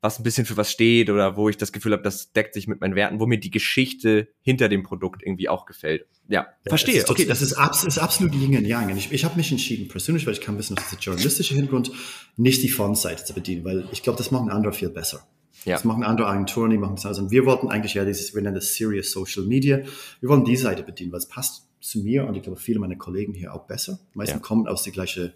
was 0.00 0.18
ein 0.18 0.24
bisschen 0.24 0.46
für 0.46 0.56
was 0.56 0.72
steht 0.72 1.10
oder 1.10 1.36
wo 1.36 1.48
ich 1.48 1.58
das 1.58 1.70
Gefühl 1.70 1.92
habe, 1.92 2.02
das 2.02 2.32
deckt 2.32 2.54
sich 2.54 2.66
mit 2.66 2.80
meinen 2.80 2.96
Werten, 2.96 3.20
wo 3.20 3.26
mir 3.26 3.38
die 3.38 3.52
Geschichte 3.52 4.26
hinter 4.40 4.68
dem 4.68 4.82
Produkt 4.82 5.22
irgendwie 5.22 5.48
auch 5.48 5.64
gefällt. 5.64 6.06
Ja, 6.26 6.40
ja 6.40 6.46
verstehe. 6.66 6.94
Das 6.94 7.04
ist, 7.04 7.10
okay, 7.10 7.24
das 7.24 7.40
ist, 7.40 7.52
abs 7.52 7.84
ist 7.84 7.98
absolut 7.98 8.34
Yin 8.34 8.56
und 8.56 8.64
Yang. 8.64 8.96
Ich, 8.96 9.12
ich 9.12 9.24
habe 9.24 9.36
mich 9.36 9.52
entschieden, 9.52 9.86
persönlich, 9.86 10.26
weil 10.26 10.32
ich 10.32 10.40
kann 10.40 10.58
wissen, 10.58 10.74
dass 10.74 10.90
der 10.90 10.98
journalistische 10.98 11.54
Hintergrund, 11.54 11.92
nicht 12.36 12.64
die 12.64 12.68
Font-Seite 12.68 13.24
zu 13.24 13.32
bedienen, 13.32 13.64
weil 13.64 13.88
ich 13.92 14.02
glaube, 14.02 14.18
das 14.18 14.32
machen 14.32 14.50
andere 14.50 14.72
viel 14.72 14.88
besser. 14.88 15.24
Ja. 15.64 15.74
Das 15.74 15.84
machen 15.84 16.02
andere 16.02 16.26
Agenturen, 16.26 16.70
die 16.70 16.78
machen 16.78 16.96
das 16.96 17.06
alles. 17.06 17.18
Und 17.18 17.30
wir 17.30 17.46
wollten 17.46 17.68
eigentlich 17.68 17.94
ja 17.94 18.04
dieses, 18.04 18.34
wir 18.34 18.42
nennen 18.42 18.56
das 18.56 18.74
Serious 18.74 19.12
Social 19.12 19.44
Media. 19.44 19.80
Wir 20.20 20.28
wollen 20.28 20.44
die 20.44 20.56
Seite 20.56 20.82
bedienen, 20.82 21.12
weil 21.12 21.18
es 21.18 21.28
passt 21.28 21.68
zu 21.80 22.00
mir 22.00 22.26
und 22.26 22.34
ich 22.36 22.42
glaube, 22.42 22.58
viele 22.58 22.78
meiner 22.78 22.96
Kollegen 22.96 23.34
hier 23.34 23.54
auch 23.54 23.66
besser. 23.66 23.98
Die 24.12 24.18
meisten 24.18 24.38
ja. 24.38 24.42
kommen 24.42 24.66
aus 24.66 24.82
der 24.82 24.92
gleichen 24.92 25.32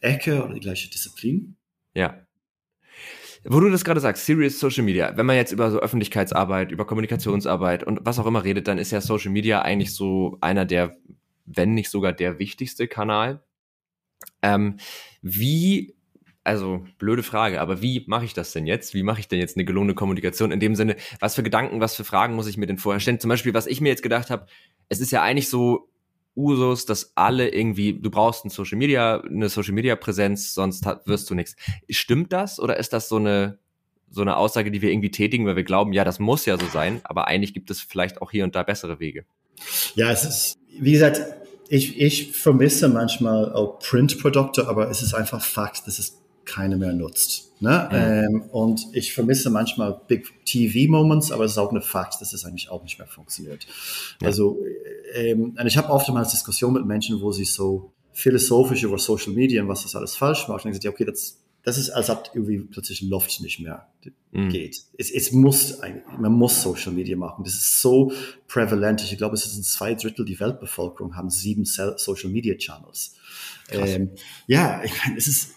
Ecke 0.00 0.44
oder 0.44 0.54
die 0.54 0.60
gleiche 0.60 0.88
Disziplin. 0.90 1.56
Ja. 1.94 2.18
Wo 3.44 3.60
du 3.60 3.70
das 3.70 3.84
gerade 3.84 4.00
sagst, 4.00 4.26
Serious 4.26 4.58
Social 4.58 4.84
Media, 4.84 5.16
wenn 5.16 5.26
man 5.26 5.36
jetzt 5.36 5.52
über 5.52 5.70
so 5.70 5.78
Öffentlichkeitsarbeit, 5.78 6.72
über 6.72 6.86
Kommunikationsarbeit 6.86 7.84
und 7.84 8.00
was 8.02 8.18
auch 8.18 8.26
immer 8.26 8.44
redet, 8.44 8.68
dann 8.68 8.78
ist 8.78 8.90
ja 8.90 9.00
Social 9.00 9.30
Media 9.30 9.62
eigentlich 9.62 9.94
so 9.94 10.38
einer 10.40 10.64
der, 10.64 10.96
wenn 11.46 11.74
nicht 11.74 11.90
sogar 11.90 12.12
der 12.12 12.38
wichtigste 12.38 12.88
Kanal. 12.88 13.42
Ähm, 14.42 14.78
wie 15.22 15.96
also 16.48 16.84
blöde 16.98 17.22
Frage, 17.22 17.60
aber 17.60 17.82
wie 17.82 18.04
mache 18.06 18.24
ich 18.24 18.32
das 18.32 18.52
denn 18.52 18.66
jetzt? 18.66 18.94
Wie 18.94 19.02
mache 19.02 19.20
ich 19.20 19.28
denn 19.28 19.38
jetzt 19.38 19.56
eine 19.56 19.66
gelungene 19.66 19.94
Kommunikation? 19.94 20.50
In 20.50 20.60
dem 20.60 20.74
Sinne, 20.74 20.96
was 21.20 21.34
für 21.34 21.42
Gedanken, 21.42 21.80
was 21.80 21.94
für 21.94 22.04
Fragen 22.04 22.34
muss 22.34 22.46
ich 22.46 22.56
mir 22.56 22.66
denn 22.66 22.78
vorher 22.78 23.00
stellen? 23.00 23.20
Zum 23.20 23.28
Beispiel, 23.28 23.52
was 23.52 23.66
ich 23.66 23.80
mir 23.80 23.90
jetzt 23.90 24.02
gedacht 24.02 24.30
habe, 24.30 24.46
es 24.88 25.00
ist 25.00 25.12
ja 25.12 25.22
eigentlich 25.22 25.50
so 25.50 25.90
Usus, 26.34 26.86
dass 26.86 27.12
alle 27.16 27.48
irgendwie, 27.50 28.00
du 28.00 28.10
brauchst 28.10 28.44
ein 28.44 28.50
Social 28.50 28.78
Media, 28.78 29.20
eine 29.20 29.50
Social 29.50 29.74
Media 29.74 29.94
Präsenz, 29.94 30.54
sonst 30.54 30.86
wirst 31.04 31.28
du 31.28 31.34
nichts. 31.34 31.54
Stimmt 31.90 32.32
das 32.32 32.58
oder 32.58 32.78
ist 32.78 32.92
das 32.92 33.08
so 33.08 33.16
eine 33.16 33.58
so 34.10 34.22
eine 34.22 34.38
Aussage, 34.38 34.70
die 34.70 34.80
wir 34.80 34.90
irgendwie 34.90 35.10
tätigen, 35.10 35.44
weil 35.44 35.56
wir 35.56 35.64
glauben, 35.64 35.92
ja, 35.92 36.02
das 36.02 36.18
muss 36.18 36.46
ja 36.46 36.58
so 36.58 36.64
sein, 36.72 37.02
aber 37.04 37.28
eigentlich 37.28 37.52
gibt 37.52 37.70
es 37.70 37.82
vielleicht 37.82 38.22
auch 38.22 38.30
hier 38.30 38.44
und 38.44 38.54
da 38.54 38.62
bessere 38.62 39.00
Wege. 39.00 39.26
Ja, 39.96 40.10
es 40.10 40.24
ist, 40.24 40.58
wie 40.80 40.92
gesagt, 40.92 41.20
ich, 41.68 42.00
ich 42.00 42.32
vermisse 42.32 42.88
manchmal 42.88 43.52
auch 43.52 43.78
Print-Produkte, 43.80 44.68
aber 44.68 44.90
es 44.90 45.02
ist 45.02 45.14
einfach 45.14 45.44
Fakt, 45.44 45.86
dass 45.86 45.98
es 45.98 46.18
keine 46.48 46.76
mehr 46.76 46.92
nutzt. 46.92 47.52
Ne? 47.60 47.70
Ja. 47.70 48.22
Ähm, 48.24 48.42
und 48.50 48.86
ich 48.92 49.12
vermisse 49.12 49.50
manchmal 49.50 50.00
Big 50.08 50.44
TV-Moments, 50.44 51.30
aber 51.30 51.44
es 51.44 51.52
ist 51.52 51.58
auch 51.58 51.70
eine 51.70 51.82
Fakt, 51.82 52.20
dass 52.20 52.32
es 52.32 52.44
eigentlich 52.44 52.70
auch 52.70 52.82
nicht 52.82 52.98
mehr 52.98 53.08
funktioniert. 53.08 53.66
Ja. 54.20 54.28
Also, 54.28 54.58
ähm, 55.14 55.56
und 55.58 55.66
ich 55.66 55.76
habe 55.76 55.90
oftmals 55.90 56.30
Diskussionen 56.30 56.74
mit 56.74 56.86
Menschen, 56.86 57.20
wo 57.20 57.32
sie 57.32 57.44
so 57.44 57.92
philosophisch 58.12 58.82
über 58.82 58.98
Social 58.98 59.32
Media 59.32 59.62
und 59.62 59.68
was 59.68 59.82
das 59.82 59.94
alles 59.94 60.16
falsch 60.16 60.48
macht. 60.48 60.64
Und 60.64 60.72
ich 60.72 60.76
sage, 60.78 60.88
okay, 60.88 61.04
das, 61.04 61.38
das 61.62 61.78
ist, 61.78 61.90
als 61.90 62.10
ob 62.10 62.30
irgendwie 62.32 62.60
plötzlich 62.60 63.02
Luft 63.02 63.40
nicht 63.40 63.60
mehr 63.60 63.86
mhm. 64.32 64.48
geht. 64.48 64.84
Es, 64.96 65.10
es 65.10 65.32
muss, 65.32 65.78
man 66.18 66.32
muss 66.32 66.62
Social 66.62 66.92
Media 66.92 67.16
machen. 67.16 67.44
Das 67.44 67.54
ist 67.54 67.80
so 67.80 68.12
prävalent. 68.46 69.02
Ich 69.02 69.16
glaube, 69.18 69.34
es 69.34 69.44
sind 69.44 69.64
zwei 69.64 69.94
Drittel 69.94 70.24
der 70.24 70.40
Weltbevölkerung 70.40 71.16
haben 71.16 71.30
sieben 71.30 71.64
Social 71.64 72.30
Media 72.30 72.54
Channels. 72.54 73.14
Ähm, 73.70 74.10
ja, 74.46 74.82
ich 74.82 74.92
meine, 75.04 75.18
es 75.18 75.26
ist, 75.26 75.50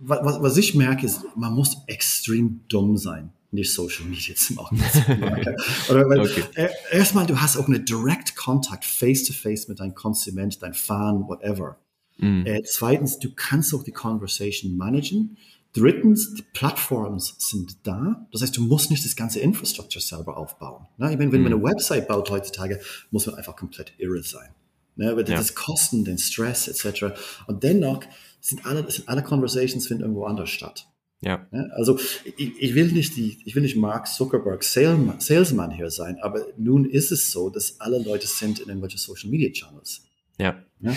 was, 0.00 0.42
was 0.42 0.56
ich 0.56 0.74
merke, 0.74 1.06
ist, 1.06 1.22
man 1.36 1.54
muss 1.54 1.78
extrem 1.86 2.60
dumm 2.68 2.96
sein, 2.96 3.32
nicht 3.50 3.72
Social 3.72 4.04
Media 4.04 4.34
zu 4.34 4.54
machen. 4.54 4.78
Oder 5.90 6.06
okay. 6.20 6.44
äh, 6.54 6.68
erstmal, 6.90 7.26
du 7.26 7.40
hast 7.40 7.56
auch 7.56 7.66
eine 7.66 7.80
Direct 7.80 8.36
Contact 8.36 8.84
face-to-face 8.84 9.68
mit 9.68 9.80
deinem 9.80 9.94
Konsument, 9.94 10.62
dein 10.62 10.74
Fan, 10.74 11.26
whatever. 11.26 11.78
Mm. 12.18 12.44
Äh, 12.46 12.62
zweitens, 12.64 13.18
du 13.18 13.32
kannst 13.34 13.74
auch 13.74 13.82
die 13.82 13.92
Conversation 13.92 14.76
managen. 14.76 15.36
Drittens, 15.72 16.34
die 16.34 16.42
Plattforms 16.42 17.36
sind 17.38 17.86
da. 17.86 18.26
Das 18.32 18.42
heißt, 18.42 18.56
du 18.56 18.62
musst 18.62 18.90
nicht 18.90 19.04
das 19.04 19.16
ganze 19.16 19.40
Infrastructure 19.40 20.02
selber 20.02 20.36
aufbauen. 20.36 20.86
Ne? 20.96 21.12
Ich 21.12 21.18
meine, 21.18 21.30
wenn 21.32 21.42
mm. 21.42 21.44
man 21.44 21.52
eine 21.54 21.62
Website 21.62 22.08
baut 22.08 22.30
heutzutage, 22.30 22.80
muss 23.10 23.26
man 23.26 23.36
einfach 23.36 23.56
komplett 23.56 23.92
irre 23.98 24.22
sein. 24.22 24.50
Ne? 24.96 25.16
Weil 25.16 25.28
ja. 25.28 25.36
das 25.36 25.54
Kosten, 25.54 26.04
den 26.04 26.18
Stress 26.18 26.68
etc. 26.68 27.18
Und 27.46 27.62
dennoch, 27.62 28.00
sind 28.40 28.66
alle, 28.66 28.90
sind 28.90 29.08
alle 29.08 29.22
Conversations 29.22 29.86
finden 29.86 30.02
irgendwo 30.02 30.24
anders 30.24 30.50
statt. 30.50 30.88
Ja. 31.20 31.48
Also 31.74 31.98
ich, 32.36 32.60
ich, 32.60 32.74
will 32.74 32.92
nicht 32.92 33.16
die, 33.16 33.38
ich 33.44 33.54
will 33.54 33.62
nicht 33.62 33.76
Mark 33.76 34.06
Zuckerberg 34.06 34.62
Salesman, 34.62 35.70
hier 35.72 35.90
sein, 35.90 36.18
aber 36.22 36.46
nun 36.56 36.84
ist 36.84 37.10
es 37.10 37.32
so, 37.32 37.50
dass 37.50 37.80
alle 37.80 37.98
Leute 37.98 38.28
sind 38.28 38.60
in 38.60 38.66
irgendwelchen 38.68 38.98
Social 38.98 39.28
Media 39.28 39.50
Channels. 39.50 40.04
Ja. 40.38 40.62
ja? 40.80 40.94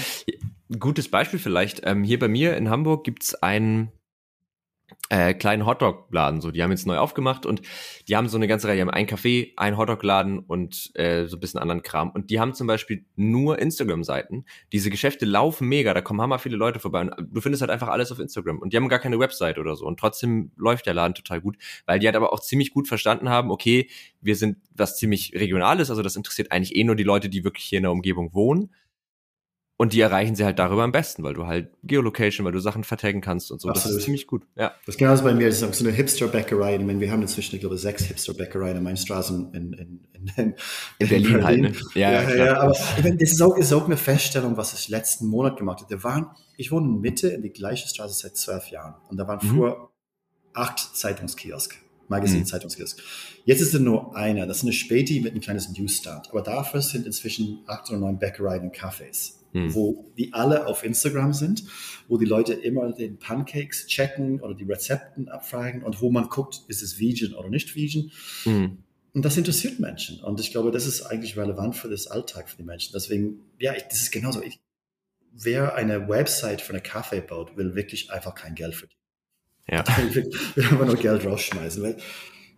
Gutes 0.79 1.09
Beispiel 1.09 1.39
vielleicht. 1.39 1.81
Ähm, 1.85 2.03
hier 2.03 2.19
bei 2.19 2.27
mir 2.27 2.55
in 2.55 2.69
Hamburg 2.69 3.03
gibt 3.03 3.23
es 3.23 3.35
ein 3.35 3.91
äh, 5.11 5.33
kleinen 5.33 5.65
Hotdog-Laden. 5.65 6.39
So, 6.39 6.51
die 6.51 6.63
haben 6.63 6.71
jetzt 6.71 6.87
neu 6.87 6.97
aufgemacht 6.97 7.45
und 7.45 7.61
die 8.07 8.15
haben 8.15 8.29
so 8.29 8.37
eine 8.37 8.47
ganze 8.47 8.69
Reihe, 8.69 8.77
die 8.77 8.81
haben 8.81 8.89
ein 8.89 9.07
Café, 9.07 9.51
ein 9.57 9.77
Hotdog-Laden 9.77 10.39
und 10.39 10.91
äh, 10.95 11.25
so 11.25 11.35
ein 11.35 11.39
bisschen 11.41 11.59
anderen 11.59 11.81
Kram. 11.81 12.11
Und 12.11 12.29
die 12.29 12.39
haben 12.39 12.53
zum 12.53 12.65
Beispiel 12.65 13.03
nur 13.17 13.59
Instagram-Seiten. 13.59 14.45
Diese 14.71 14.89
Geschäfte 14.89 15.25
laufen 15.25 15.67
mega, 15.67 15.93
da 15.93 16.01
kommen 16.01 16.21
hammer 16.21 16.39
viele 16.39 16.55
Leute 16.55 16.79
vorbei. 16.79 17.01
Und 17.01 17.13
du 17.19 17.41
findest 17.41 17.61
halt 17.61 17.71
einfach 17.71 17.89
alles 17.89 18.09
auf 18.13 18.19
Instagram. 18.19 18.59
Und 18.59 18.71
die 18.71 18.77
haben 18.77 18.87
gar 18.87 18.99
keine 18.99 19.19
Website 19.19 19.57
oder 19.57 19.75
so. 19.75 19.85
Und 19.85 19.99
trotzdem 19.99 20.51
läuft 20.55 20.85
der 20.85 20.93
Laden 20.93 21.13
total 21.13 21.41
gut, 21.41 21.57
weil 21.85 21.99
die 21.99 22.07
halt 22.07 22.15
aber 22.15 22.31
auch 22.31 22.39
ziemlich 22.39 22.71
gut 22.71 22.87
verstanden 22.87 23.27
haben, 23.27 23.51
okay, 23.51 23.89
wir 24.21 24.37
sind 24.37 24.59
was 24.73 24.95
ziemlich 24.95 25.33
Regionales, 25.35 25.89
also 25.89 26.03
das 26.03 26.15
interessiert 26.15 26.53
eigentlich 26.53 26.75
eh 26.75 26.85
nur 26.85 26.95
die 26.95 27.03
Leute, 27.03 27.27
die 27.27 27.43
wirklich 27.43 27.65
hier 27.65 27.79
in 27.79 27.83
der 27.83 27.91
Umgebung 27.91 28.33
wohnen. 28.33 28.69
Und 29.81 29.93
die 29.93 30.01
erreichen 30.01 30.35
sie 30.35 30.45
halt 30.45 30.59
darüber 30.59 30.83
am 30.83 30.91
besten, 30.91 31.23
weil 31.23 31.33
du 31.33 31.47
halt 31.47 31.71
Geolocation, 31.81 32.45
weil 32.45 32.51
du 32.51 32.59
Sachen 32.59 32.83
vertaggen 32.83 33.19
kannst 33.19 33.51
und 33.51 33.59
so. 33.59 33.67
Absolut. 33.67 33.95
Das 33.95 33.97
ist 33.97 34.05
ziemlich 34.05 34.27
gut. 34.27 34.45
Ja. 34.55 34.75
Das 34.85 34.93
ist 34.93 34.99
genauso 34.99 35.23
bei 35.23 35.33
mir. 35.33 35.47
Das 35.47 35.59
ist 35.59 35.73
so 35.75 35.83
eine 35.83 35.91
Hipster-Bäckerei. 35.91 36.75
Ich 36.75 36.81
meine, 36.83 36.99
wir 36.99 37.11
haben 37.11 37.23
inzwischen, 37.23 37.55
ich 37.55 37.61
glaube, 37.61 37.79
sechs 37.79 38.03
Hipster-Bäckereien 38.03 38.77
in 38.77 38.83
meinen 38.83 38.97
Straßen 38.97 39.51
in, 39.55 39.73
in, 39.73 40.07
in, 40.13 40.31
in, 40.35 40.53
in 40.99 41.07
Berlin, 41.09 41.31
Berlin, 41.31 41.43
halt. 41.43 41.61
Ne? 41.61 41.73
Ja, 41.95 42.11
ja, 42.11 42.29
ja, 42.29 42.45
ja 42.45 42.59
aber 42.59 42.73
ich 42.73 43.03
meine, 43.03 43.17
das 43.17 43.31
ist, 43.31 43.41
auch, 43.41 43.57
ist 43.57 43.73
auch 43.73 43.85
eine 43.85 43.97
Feststellung, 43.97 44.55
was 44.55 44.71
ich 44.79 44.87
letzten 44.87 45.25
Monat 45.25 45.57
gemacht 45.57 45.81
habe. 45.81 45.95
Da 45.95 46.03
waren, 46.03 46.27
ich 46.57 46.71
wohne 46.71 46.85
in 46.85 47.01
Mitte 47.01 47.29
in 47.29 47.41
die 47.41 47.51
gleiche 47.51 47.87
Straße 47.87 48.13
seit 48.13 48.37
zwölf 48.37 48.67
Jahren. 48.67 48.93
Und 49.09 49.17
da 49.17 49.27
waren 49.27 49.39
mhm. 49.41 49.55
vor 49.55 49.91
acht 50.53 50.77
Zeitungskioske. 50.95 51.77
Magazin-Zeitungskiosk. 52.11 52.97
Mhm. 52.97 53.41
Jetzt 53.45 53.61
ist 53.61 53.73
es 53.73 53.79
nur 53.79 54.15
einer. 54.15 54.45
Das 54.45 54.57
ist 54.57 54.63
eine 54.63 54.73
Späti 54.73 55.19
mit 55.19 55.31
einem 55.31 55.41
kleines 55.41 55.69
Newsstand. 55.69 56.29
Aber 56.29 56.41
dafür 56.41 56.81
sind 56.81 57.07
inzwischen 57.07 57.59
acht 57.65 57.89
oder 57.89 57.99
neun 57.99 58.19
Bäckereien 58.19 58.63
und 58.63 58.75
Cafés 58.75 59.41
hm. 59.53 59.73
wo 59.73 60.11
die 60.17 60.33
alle 60.33 60.67
auf 60.67 60.83
Instagram 60.83 61.33
sind, 61.33 61.63
wo 62.07 62.17
die 62.17 62.25
Leute 62.25 62.53
immer 62.53 62.91
den 62.91 63.17
Pancakes 63.17 63.87
checken 63.87 64.39
oder 64.41 64.53
die 64.53 64.63
Rezepten 64.63 65.29
abfragen 65.29 65.83
und 65.83 66.01
wo 66.01 66.09
man 66.09 66.29
guckt, 66.29 66.61
ist 66.67 66.81
es 66.81 66.99
vegan 66.99 67.33
oder 67.33 67.49
nicht 67.49 67.75
vegan. 67.75 68.11
Hm. 68.43 68.77
Und 69.13 69.25
das 69.25 69.35
interessiert 69.35 69.79
Menschen. 69.79 70.21
Und 70.21 70.39
ich 70.39 70.51
glaube, 70.51 70.71
das 70.71 70.87
ist 70.87 71.01
eigentlich 71.01 71.35
relevant 71.35 71.75
für 71.75 71.89
das 71.89 72.07
Alltag 72.07 72.49
für 72.49 72.57
die 72.57 72.63
Menschen. 72.63 72.93
Deswegen, 72.93 73.41
ja, 73.59 73.73
ich, 73.73 73.83
das 73.83 74.01
ist 74.01 74.11
genauso. 74.11 74.41
Ich, 74.41 74.61
wer 75.33 75.75
eine 75.75 76.07
Website 76.07 76.61
für 76.61 76.71
eine 76.71 76.81
Kaffee 76.81 77.19
baut, 77.19 77.57
will 77.57 77.75
wirklich 77.75 78.09
einfach 78.09 78.35
kein 78.35 78.55
Geld 78.55 78.73
verdienen. 78.73 79.00
Ja. 79.67 79.83
will, 80.13 80.31
will 80.55 80.63
einfach 80.63 80.85
nur 80.85 80.95
Geld 80.95 81.25
rausschmeißen. 81.25 81.81
Weil, 81.83 81.97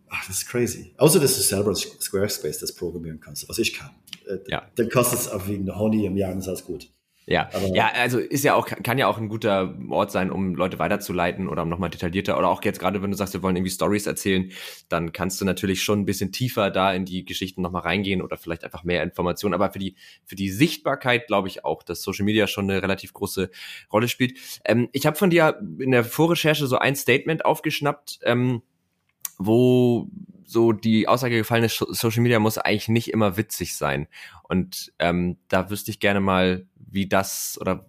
ach, 0.09 0.27
das 0.27 0.37
ist 0.37 0.47
crazy. 0.47 0.93
Außer, 0.97 1.19
dass 1.19 1.35
du 1.35 1.41
selber 1.41 1.75
Squarespace 1.75 2.59
das 2.59 2.73
programmieren 2.73 3.19
kannst, 3.19 3.47
was 3.47 3.57
ich 3.57 3.73
kann. 3.73 3.91
Äh, 4.27 4.39
ja. 4.47 4.63
dann 4.75 4.89
kostet 4.89 5.19
es 5.19 5.27
auch 5.29 5.47
wegen 5.47 5.65
der 5.65 5.77
Honey 5.77 6.05
im 6.05 6.17
Jahr 6.17 6.31
und 6.31 6.39
ist 6.39 6.47
alles 6.47 6.63
gut. 6.63 6.89
Ja, 7.25 7.49
Aber 7.53 7.67
ja, 7.73 7.89
also 7.93 8.19
ist 8.19 8.43
ja 8.43 8.53
auch, 8.53 8.67
kann 8.67 8.97
ja 8.97 9.07
auch 9.07 9.17
ein 9.17 9.29
guter 9.29 9.75
Ort 9.89 10.11
sein, 10.11 10.29
um 10.29 10.55
Leute 10.55 10.77
weiterzuleiten 10.79 11.47
oder 11.47 11.63
um 11.63 11.69
nochmal 11.69 11.89
detaillierter 11.89 12.37
oder 12.37 12.49
auch 12.49 12.63
jetzt 12.63 12.79
gerade, 12.79 13.01
wenn 13.01 13.11
du 13.11 13.17
sagst, 13.17 13.33
wir 13.33 13.41
wollen 13.41 13.55
irgendwie 13.55 13.71
Stories 13.71 14.07
erzählen, 14.07 14.51
dann 14.89 15.13
kannst 15.13 15.39
du 15.39 15.45
natürlich 15.45 15.83
schon 15.83 16.01
ein 16.01 16.05
bisschen 16.05 16.31
tiefer 16.33 16.69
da 16.69 16.93
in 16.93 17.05
die 17.05 17.23
Geschichten 17.23 17.61
nochmal 17.61 17.83
reingehen 17.83 18.21
oder 18.21 18.37
vielleicht 18.37 18.65
einfach 18.65 18.83
mehr 18.83 19.03
Informationen. 19.03 19.53
Aber 19.53 19.71
für 19.71 19.79
die, 19.79 19.95
für 20.25 20.35
die 20.35 20.49
Sichtbarkeit 20.49 21.27
glaube 21.27 21.47
ich 21.47 21.63
auch, 21.63 21.83
dass 21.83 22.01
Social 22.01 22.25
Media 22.25 22.47
schon 22.47 22.69
eine 22.69 22.81
relativ 22.81 23.13
große 23.13 23.49
Rolle 23.91 24.09
spielt. 24.09 24.37
Ähm, 24.65 24.89
ich 24.91 25.05
habe 25.05 25.15
von 25.15 25.29
dir 25.29 25.59
in 25.79 25.91
der 25.91 26.03
Vorrecherche 26.03 26.67
so 26.67 26.77
ein 26.77 26.95
Statement 26.95 27.45
aufgeschnappt, 27.45 28.19
ähm, 28.23 28.63
wo 29.37 30.09
so 30.45 30.71
die 30.71 31.07
Aussage 31.07 31.37
gefallen 31.37 31.63
ist, 31.63 31.77
Social 31.77 32.21
Media 32.21 32.39
muss 32.39 32.57
eigentlich 32.57 32.89
nicht 32.89 33.11
immer 33.11 33.37
witzig 33.37 33.75
sein. 33.75 34.07
Und 34.43 34.93
ähm, 34.99 35.37
da 35.47 35.69
wüsste 35.69 35.91
ich 35.91 35.99
gerne 35.99 36.19
mal, 36.19 36.67
wie 36.75 37.07
das 37.07 37.57
oder 37.59 37.85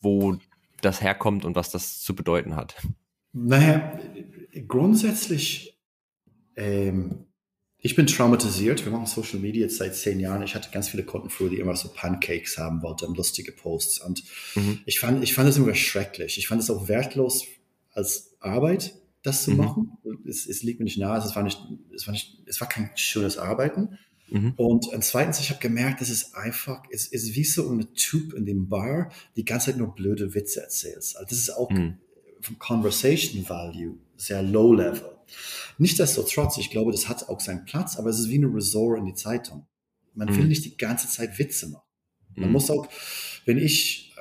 wo 0.00 0.36
das 0.80 1.00
herkommt 1.00 1.44
und 1.44 1.56
was 1.56 1.70
das 1.70 2.00
zu 2.00 2.14
bedeuten 2.14 2.56
hat. 2.56 2.76
Naja, 3.32 3.98
grundsätzlich, 4.68 5.78
ähm, 6.56 7.26
ich 7.78 7.96
bin 7.96 8.06
traumatisiert. 8.06 8.84
Wir 8.84 8.92
machen 8.92 9.06
Social 9.06 9.40
Media 9.40 9.62
jetzt 9.62 9.78
seit 9.78 9.96
zehn 9.96 10.20
Jahren. 10.20 10.42
Ich 10.42 10.54
hatte 10.54 10.70
ganz 10.70 10.88
viele 10.88 11.02
Kunden 11.02 11.30
früher, 11.30 11.50
die 11.50 11.58
immer 11.58 11.74
so 11.74 11.88
Pancakes 11.88 12.58
haben 12.58 12.82
wollten 12.82 13.06
und 13.06 13.16
lustige 13.16 13.52
Posts. 13.52 14.00
Und 14.00 14.22
mhm. 14.54 14.80
ich 14.86 15.00
fand, 15.00 15.22
ich 15.24 15.34
fand 15.34 15.48
es 15.48 15.56
immer 15.56 15.74
schrecklich. 15.74 16.38
Ich 16.38 16.46
fand 16.46 16.62
es 16.62 16.70
auch 16.70 16.88
wertlos 16.88 17.44
als 17.92 18.36
Arbeit 18.40 18.94
das 19.22 19.44
zu 19.44 19.52
mhm. 19.52 19.56
machen. 19.56 19.92
Es, 20.26 20.46
es, 20.46 20.62
liegt 20.62 20.80
mir 20.80 20.84
nicht 20.84 20.98
nahe, 20.98 21.18
es 21.18 21.34
war 21.34 21.42
nicht, 21.42 21.60
es 21.94 22.06
war 22.06 22.12
nicht, 22.12 22.42
es 22.46 22.60
war 22.60 22.68
kein 22.68 22.90
schönes 22.94 23.38
Arbeiten. 23.38 23.98
Mhm. 24.30 24.54
Und 24.56 24.88
zweitens, 25.00 25.40
ich 25.40 25.50
habe 25.50 25.60
gemerkt, 25.60 26.00
dass 26.00 26.08
es 26.08 26.34
einfach, 26.34 26.82
es 26.90 27.06
ist 27.06 27.34
wie 27.34 27.44
so 27.44 27.70
ein 27.70 27.92
Typ 27.94 28.32
in 28.32 28.46
dem 28.46 28.68
Bar, 28.68 29.12
die 29.36 29.44
ganze 29.44 29.66
Zeit 29.66 29.76
nur 29.78 29.94
blöde 29.94 30.34
Witze 30.34 30.62
erzählt. 30.62 30.96
Also 30.96 31.24
das 31.28 31.38
ist 31.38 31.50
auch 31.50 31.70
mhm. 31.70 31.98
vom 32.40 32.58
Conversation 32.58 33.48
Value 33.48 33.98
sehr 34.16 34.42
low 34.42 34.72
level. 34.72 35.18
Nichtsdestotrotz, 35.78 36.58
ich 36.58 36.70
glaube, 36.70 36.92
das 36.92 37.08
hat 37.08 37.28
auch 37.28 37.40
seinen 37.40 37.64
Platz, 37.64 37.96
aber 37.96 38.10
es 38.10 38.18
ist 38.18 38.28
wie 38.28 38.36
eine 38.36 38.52
Resort 38.52 38.98
in 38.98 39.06
die 39.06 39.14
Zeitung. 39.14 39.66
Man 40.14 40.28
will 40.28 40.42
mhm. 40.42 40.48
nicht 40.48 40.64
die 40.64 40.76
ganze 40.76 41.08
Zeit 41.08 41.38
Witze 41.38 41.68
machen. 41.68 41.86
Man 42.36 42.46
mhm. 42.46 42.52
muss 42.52 42.70
auch, 42.70 42.88
wenn 43.44 43.58
ich 43.58 44.11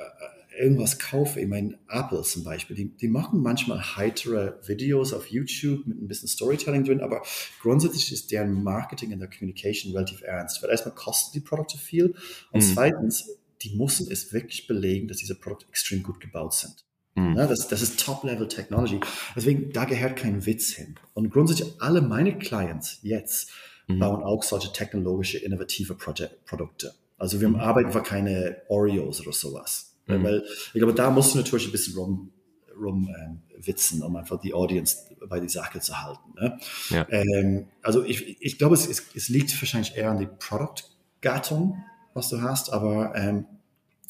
irgendwas 0.61 0.99
kaufe, 0.99 1.39
ich 1.39 1.47
meine 1.47 1.77
Apple 1.89 2.21
zum 2.21 2.43
Beispiel, 2.43 2.75
die, 2.75 2.89
die 2.95 3.07
machen 3.07 3.41
manchmal 3.41 3.97
heitere 3.97 4.53
Videos 4.65 5.13
auf 5.13 5.27
YouTube 5.27 5.87
mit 5.87 6.01
ein 6.01 6.07
bisschen 6.07 6.27
Storytelling 6.27 6.83
drin, 6.83 7.01
aber 7.01 7.21
grundsätzlich 7.61 8.11
ist 8.11 8.31
deren 8.31 8.63
Marketing 8.63 9.11
in 9.11 9.19
der 9.19 9.29
Communication 9.29 9.93
relativ 9.93 10.21
ernst, 10.21 10.61
weil 10.61 10.69
erstmal 10.69 10.95
kosten 10.95 11.31
die 11.33 11.39
Produkte 11.39 11.77
viel 11.77 12.15
und 12.51 12.61
mhm. 12.61 12.73
zweitens, 12.73 13.29
die 13.61 13.75
müssen 13.75 14.09
es 14.09 14.33
wirklich 14.33 14.67
belegen, 14.67 15.07
dass 15.07 15.17
diese 15.17 15.35
Produkte 15.35 15.67
extrem 15.69 16.03
gut 16.03 16.19
gebaut 16.19 16.53
sind. 16.53 16.85
Mhm. 17.15 17.35
Ja, 17.37 17.47
das, 17.47 17.67
das 17.67 17.81
ist 17.81 17.99
Top-Level-Technology. 17.99 18.99
Deswegen, 19.35 19.71
da 19.71 19.85
gehört 19.85 20.15
kein 20.15 20.45
Witz 20.45 20.73
hin. 20.73 20.95
Und 21.13 21.29
grundsätzlich 21.29 21.73
alle 21.79 22.01
meine 22.01 22.37
Clients 22.37 22.99
jetzt 23.01 23.51
mhm. 23.87 23.99
bauen 23.99 24.23
auch 24.23 24.43
solche 24.43 24.71
technologische, 24.71 25.37
innovative 25.37 25.95
Projek 25.95 26.45
Produkte. 26.45 26.93
Also 27.17 27.39
wir 27.39 27.49
mhm. 27.49 27.55
arbeiten 27.55 27.91
für 27.91 28.01
keine 28.01 28.57
Oreos 28.67 29.21
oder 29.21 29.33
sowas. 29.33 29.90
Mhm. 30.19 30.23
Weil 30.23 30.43
ich 30.73 30.79
glaube, 30.79 30.93
da 30.93 31.09
musst 31.09 31.33
du 31.33 31.37
natürlich 31.37 31.67
ein 31.67 31.71
bisschen 31.71 31.97
rum, 31.97 32.31
rum 32.79 33.09
ähm, 33.19 33.41
witzen, 33.65 34.01
um 34.03 34.15
einfach 34.15 34.39
die 34.39 34.53
Audience 34.53 34.97
bei 35.27 35.39
die 35.39 35.49
Sache 35.49 35.79
zu 35.79 36.01
halten. 36.01 36.33
Ne? 36.35 36.57
Ja. 36.89 37.07
Ähm, 37.09 37.67
also 37.81 38.03
ich, 38.03 38.41
ich 38.41 38.57
glaube, 38.57 38.75
es, 38.75 38.87
es, 38.87 39.03
es, 39.15 39.29
liegt 39.29 39.59
wahrscheinlich 39.61 39.95
eher 39.95 40.11
an 40.11 40.19
die 40.19 40.27
Produktgattung, 40.27 41.83
was 42.13 42.29
du 42.29 42.41
hast, 42.41 42.73
aber 42.73 43.15
ähm, 43.15 43.45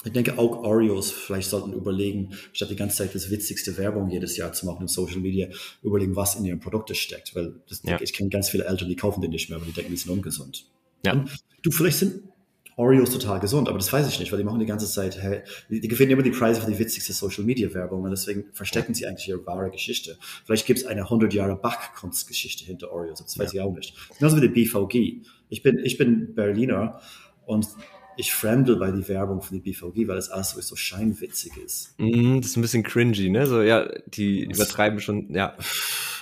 ich 0.04 0.14
denke 0.14 0.38
auch 0.40 0.64
Oreos 0.64 1.12
vielleicht 1.12 1.50
sollten 1.50 1.74
überlegen, 1.74 2.32
statt 2.54 2.72
die 2.72 2.76
ganze 2.76 2.98
Zeit 2.98 3.14
das 3.14 3.30
witzigste 3.30 3.78
Werbung 3.78 4.10
jedes 4.10 4.36
Jahr 4.36 4.52
zu 4.52 4.66
machen 4.66 4.84
in 4.84 4.88
Social 4.88 5.20
Media, 5.20 5.48
überlegen, 5.84 6.16
was 6.16 6.36
in 6.36 6.46
ihren 6.46 6.60
Produkten 6.60 6.96
steckt. 6.96 7.36
Weil 7.36 7.54
das, 7.70 7.82
ja. 7.84 8.02
ich 8.02 8.14
kenne 8.14 8.30
ganz 8.30 8.50
viele 8.50 8.66
Eltern, 8.66 8.90
die 8.90 8.96
kaufen 8.96 9.22
den 9.22 9.32
nicht 9.32 9.50
mehr, 9.50 9.60
weil 9.60 9.68
die 9.68 9.74
denken, 9.74 9.92
die 9.92 9.98
sind 9.98 10.12
ungesund. 10.12 10.66
Ja. 11.06 11.14
Und 11.14 11.30
du, 11.62 11.72
vielleicht 11.72 12.00
sind 12.00 12.24
Oreos 12.78 13.12
total 13.12 13.40
gesund, 13.40 13.68
aber 13.68 13.78
das 13.78 13.92
weiß 13.92 14.08
ich 14.08 14.20
nicht, 14.20 14.32
weil 14.32 14.40
die 14.40 14.46
machen 14.46 14.60
die 14.60 14.66
ganze 14.66 14.88
Zeit, 14.88 15.22
hey, 15.22 15.42
die, 15.70 15.82
die 15.82 15.88
gewinnen 15.88 16.12
immer 16.12 16.24
die 16.24 16.32
Preise 16.32 16.62
für 16.62 16.72
die 16.72 16.80
witzigste 16.80 17.14
Social 17.14 17.44
Media 17.44 17.74
Werbung 17.74 18.04
und 18.04 18.12
deswegen 18.12 18.46
verstecken 18.54 18.94
sie 18.94 19.06
eigentlich 19.06 19.28
ihre 19.28 19.46
wahre 19.46 19.70
Geschichte. 19.70 20.18
Vielleicht 20.46 20.66
gibt 20.66 20.80
es 20.80 20.86
eine 20.86 21.02
100 21.02 21.34
Jahre 21.34 21.56
Backkunstgeschichte 21.56 22.66
hinter 22.66 22.92
Oreos, 22.92 23.22
das 23.22 23.38
weiß 23.38 23.54
ja. 23.54 23.62
ich 23.62 23.68
auch 23.68 23.76
nicht. 23.76 23.96
Genauso 24.18 24.38
wie 24.38 24.42
die 24.42 24.48
BVG. 24.48 25.26
Ich 25.50 25.64
bin, 25.64 25.80
ich 25.80 25.98
bin 25.98 26.34
Berliner 26.34 27.02
und 27.46 27.68
ich 28.18 28.34
fremdel 28.34 28.76
bei 28.76 28.92
die 28.92 29.08
Werbung 29.08 29.42
für 29.42 29.54
die 29.54 29.60
BVG, 29.60 30.08
weil 30.08 30.16
das 30.16 30.30
alles 30.30 30.52
so, 30.52 30.76
scheinwitzig 30.76 31.54
ist. 31.58 31.94
Mm, 31.98 32.38
das 32.38 32.52
ist 32.52 32.58
ein 32.58 32.62
bisschen 32.62 32.84
cringy, 32.84 33.30
ne? 33.30 33.48
So, 33.48 33.62
ja, 33.62 33.90
die 34.08 34.44
übertreiben 34.44 35.00
schon, 35.00 35.34
ja. 35.34 35.56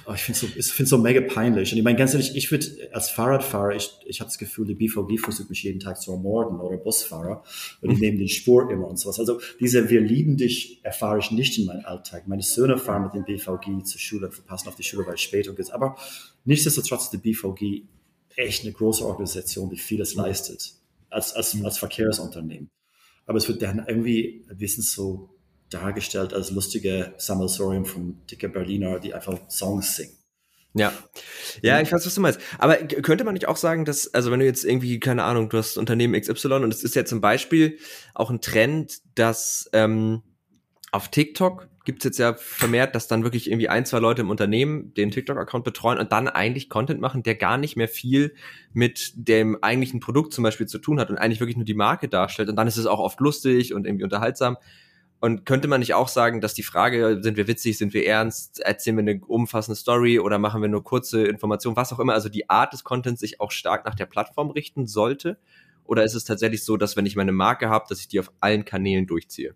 Oh, 0.06 0.14
ich 0.14 0.22
finde 0.22 0.40
es 0.58 0.76
so, 0.76 0.86
so 0.86 0.98
mega 0.98 1.22
peinlich. 1.22 1.72
Und 1.72 1.78
ich 1.78 1.84
meine, 1.84 1.98
ganz 1.98 2.14
ehrlich, 2.14 2.36
ich 2.36 2.52
würde 2.52 2.66
als 2.94 3.10
Fahrradfahrer, 3.10 3.76
ich, 3.76 3.92
ich 4.06 4.22
habe 4.22 4.28
das 4.30 4.38
Gefühl, 4.38 4.66
die 4.66 4.76
BVG 4.76 5.20
versucht 5.20 5.50
mich 5.50 5.64
jeden 5.64 5.80
Tag 5.80 6.02
zu 6.02 6.12
ermorden 6.12 6.60
oder 6.60 6.78
Busfahrer. 6.78 7.44
Und 7.82 7.90
die 7.90 7.96
mhm. 7.96 8.02
nehmen 8.02 8.18
den 8.18 8.30
Spur 8.30 8.72
immer 8.72 8.88
und 8.88 8.98
sowas. 8.98 9.20
Also 9.20 9.40
diese 9.60 9.90
Wir 9.90 10.02
lieben 10.02 10.38
dich 10.38 10.80
erfahre 10.84 11.20
ich 11.20 11.32
nicht 11.32 11.58
in 11.58 11.66
meinem 11.66 11.86
Alltag. 11.86 12.28
Meine 12.28 12.44
Söhne 12.44 12.78
fahren 12.78 13.04
mit 13.04 13.14
dem 13.14 13.26
BVG 13.26 13.84
zur 13.84 14.00
Schule, 14.00 14.32
verpassen 14.32 14.68
auf 14.70 14.76
die 14.76 14.84
Schule, 14.84 15.06
weil 15.06 15.16
es 15.16 15.22
später 15.22 15.58
ist. 15.58 15.72
Aber 15.72 15.96
nichtsdestotrotz 16.46 17.06
ist 17.06 17.14
die 17.14 17.18
BVG 17.18 17.84
echt 18.36 18.64
eine 18.64 18.74
große 18.74 19.06
Organisation, 19.06 19.70
die 19.70 19.78
vieles 19.78 20.16
mhm. 20.16 20.24
leistet 20.24 20.79
als, 21.10 21.34
als, 21.34 21.56
als 21.64 21.78
Verkehrsunternehmen. 21.78 22.70
Aber 23.26 23.38
es 23.38 23.48
wird 23.48 23.62
dann 23.62 23.86
irgendwie 23.88 24.46
ein 24.50 24.58
bisschen 24.58 24.84
so 24.84 25.36
dargestellt 25.70 26.34
als 26.34 26.52
lustige 26.52 27.14
Sammelsorium 27.18 27.86
von 27.86 28.26
dicke 28.28 28.50
Berliner, 28.50 29.00
die 29.00 29.14
einfach 29.14 29.38
Songs 29.50 29.96
singen. 29.96 30.20
Ja. 30.74 30.94
Ja, 31.62 31.82
ich 31.82 31.92
weiß, 31.92 32.06
was 32.06 32.16
du 32.16 32.22
meinst. 32.22 32.40
Aber 32.58 32.76
könnte 32.78 33.24
man 33.24 33.34
nicht 33.34 33.48
auch 33.48 33.58
sagen, 33.58 33.86
dass, 33.86 34.14
also 34.14 34.32
wenn 34.32 34.40
du 34.40 34.46
jetzt 34.46 34.64
irgendwie, 34.64 35.00
keine 35.00 35.24
Ahnung, 35.24 35.50
du 35.50 35.58
hast 35.58 35.78
Unternehmen 35.78 36.20
XY 36.20 36.54
und 36.54 36.74
es 36.74 36.84
ist 36.84 36.96
ja 36.96 37.06
zum 37.06 37.22
Beispiel 37.22 37.80
auch 38.14 38.30
ein 38.30 38.42
Trend, 38.42 39.00
dass 39.16 39.70
ähm, 39.74 40.22
auf 40.92 41.10
TikTok 41.10 41.68
gibt's 41.86 42.06
jetzt 42.06 42.20
ja 42.20 42.34
vermehrt, 42.34 42.96
dass 42.96 43.08
dann 43.08 43.24
wirklich 43.24 43.50
irgendwie 43.50 43.70
ein, 43.70 43.86
zwei 43.86 44.00
Leute 44.00 44.22
im 44.22 44.30
Unternehmen 44.30 44.94
den 44.94 45.12
TikTok-Account 45.12 45.64
betreuen 45.64 45.98
und 45.98 46.12
dann 46.12 46.28
eigentlich 46.28 46.70
Content 46.70 47.00
machen, 47.00 47.24
der 47.24 47.36
gar 47.36 47.58
nicht 47.58 47.76
mehr 47.76 47.88
viel 47.88 48.34
mit 48.74 49.14
dem 49.16 49.62
eigentlichen 49.64 50.00
Produkt 50.00 50.34
zum 50.34 50.44
Beispiel 50.44 50.68
zu 50.68 50.80
tun 50.80 51.00
hat 51.00 51.10
und 51.10 51.18
eigentlich 51.18 51.40
wirklich 51.40 51.58
nur 51.58 51.66
die 51.66 51.74
Marke 51.74 52.08
darstellt. 52.08 52.50
Und 52.50 52.56
dann 52.56 52.68
ist 52.68 52.78
es 52.78 52.86
auch 52.86 53.00
oft 53.00 53.20
lustig 53.20 53.74
und 53.74 53.86
irgendwie 53.86 54.04
unterhaltsam. 54.04 54.58
Und 55.22 55.46
könnte 55.46 55.68
man 55.68 55.82
nicht 55.82 55.94
auch 55.94 56.08
sagen, 56.08 56.40
dass 56.40 56.54
die 56.54 56.64
Frage, 56.64 57.20
sind 57.22 57.36
wir 57.36 57.48
witzig, 57.48 57.78
sind 57.78 57.94
wir 57.94 58.06
ernst, 58.06 58.62
erzählen 58.62 58.96
wir 58.96 59.02
eine 59.02 59.22
umfassende 59.26 59.76
Story 59.76 60.20
oder 60.20 60.40
machen 60.40 60.62
wir 60.62 60.70
nur 60.70 60.84
kurze 60.84 61.26
Informationen, 61.26 61.76
was 61.76 61.92
auch 61.92 62.00
immer, 62.00 62.14
also 62.14 62.30
die 62.30 62.50
Art 62.50 62.72
des 62.72 62.86
Contents 62.86 63.20
sich 63.20 63.42
auch 63.42 63.52
stark 63.52 63.86
nach 63.86 63.96
der 63.96 64.06
Plattform 64.06 64.50
richten 64.50 64.88
sollte? 64.88 65.38
Oder 65.84 66.04
ist 66.04 66.14
es 66.14 66.24
tatsächlich 66.24 66.64
so, 66.64 66.78
dass 66.78 66.96
wenn 66.96 67.06
ich 67.06 67.16
meine 67.16 67.32
Marke 67.32 67.68
habe, 67.68 67.86
dass 67.90 68.00
ich 68.00 68.08
die 68.08 68.20
auf 68.20 68.32
allen 68.40 68.64
Kanälen 68.64 69.08
durchziehe? 69.08 69.56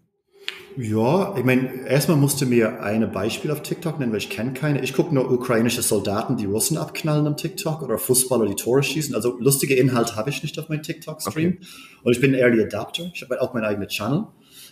Ja, 0.75 1.35
ich 1.37 1.43
meine, 1.43 1.87
erstmal 1.87 2.17
musste 2.17 2.45
mir 2.45 2.81
ein 2.81 3.11
Beispiel 3.11 3.51
auf 3.51 3.61
TikTok 3.61 3.99
nennen, 3.99 4.11
weil 4.11 4.17
ich 4.17 4.29
kenne 4.29 4.53
keine. 4.53 4.81
Ich 4.81 4.93
gucke 4.93 5.13
nur 5.13 5.31
ukrainische 5.31 5.83
Soldaten, 5.83 6.35
die 6.35 6.45
Russen 6.45 6.77
abknallen 6.77 7.27
am 7.27 7.37
TikTok 7.37 7.83
oder 7.83 7.99
Fußballer, 7.99 8.47
die 8.47 8.55
Tore 8.55 8.81
schießen. 8.81 9.13
Also 9.13 9.37
lustige 9.39 9.75
Inhalte 9.75 10.15
habe 10.15 10.31
ich 10.31 10.41
nicht 10.41 10.57
auf 10.57 10.69
meinem 10.69 10.81
TikTok-Stream. 10.81 11.57
Okay. 11.57 11.67
Und 12.03 12.13
ich 12.13 12.21
bin 12.21 12.33
ein 12.33 12.39
Early 12.39 12.63
Adapter. 12.63 13.11
Ich 13.13 13.21
habe 13.21 13.39
auch 13.39 13.53
meinen 13.53 13.65
eigenen 13.65 13.87
Channel. 13.87 14.25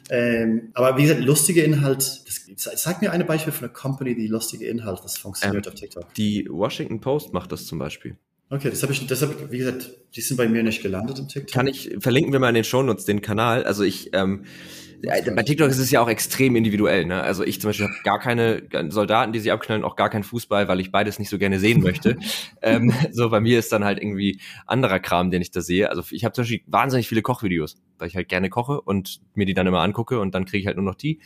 Ähm, 0.10 0.72
aber 0.74 0.98
wie 0.98 1.04
gesagt, 1.04 1.22
lustige 1.22 1.62
Inhalt, 1.62 2.00
das, 2.00 2.82
sag 2.82 3.02
mir 3.02 3.12
ein 3.12 3.26
Beispiel 3.28 3.54
von 3.54 3.66
einer 3.66 3.74
Company, 3.74 4.16
die 4.16 4.28
lustige 4.28 4.66
Inhalt, 4.66 5.02
das 5.04 5.18
funktioniert 5.18 5.68
ähm, 5.68 5.72
auf 5.72 5.80
TikTok. 5.80 6.14
Die 6.16 6.48
Washington 6.50 7.00
Post 7.00 7.34
macht 7.34 7.52
das 7.52 7.68
zum 7.68 7.78
Beispiel. 7.78 8.18
Okay, 8.50 8.70
das 8.70 8.84
habe 8.84 8.92
ich, 8.92 9.08
das 9.08 9.26
wie 9.50 9.60
gesagt, 9.60 9.92
die 10.14 10.22
sind 10.22 10.36
bei 10.36 10.50
mir 10.50 10.64
nicht 10.64 10.82
gelandet 10.82 11.20
im 11.20 11.28
TikTok. 11.28 11.54
Kann 11.54 11.68
ich, 11.68 11.96
verlinken 12.00 12.34
wir 12.34 12.40
mal 12.40 12.50
in 12.50 12.56
den 12.56 12.64
Shownotes 12.66 13.06
den 13.06 13.22
Kanal. 13.22 13.64
Also 13.64 13.84
ich, 13.84 14.10
ähm, 14.14 14.44
bei 15.02 15.44
TikTok 15.44 15.70
ist 15.70 15.80
es 15.80 15.92
ja 15.92 16.02
auch 16.02 16.10
extrem 16.10 16.56
individuell. 16.56 17.06
Ne? 17.06 17.22
Also 17.22 17.44
ich 17.44 17.60
zum 17.60 17.70
Beispiel 17.70 17.88
habe 17.88 17.96
gar 18.04 18.20
keine 18.20 18.64
Soldaten, 18.90 19.34
die 19.34 19.40
sich 19.40 19.52
abknallen, 19.52 19.84
auch 19.84 19.96
gar 19.96 20.10
keinen 20.10 20.24
Fußball, 20.24 20.68
weil 20.68 20.80
ich 20.80 20.92
beides 20.92 21.20
nicht 21.20 21.30
so 21.30 21.38
gerne 21.38 21.60
sehen 21.60 21.82
möchte. 21.82 22.18
ähm, 22.62 22.94
so 23.12 23.30
bei 23.30 23.40
mir 23.40 23.60
ist 23.60 23.72
dann 23.72 23.84
halt 23.84 24.00
irgendwie 24.00 24.40
anderer 24.66 25.00
Kram, 25.00 25.32
den 25.32 25.42
ich 25.42 25.52
da 25.52 25.62
sehe. 25.62 25.90
Also 25.90 26.04
ich 26.12 26.26
habe 26.26 26.34
zum 26.34 26.44
Beispiel 26.44 26.62
wahnsinnig 26.68 27.08
viele 27.08 27.22
Kochvideos, 27.22 27.78
weil 28.02 28.08
ich 28.08 28.16
halt 28.16 28.30
gerne 28.30 28.50
koche 28.50 28.82
und 28.82 29.22
mir 29.34 29.46
die 29.46 29.54
dann 29.54 29.68
immer 29.68 29.80
angucke 29.80 30.20
und 30.20 30.36
dann 30.36 30.46
kriege 30.46 30.60
ich 30.60 30.68
halt 30.68 30.78
nur 30.78 30.86
noch 30.86 30.96
die. 30.96 31.20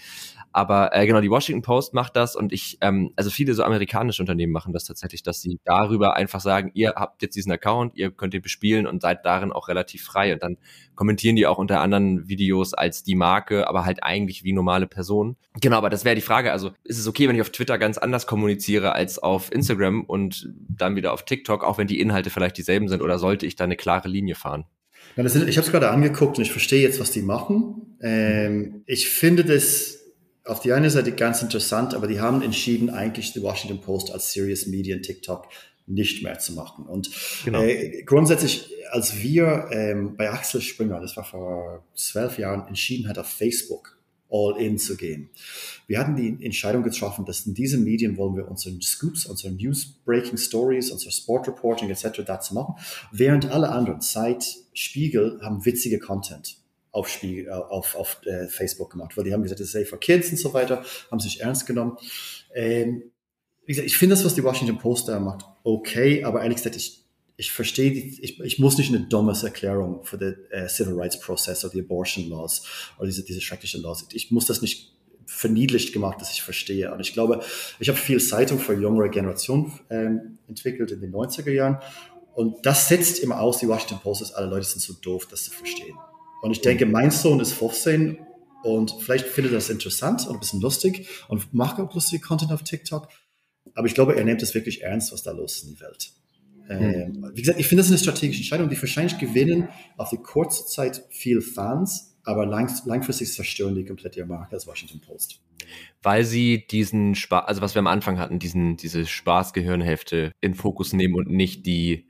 Aber 0.52 0.96
äh, 0.96 1.06
genau, 1.06 1.20
die 1.20 1.30
Washington 1.30 1.62
Post 1.62 1.94
macht 1.94 2.16
das 2.16 2.36
und 2.36 2.54
ich, 2.54 2.78
ähm, 2.82 3.12
also 3.16 3.30
viele 3.30 3.54
so 3.54 3.64
amerikanische 3.64 4.22
Unternehmen 4.22 4.54
machen 4.54 4.72
das 4.72 4.86
tatsächlich, 4.86 5.22
dass 5.22 5.42
sie 5.42 5.60
darüber 5.66 6.16
einfach 6.16 6.40
sagen, 6.40 6.72
ihr 6.74 6.94
habt 6.96 7.22
jetzt 7.22 7.36
diesen 7.36 7.52
Account, 7.52 7.96
ihr 7.96 8.12
könnt 8.12 8.34
ihn 8.34 8.42
bespielen 8.42 8.88
und 8.88 9.02
seid 9.02 9.26
darin 9.26 9.52
auch 9.52 9.68
relativ 9.68 10.04
frei. 10.04 10.34
Und 10.34 10.44
dann 10.44 10.58
kommentieren 10.96 11.36
die 11.36 11.46
auch 11.46 11.58
unter 11.58 11.82
anderen 11.82 12.30
Videos 12.30 12.74
als 12.74 13.04
die 13.04 13.16
Marke, 13.16 13.68
aber 13.68 13.84
halt 13.84 14.04
eigentlich 14.04 14.44
wie 14.44 14.54
normale 14.54 14.88
Personen. 14.88 15.36
Genau, 15.60 15.78
aber 15.78 15.90
das 15.90 16.06
wäre 16.06 16.16
die 16.16 16.22
Frage. 16.22 16.52
Also 16.52 16.72
ist 16.84 17.00
es 17.00 17.08
okay, 17.08 17.28
wenn 17.28 17.36
ich 17.36 17.42
auf 17.42 17.50
Twitter 17.50 17.78
ganz 17.78 17.98
anders 17.98 18.28
kommuniziere 18.28 18.94
als 18.94 19.20
auf 19.20 19.52
Instagram 19.52 20.04
und 20.04 20.54
dann 20.70 20.96
wieder 20.96 21.12
auf 21.12 21.26
TikTok, 21.26 21.64
auch 21.64 21.78
wenn 21.78 21.88
die 21.88 22.00
Inhalte 22.00 22.30
vielleicht 22.30 22.58
dieselben 22.58 22.88
sind, 22.88 23.02
oder 23.02 23.20
sollte 23.20 23.46
ich 23.46 23.56
da 23.56 23.66
eine 23.66 23.76
klare 23.76 24.08
Linie 24.08 24.36
fahren? 24.36 24.66
Ja, 25.16 25.28
sind, 25.30 25.48
ich 25.48 25.58
habe 25.58 25.66
es 25.66 25.72
gerade 25.72 25.90
angeguckt 25.90 26.38
und 26.38 26.44
ich 26.44 26.52
verstehe 26.52 26.82
jetzt, 26.82 27.00
was 27.00 27.12
die 27.12 27.22
machen. 27.22 27.98
Ähm, 28.02 28.84
ich 28.86 29.10
finde 29.10 29.46
das 29.46 30.00
auf 30.44 30.60
die 30.60 30.74
eine 30.74 30.90
Seite 30.90 31.12
ganz 31.12 31.42
interessant, 31.42 31.96
aber 31.96 32.08
die 32.08 32.20
haben 32.20 32.42
entschieden, 32.42 32.90
eigentlich 32.90 33.34
die 33.34 33.42
Washington 33.42 33.82
Post 33.82 34.12
als 34.12 34.32
Serious 34.32 34.68
Media 34.68 34.98
TikTok 34.98 35.48
nicht 35.88 36.24
mehr 36.24 36.40
zu 36.40 36.54
machen. 36.54 36.86
Und 36.86 37.10
genau. 37.44 37.62
äh, 37.62 38.04
grundsätzlich, 38.04 38.72
als 38.92 39.22
wir 39.22 39.70
ähm, 39.72 40.16
bei 40.18 40.32
Axel 40.32 40.62
Springer, 40.62 41.00
das 41.00 41.16
war 41.16 41.24
vor 41.24 41.84
zwölf 41.96 42.38
Jahren, 42.38 42.68
entschieden 42.68 43.08
hat, 43.08 43.18
auf 43.18 43.28
Facebook 43.28 43.95
all 44.30 44.58
in 44.58 44.78
zu 44.78 44.98
gehen. 44.98 45.30
Wir 45.88 46.00
hatten 46.00 46.16
die 46.16 46.44
Entscheidung 46.44 46.84
getroffen, 46.84 47.26
dass 47.26 47.46
in 47.46 47.54
diesen 47.54 47.84
Medien 47.84 48.18
wollen 48.18 48.36
wir 48.36 48.50
unsere 48.50 48.76
Scoops, 48.82 49.26
unsere 49.26 49.54
News 49.54 49.86
Breaking 50.06 50.38
Stories, 50.38 50.92
unser 50.92 51.12
Sport 51.12 51.48
Reporting 51.48 51.90
etc. 51.90 52.24
dazu 52.26 52.54
machen, 52.54 52.76
während 53.12 53.50
alle 53.52 53.70
anderen, 53.70 54.02
Zeit, 54.02 54.58
Spiegel, 54.74 55.40
haben 55.42 55.66
witzige 55.66 56.00
Content 56.00 56.58
auf, 56.92 57.10
Spiel, 57.10 57.48
äh, 57.48 57.52
auf, 57.52 57.96
auf 57.96 58.22
äh, 58.26 58.48
Facebook 58.48 58.92
gemacht, 58.92 59.16
weil 59.18 59.26
die 59.26 59.34
haben 59.34 59.44
gesagt, 59.44 59.60
das 59.60 59.68
ist 59.68 59.74
safe 59.74 59.86
for 59.86 60.00
kids 60.00 60.30
und 60.32 60.38
so 60.38 60.54
weiter, 60.54 60.84
haben 61.12 61.20
sich 61.20 61.42
ernst 61.42 61.66
genommen. 61.66 61.98
Ähm, 62.54 63.04
wie 63.66 63.74
gesagt, 63.74 63.88
ich 63.88 63.98
finde 63.98 64.16
das, 64.16 64.24
was 64.24 64.36
die 64.36 64.44
Washington 64.44 64.78
Post 64.78 65.10
da 65.10 65.20
macht, 65.20 65.46
okay, 65.64 66.24
aber 66.24 66.42
ehrlich 66.42 66.58
gesagt, 66.58 66.76
ich, 66.76 67.05
ich 67.38 67.52
verstehe, 67.52 67.92
ich, 67.92 68.40
ich 68.40 68.60
muss 68.60 68.78
nicht 68.78 68.94
eine 68.94 69.08
Erklärung 69.44 70.04
für 70.04 70.18
den 70.18 70.36
äh, 70.52 70.70
Civil 70.70 70.94
Rights 70.94 71.20
Prozess 71.20 71.66
oder 71.66 71.74
die 71.74 71.82
Abortion 71.82 72.30
Laws 72.30 72.64
oder 72.98 73.08
diese, 73.08 73.24
diese 73.24 73.42
schrecklichen 73.42 73.82
Laws. 73.82 74.08
Ich 74.14 74.32
muss 74.32 74.46
das 74.46 74.62
nicht 74.62 74.94
verniedlicht 75.26 75.92
gemacht, 75.92 76.22
dass 76.22 76.32
ich 76.32 76.42
verstehe. 76.42 76.94
Und 76.94 77.00
ich 77.00 77.14
glaube, 77.14 77.44
ich 77.80 77.90
habe 77.90 77.98
viel 77.98 78.22
Zeitung 78.22 78.60
für 78.60 78.74
jüngere 78.74 79.10
Generation 79.10 79.72
ähm, 79.90 80.38
entwickelt 80.48 80.92
in 80.92 81.02
den 81.02 81.12
90er 81.12 81.52
Jahren. 81.52 81.80
Und 82.34 82.66
das 82.66 82.88
setzt 82.88 83.20
immer 83.20 83.40
aus, 83.42 83.60
die 83.60 83.68
Washington 83.68 84.00
Post, 84.00 84.22
dass 84.22 84.34
alle 84.34 84.48
Leute 84.48 84.66
sind 84.66 84.82
so 84.82 84.94
doof, 84.94 85.28
das 85.30 85.46
zu 85.46 85.52
verstehen. 85.52 85.96
Und 86.42 86.52
ich 86.52 86.62
denke, 86.62 86.86
mein 86.86 87.12
Sohn 87.12 87.40
ist 87.40 87.54
15 87.54 88.20
und 88.64 88.96
vielleicht 89.00 89.28
findet 89.28 89.54
er 89.54 89.58
das 89.58 89.70
interessant 89.70 90.28
und 90.28 90.36
ein 90.36 90.40
bisschen 90.40 90.62
lustig 90.62 91.08
und 91.28 91.54
macht 91.54 91.80
auch 91.80 91.94
lustige 91.94 92.22
Content 92.22 92.52
auf 92.52 92.64
TikTok. 92.64 93.08
Aber 93.74 93.88
ich 93.88 93.94
glaube, 93.94 94.16
er 94.16 94.24
nimmt 94.24 94.44
es 94.44 94.54
wirklich 94.54 94.84
ernst, 94.84 95.12
was 95.12 95.24
da 95.24 95.32
los 95.32 95.58
ist 95.58 95.64
in 95.64 95.76
die 95.76 95.82
Welt. 95.82 96.12
Ähm, 96.70 97.30
wie 97.34 97.42
gesagt, 97.42 97.60
ich 97.60 97.68
finde 97.68 97.84
das 97.84 97.92
eine 97.92 98.00
strategische 98.00 98.42
Entscheidung, 98.42 98.70
die 98.70 98.82
wahrscheinlich 98.82 99.18
gewinnen 99.18 99.70
auf 99.98 100.10
die 100.10 100.18
kurze 100.18 100.66
Zeit 100.66 101.04
viel 101.10 101.42
Fans, 101.42 102.18
aber 102.24 102.46
lang, 102.46 102.72
langfristig 102.86 103.32
zerstören 103.32 103.76
die 103.76 103.86
komplett 103.86 104.18
ihre 104.18 104.28
Marke 104.28 104.56
als 104.56 104.66
Washington 104.68 105.00
Post. 105.00 105.42
Weil 106.02 106.24
sie 106.24 106.66
diesen 106.68 107.16
Spaß, 107.16 107.48
also 107.48 107.62
was 107.62 107.76
wir 107.76 107.80
am 107.80 107.88
Anfang 107.88 108.20
hatten, 108.20 108.40
diesen, 108.40 108.78
diese 108.78 109.06
Spaßgehirnhälfte 109.06 110.32
in 110.42 110.54
Fokus 110.54 110.94
nehmen 110.94 111.16
und 111.16 111.30
nicht 111.30 111.66
die, 111.66 112.08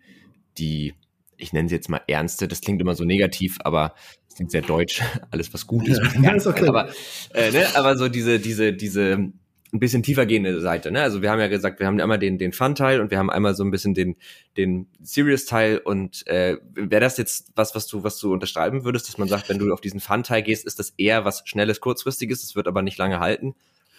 die 0.57 0.93
ich 1.37 1.53
nenne 1.53 1.69
sie 1.69 1.75
jetzt 1.75 1.89
mal 1.89 2.01
ernste, 2.07 2.47
das 2.47 2.61
klingt 2.61 2.81
immer 2.81 2.95
so 2.95 3.03
negativ, 3.03 3.57
aber 3.63 3.93
es 4.27 4.35
klingt 4.35 4.51
sehr 4.51 4.61
deutsch, 4.61 5.01
alles 5.31 5.53
was 5.53 5.67
gut 5.67 5.87
ist. 5.87 6.01
Ja, 6.21 6.31
ist 6.35 6.47
okay. 6.47 6.67
aber, 6.67 6.89
äh, 7.33 7.51
ne, 7.51 7.65
aber 7.75 7.97
so 7.97 8.07
diese, 8.07 8.39
diese, 8.39 8.73
diese 8.73 9.31
ein 9.75 9.79
bisschen 9.79 10.03
tiefer 10.03 10.25
gehende 10.25 10.59
Seite. 10.61 10.91
Ne? 10.91 11.01
Also 11.01 11.21
wir 11.21 11.29
haben 11.29 11.39
ja 11.39 11.47
gesagt, 11.47 11.79
wir 11.79 11.87
haben 11.87 11.99
einmal 11.99 12.19
den, 12.19 12.37
den 12.37 12.51
Fun-Teil 12.51 13.01
und 13.01 13.11
wir 13.11 13.17
haben 13.17 13.29
einmal 13.29 13.55
so 13.55 13.63
ein 13.63 13.71
bisschen 13.71 13.93
den, 13.93 14.15
den 14.57 14.87
Serious-Teil. 15.01 15.79
Und 15.79 16.25
äh, 16.27 16.57
wäre 16.73 17.01
das 17.01 17.17
jetzt 17.17 17.51
was, 17.55 17.75
was 17.75 17.87
du, 17.87 18.03
was 18.03 18.17
du 18.19 18.33
unterschreiben 18.33 18.83
würdest, 18.83 19.07
dass 19.07 19.17
man 19.17 19.27
sagt, 19.27 19.49
wenn 19.49 19.59
du 19.59 19.71
auf 19.73 19.81
diesen 19.81 19.99
Fun-Teil 19.99 20.43
gehst, 20.43 20.65
ist 20.65 20.79
das 20.79 20.93
eher 20.97 21.25
was 21.25 21.43
Schnelles, 21.45 21.81
Kurzfristiges, 21.81 22.43
es 22.43 22.55
wird 22.55 22.67
aber 22.67 22.81
nicht 22.81 22.97
lange 22.97 23.19
halten? 23.19 23.55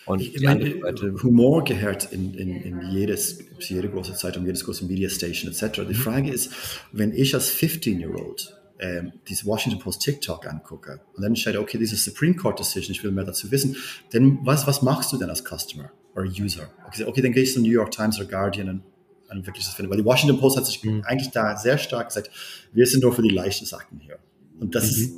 Und 0.06 0.20
ich 0.20 0.40
meine, 0.40 0.82
Humor 1.22 1.64
gehört 1.64 2.12
in, 2.12 2.32
in, 2.34 2.62
in 2.62 2.80
jedes, 2.92 3.40
jede 3.58 3.88
große 3.88 4.14
Zeitung, 4.14 4.46
jedes 4.46 4.64
große 4.64 4.84
Media 4.84 5.08
Station 5.08 5.50
etc. 5.50 5.80
Die 5.80 5.94
mhm. 5.94 5.94
Frage 5.94 6.30
ist, 6.30 6.52
wenn 6.92 7.12
ich 7.12 7.34
als 7.34 7.52
15-Year-Old 7.52 8.55
ähm, 8.78 9.12
diese 9.28 9.46
Washington 9.46 9.80
Post 9.80 10.02
TikTok 10.02 10.46
angucke 10.46 11.00
und 11.14 11.22
dann 11.22 11.32
entscheide, 11.32 11.60
okay, 11.60 11.78
diese 11.78 11.96
Supreme 11.96 12.34
Court 12.34 12.58
Decision, 12.58 12.92
ich 12.92 13.02
will 13.02 13.10
mehr 13.10 13.24
dazu 13.24 13.50
wissen, 13.50 13.76
dann 14.12 14.38
was, 14.42 14.66
was 14.66 14.82
machst 14.82 15.12
du 15.12 15.16
denn 15.16 15.30
als 15.30 15.42
Customer 15.44 15.90
oder 16.14 16.26
User? 16.26 16.68
Okay, 16.86 17.04
okay 17.04 17.22
dann 17.22 17.32
gehe 17.32 17.42
ich 17.42 17.52
zu 17.52 17.60
New 17.60 17.70
York 17.70 17.90
Times 17.90 18.18
oder 18.18 18.28
Guardian 18.28 18.68
und, 18.68 18.82
und 19.30 19.46
wirklich 19.46 19.64
das 19.64 19.74
finde. 19.74 19.90
Weil 19.90 19.98
die 19.98 20.04
Washington 20.04 20.38
Post 20.38 20.58
hat 20.58 20.66
sich 20.66 20.82
mhm. 20.84 21.02
eigentlich 21.04 21.30
da 21.30 21.56
sehr 21.56 21.78
stark 21.78 22.08
gesagt, 22.08 22.30
wir 22.72 22.86
sind 22.86 23.02
nur 23.02 23.12
für 23.12 23.22
die 23.22 23.30
leichten 23.30 23.66
Sachen 23.66 23.98
hier. 24.00 24.18
Und 24.60 24.74
das 24.74 24.84
mhm. 24.84 25.02
ist 25.02 25.14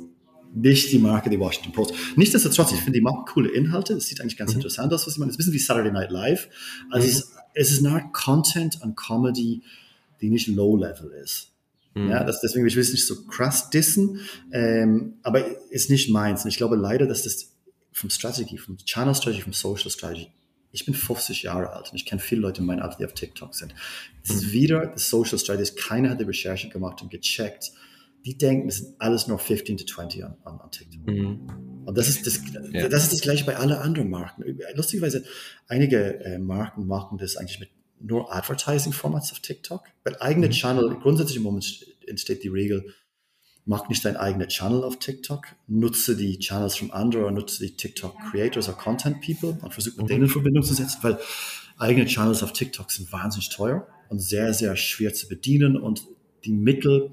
nicht 0.53 0.91
die 0.91 0.99
Marke, 0.99 1.29
die 1.29 1.39
Washington 1.39 1.73
Post. 1.73 1.93
Nichtsdestotrotz, 2.15 2.71
ich 2.71 2.79
finde, 2.79 2.93
die 2.93 3.01
machen 3.01 3.25
coole 3.25 3.49
Inhalte. 3.49 3.93
Es 3.93 4.07
sieht 4.07 4.21
eigentlich 4.21 4.37
ganz 4.37 4.51
mhm. 4.51 4.57
interessant 4.57 4.93
aus, 4.93 5.05
was 5.05 5.13
sie 5.13 5.19
machen. 5.19 5.29
Es 5.29 5.35
ist 5.35 5.37
ein 5.37 5.51
bisschen 5.51 5.53
wie 5.53 5.59
Saturday 5.59 5.91
Night 5.91 6.11
Live. 6.11 6.49
Also 6.89 7.05
mhm. 7.05 7.11
es, 7.11 7.19
ist, 7.19 7.31
es 7.53 7.71
ist 7.71 7.85
eine 7.85 8.09
Content 8.13 8.81
und 8.81 8.95
Comedy, 8.95 9.61
die 10.21 10.29
nicht 10.29 10.47
low-level 10.47 11.11
ist. 11.23 11.51
Mhm. 11.99 12.09
Ja, 12.09 12.23
das, 12.23 12.41
deswegen, 12.41 12.65
ich 12.67 12.75
will 12.75 12.81
es 12.81 12.91
nicht 12.91 13.07
so 13.07 13.25
krass 13.25 13.69
dissen, 13.69 14.21
ähm, 14.51 15.15
aber 15.23 15.45
ist 15.71 15.89
nicht 15.89 16.09
meins. 16.09 16.43
Und 16.43 16.49
ich 16.49 16.57
glaube 16.57 16.75
leider, 16.75 17.07
dass 17.07 17.23
das 17.23 17.55
vom 17.91 18.09
Strategy, 18.09 18.57
vom 18.57 18.77
Channel 18.77 19.15
Strategy, 19.15 19.41
vom 19.41 19.53
Social 19.53 19.89
Strategy, 19.89 20.31
ich 20.71 20.85
bin 20.85 20.93
50 20.93 21.43
Jahre 21.43 21.71
alt 21.71 21.89
und 21.91 21.95
ich 21.95 22.05
kenne 22.05 22.21
viele 22.21 22.41
Leute 22.41 22.61
in 22.61 22.67
meinem 22.67 22.81
Alter, 22.81 22.97
die 22.99 23.05
auf 23.05 23.13
TikTok 23.13 23.55
sind. 23.55 23.73
Es 24.23 24.29
ist 24.29 24.47
mhm. 24.47 24.51
wieder 24.51 24.87
das 24.87 25.09
Social 25.09 25.39
Strategy. 25.39 25.73
Keiner 25.75 26.11
hat 26.11 26.19
die 26.19 26.25
Recherche 26.25 26.69
gemacht 26.69 27.01
und 27.01 27.09
gecheckt, 27.09 27.71
die 28.25 28.37
denken, 28.37 28.67
das 28.67 28.77
sind 28.77 28.95
alles 28.99 29.27
nur 29.27 29.39
15 29.39 29.77
to 29.77 29.85
20 29.85 30.25
an, 30.25 30.35
an, 30.43 30.59
an 30.59 30.71
TikTok. 30.71 31.07
Mhm. 31.07 31.85
Und 31.85 31.97
das 31.97 32.07
ist 32.07 32.27
das, 32.27 32.41
ja. 32.71 32.87
das 32.87 33.03
ist 33.03 33.13
das 33.13 33.21
gleiche 33.21 33.45
bei 33.45 33.55
allen 33.55 33.71
anderen 33.71 34.09
Marken. 34.09 34.43
Lustigerweise, 34.75 35.23
einige 35.67 36.23
äh, 36.23 36.37
Marken 36.37 36.85
machen 36.85 37.17
das 37.17 37.35
eigentlich 37.35 37.59
mit 37.59 37.69
nur 37.99 38.33
Advertising-Formats 38.33 39.31
auf 39.31 39.39
TikTok. 39.39 39.83
Bei 40.03 40.19
eigene 40.21 40.47
mhm. 40.47 40.51
Channel, 40.51 40.97
grundsätzlich 41.01 41.37
im 41.37 41.43
Moment 41.43 41.85
entsteht 42.07 42.43
die 42.43 42.49
Regel, 42.49 42.93
mach 43.65 43.87
nicht 43.89 44.03
dein 44.03 44.17
eigener 44.17 44.47
Channel 44.47 44.83
auf 44.83 44.99
TikTok, 44.99 45.47
nutze 45.67 46.15
die 46.15 46.39
Channels 46.39 46.75
von 46.75 46.91
anderen, 46.91 47.35
nutze 47.35 47.65
die 47.65 47.75
TikTok 47.75 48.15
Creators 48.31 48.67
oder 48.67 48.77
Content 48.77 49.21
People 49.21 49.57
und 49.61 49.73
versuche 49.73 49.97
mit 49.97 50.05
mhm. 50.05 50.07
denen 50.07 50.23
in 50.23 50.29
Verbindung 50.29 50.63
zu 50.63 50.73
setzen, 50.73 50.99
weil 51.01 51.19
eigene 51.77 52.05
Channels 52.05 52.43
auf 52.43 52.53
TikTok 52.53 52.91
sind 52.91 53.11
wahnsinnig 53.11 53.49
teuer 53.49 53.87
und 54.09 54.19
sehr, 54.19 54.53
sehr 54.53 54.75
schwer 54.75 55.13
zu 55.13 55.27
bedienen 55.27 55.77
und 55.77 56.07
die 56.45 56.51
Mittel, 56.51 57.11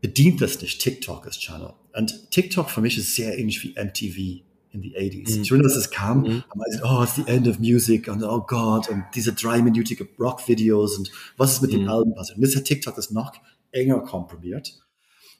bedient 0.00 0.40
das 0.40 0.60
nicht 0.60 0.80
TikTok 0.80 1.26
als 1.26 1.38
Channel. 1.38 1.72
Und 1.92 2.30
TikTok 2.30 2.70
für 2.70 2.80
mich 2.80 2.98
ist 2.98 3.14
sehr 3.14 3.38
ähnlich 3.38 3.62
wie 3.62 3.74
MTV 3.74 4.45
in 4.76 4.82
die 4.82 4.94
80s. 4.96 5.36
Mhm. 5.36 5.42
Ich 5.42 5.62
dass 5.62 5.76
es 5.76 5.90
kam, 5.90 6.20
mhm. 6.20 6.44
gesagt, 6.64 6.84
oh, 6.84 7.02
it's 7.02 7.16
the 7.16 7.24
end 7.26 7.48
of 7.48 7.58
music 7.58 8.08
und 8.08 8.22
oh 8.22 8.44
Gott 8.46 8.88
und 8.88 9.04
diese 9.14 9.32
dreiminütige 9.32 10.08
Rock-Videos 10.18 10.98
und 10.98 11.10
was 11.36 11.54
ist 11.54 11.62
mit 11.62 11.72
mhm. 11.72 11.78
den 11.78 11.88
Alben 11.88 12.14
passiert. 12.14 12.38
Und 12.38 12.44
jetzt 12.44 12.56
hat 12.56 12.64
TikTok 12.64 12.94
das 12.94 13.10
noch 13.10 13.32
enger 13.72 14.00
komprimiert. 14.00 14.78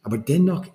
Aber 0.02 0.18
dennoch 0.18 0.66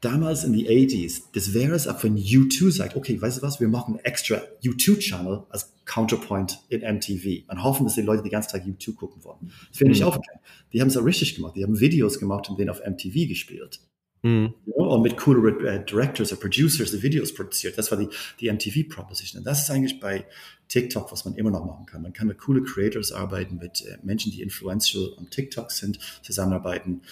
damals 0.00 0.44
in 0.44 0.52
die 0.52 0.68
80s, 0.68 1.22
das 1.32 1.54
wäre 1.54 1.74
es, 1.74 1.86
ab 1.86 2.02
wenn 2.04 2.16
U2 2.16 2.70
sagt, 2.70 2.96
okay, 2.96 3.20
weißt 3.20 3.38
du 3.38 3.42
was, 3.42 3.60
wir 3.60 3.68
machen 3.68 3.94
einen 3.94 4.04
extra 4.04 4.40
U2-Channel 4.64 5.44
als 5.50 5.72
Counterpoint 5.84 6.60
in 6.68 6.80
MTV 6.80 7.50
und 7.50 7.62
hoffen, 7.62 7.84
dass 7.84 7.94
die 7.94 8.02
Leute 8.02 8.22
die 8.22 8.30
ganze 8.30 8.50
Zeit 8.50 8.64
U2 8.64 8.94
gucken 8.94 9.24
wollen. 9.24 9.52
Das 9.70 9.80
wäre 9.80 9.90
nicht 9.90 10.00
mhm. 10.00 10.08
aufgegangen. 10.08 10.40
Die 10.72 10.80
haben 10.80 10.88
es 10.88 10.96
auch 10.96 11.04
richtig 11.04 11.36
gemacht. 11.36 11.54
Die 11.56 11.64
haben 11.64 11.78
Videos 11.78 12.18
gemacht 12.18 12.48
und 12.48 12.58
den 12.58 12.70
auf 12.70 12.80
MTV 12.84 13.28
gespielt. 13.28 13.80
Mhm. 14.22 14.54
Ja, 14.66 14.84
und 14.84 15.02
mit 15.02 15.16
coole 15.16 15.50
äh, 15.66 15.84
Directors 15.84 16.32
oder 16.32 16.40
Producers 16.40 16.90
die 16.90 17.02
Videos 17.02 17.32
produziert. 17.32 17.78
Das 17.78 17.90
war 17.90 17.98
die, 17.98 18.08
die 18.38 18.52
MTV-Proposition. 18.52 19.40
Und 19.40 19.44
das 19.44 19.62
ist 19.62 19.70
eigentlich 19.70 19.98
bei 20.00 20.26
TikTok, 20.68 21.10
was 21.10 21.24
man 21.24 21.34
immer 21.34 21.50
noch 21.50 21.64
machen 21.64 21.86
kann. 21.86 22.02
Man 22.02 22.12
kann 22.12 22.28
mit 22.28 22.38
coole 22.38 22.62
Creators 22.62 23.12
arbeiten, 23.12 23.56
mit 23.56 23.84
äh, 23.86 23.98
Menschen, 24.02 24.30
die 24.32 24.42
influential 24.42 25.14
am 25.18 25.30
TikTok 25.30 25.70
sind, 25.70 25.98
zusammenarbeiten. 26.22 27.02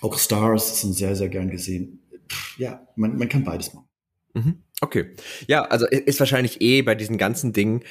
Auch 0.00 0.18
Stars 0.18 0.80
sind 0.80 0.92
sehr, 0.92 1.16
sehr 1.16 1.28
gern 1.28 1.50
gesehen. 1.50 2.00
Ja, 2.58 2.86
man, 2.96 3.16
man 3.16 3.28
kann 3.28 3.44
beides 3.44 3.72
machen. 3.72 3.88
Mhm. 4.34 4.62
Okay. 4.80 5.14
Ja, 5.46 5.64
also 5.64 5.86
ist 5.86 6.20
wahrscheinlich 6.20 6.60
eh 6.60 6.82
bei 6.82 6.94
diesen 6.94 7.16
ganzen 7.16 7.52
Dingen 7.52 7.82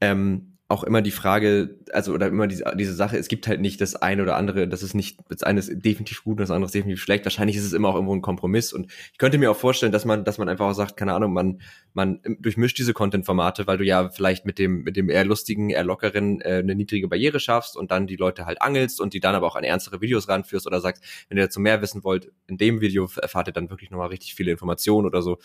ähm, 0.00 0.51
auch 0.72 0.84
immer 0.84 1.02
die 1.02 1.10
Frage, 1.10 1.78
also 1.92 2.14
oder 2.14 2.26
immer 2.28 2.46
diese, 2.46 2.64
diese 2.76 2.94
Sache, 2.94 3.18
es 3.18 3.28
gibt 3.28 3.46
halt 3.46 3.60
nicht 3.60 3.80
das 3.82 3.94
eine 3.94 4.22
oder 4.22 4.36
andere, 4.36 4.66
das 4.66 4.82
ist 4.82 4.94
nicht, 4.94 5.20
das 5.28 5.42
eine 5.42 5.60
ist 5.60 5.70
definitiv 5.84 6.24
gut 6.24 6.32
und 6.32 6.40
das 6.40 6.50
andere 6.50 6.66
ist 6.66 6.74
definitiv 6.74 7.02
schlecht. 7.02 7.26
Wahrscheinlich 7.26 7.56
ist 7.56 7.64
es 7.64 7.74
immer 7.74 7.90
auch 7.90 7.94
irgendwo 7.94 8.14
ein 8.14 8.22
Kompromiss. 8.22 8.72
Und 8.72 8.90
ich 9.12 9.18
könnte 9.18 9.36
mir 9.36 9.50
auch 9.50 9.56
vorstellen, 9.56 9.92
dass 9.92 10.06
man, 10.06 10.24
dass 10.24 10.38
man 10.38 10.48
einfach 10.48 10.66
auch 10.66 10.72
sagt, 10.72 10.96
keine 10.96 11.12
Ahnung, 11.12 11.34
man, 11.34 11.60
man 11.92 12.20
durchmischt 12.40 12.78
diese 12.78 12.94
Content-Formate, 12.94 13.66
weil 13.66 13.76
du 13.76 13.84
ja 13.84 14.08
vielleicht 14.08 14.46
mit 14.46 14.58
dem, 14.58 14.82
mit 14.82 14.96
dem 14.96 15.10
eher 15.10 15.26
lustigen, 15.26 15.68
eher 15.68 15.84
lockeren 15.84 16.40
äh, 16.40 16.60
eine 16.62 16.74
niedrige 16.74 17.06
Barriere 17.06 17.38
schaffst 17.38 17.76
und 17.76 17.90
dann 17.90 18.06
die 18.06 18.16
Leute 18.16 18.46
halt 18.46 18.62
angelst 18.62 18.98
und 18.98 19.12
die 19.12 19.20
dann 19.20 19.34
aber 19.34 19.46
auch 19.46 19.56
an 19.56 19.64
ernstere 19.64 20.00
Videos 20.00 20.28
ranführst 20.28 20.66
oder 20.66 20.80
sagst, 20.80 21.04
wenn 21.28 21.36
ihr 21.36 21.44
dazu 21.44 21.60
mehr 21.60 21.82
wissen 21.82 22.02
wollt, 22.02 22.32
in 22.46 22.56
dem 22.56 22.80
Video 22.80 23.08
erfahrt 23.20 23.48
ihr 23.48 23.52
dann 23.52 23.68
wirklich 23.68 23.90
nochmal 23.90 24.08
richtig 24.08 24.34
viele 24.34 24.50
Informationen 24.50 25.06
oder 25.06 25.20
so. 25.20 25.38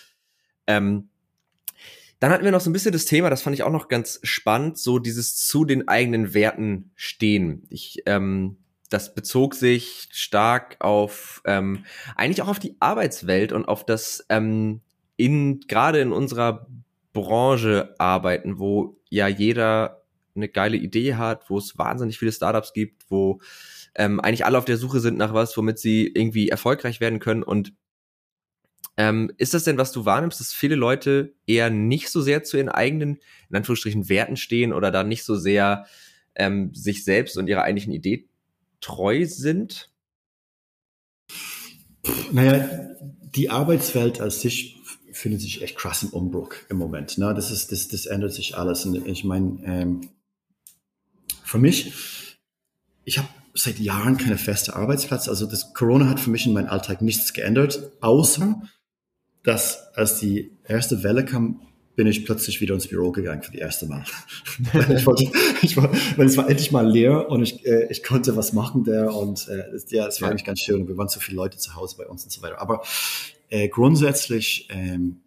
Ähm, 0.67 1.09
dann 2.19 2.31
hatten 2.31 2.43
wir 2.43 2.51
noch 2.51 2.61
so 2.61 2.69
ein 2.69 2.73
bisschen 2.73 2.93
das 2.93 3.05
Thema, 3.05 3.29
das 3.29 3.41
fand 3.41 3.53
ich 3.55 3.63
auch 3.63 3.71
noch 3.71 3.87
ganz 3.87 4.19
spannend, 4.23 4.77
so 4.77 4.99
dieses 4.99 5.37
zu 5.37 5.65
den 5.65 5.87
eigenen 5.87 6.33
Werten 6.33 6.91
stehen. 6.95 7.63
Ich, 7.69 8.01
ähm, 8.05 8.57
das 8.89 9.13
bezog 9.13 9.53
sich 9.53 10.07
stark 10.11 10.77
auf 10.79 11.41
ähm, 11.45 11.83
eigentlich 12.15 12.41
auch 12.41 12.47
auf 12.47 12.59
die 12.59 12.75
Arbeitswelt 12.79 13.51
und 13.51 13.67
auf 13.67 13.85
das 13.85 14.25
ähm, 14.29 14.81
in 15.15 15.59
gerade 15.61 15.99
in 15.99 16.11
unserer 16.11 16.67
Branche 17.13 17.95
arbeiten, 17.97 18.59
wo 18.59 18.99
ja 19.09 19.27
jeder 19.27 20.03
eine 20.35 20.47
geile 20.47 20.77
Idee 20.77 21.15
hat, 21.15 21.49
wo 21.49 21.57
es 21.57 21.77
wahnsinnig 21.77 22.19
viele 22.19 22.31
Startups 22.31 22.73
gibt, 22.73 23.05
wo 23.09 23.41
ähm, 23.95 24.19
eigentlich 24.19 24.45
alle 24.45 24.57
auf 24.57 24.65
der 24.65 24.77
Suche 24.77 24.99
sind 24.99 25.17
nach 25.17 25.33
was, 25.33 25.57
womit 25.57 25.79
sie 25.79 26.07
irgendwie 26.07 26.49
erfolgreich 26.49 26.99
werden 26.99 27.19
können 27.19 27.43
und 27.43 27.73
ähm, 28.97 29.31
ist 29.37 29.53
das 29.53 29.63
denn, 29.63 29.77
was 29.77 29.91
du 29.91 30.05
wahrnimmst, 30.05 30.39
dass 30.39 30.53
viele 30.53 30.75
Leute 30.75 31.33
eher 31.45 31.69
nicht 31.69 32.09
so 32.09 32.21
sehr 32.21 32.43
zu 32.43 32.57
ihren 32.57 32.69
eigenen, 32.69 33.19
in 33.49 33.55
Anführungsstrichen, 33.55 34.09
Werten 34.09 34.37
stehen 34.37 34.73
oder 34.73 34.91
da 34.91 35.03
nicht 35.03 35.23
so 35.23 35.35
sehr 35.35 35.85
ähm, 36.35 36.73
sich 36.73 37.03
selbst 37.03 37.37
und 37.37 37.47
ihrer 37.47 37.61
eigentlichen 37.61 37.93
Idee 37.93 38.27
treu 38.81 39.25
sind? 39.25 39.91
Naja, 42.31 42.67
die 43.35 43.49
Arbeitswelt 43.49 44.19
als 44.19 44.41
sich 44.41 44.77
findet 45.11 45.41
sich 45.41 45.61
echt 45.61 45.77
krass 45.77 46.03
im 46.03 46.09
Umbruch 46.09 46.53
im 46.69 46.77
Moment. 46.77 47.17
Ne? 47.17 47.33
Das, 47.33 47.51
ist, 47.51 47.71
das, 47.71 47.87
das 47.87 48.05
ändert 48.05 48.33
sich 48.33 48.57
alles. 48.57 48.85
Und 48.85 49.07
ich 49.07 49.23
meine, 49.23 49.59
ähm, 49.63 50.09
für 51.43 51.57
mich, 51.57 51.93
ich 53.03 53.17
habe 53.17 53.27
seit 53.53 53.79
Jahren 53.79 54.17
keine 54.17 54.37
feste 54.37 54.75
Arbeitsplatz. 54.75 55.27
Also 55.27 55.45
das 55.45 55.73
Corona 55.73 56.09
hat 56.09 56.19
für 56.19 56.29
mich 56.29 56.45
in 56.45 56.53
meinem 56.53 56.69
Alltag 56.69 57.01
nichts 57.01 57.33
geändert, 57.33 57.91
außer 58.01 58.61
dass 59.47 59.95
als 59.95 60.19
die 60.19 60.51
erste 60.65 61.03
Welle 61.03 61.23
kam, 61.23 61.61
bin 61.95 62.05
ich 62.05 62.25
plötzlich 62.25 62.59
wieder 62.59 62.75
ins 62.75 62.89
Büro 62.89 63.13
gegangen 63.13 63.43
für 63.43 63.53
die 63.53 63.59
erste 63.59 63.85
Mal. 63.85 64.03
ich 64.93 65.05
wollte, 65.05 65.31
ich 65.61 65.77
war, 65.77 65.89
weil 66.17 66.27
es 66.27 66.35
war 66.35 66.49
endlich 66.49 66.73
mal 66.73 66.85
leer 66.85 67.29
und 67.29 67.43
ich, 67.43 67.65
äh, 67.65 67.87
ich 67.89 68.03
konnte 68.03 68.35
was 68.35 68.51
machen 68.51 68.83
der 68.83 69.15
und 69.15 69.47
äh, 69.47 69.71
ja, 69.87 70.07
es 70.07 70.21
war 70.21 70.27
ja. 70.27 70.31
eigentlich 70.31 70.43
ganz 70.43 70.59
schön. 70.59 70.85
Wir 70.89 70.97
waren 70.97 71.07
so 71.07 71.21
viele 71.21 71.37
Leute 71.37 71.57
zu 71.57 71.75
Hause 71.75 71.95
bei 71.97 72.05
uns 72.05 72.25
und 72.25 72.31
so 72.31 72.41
weiter. 72.41 72.59
Aber 72.59 72.83
äh, 73.47 73.69
grundsätzlich, 73.69 74.67
ähm, 74.69 75.21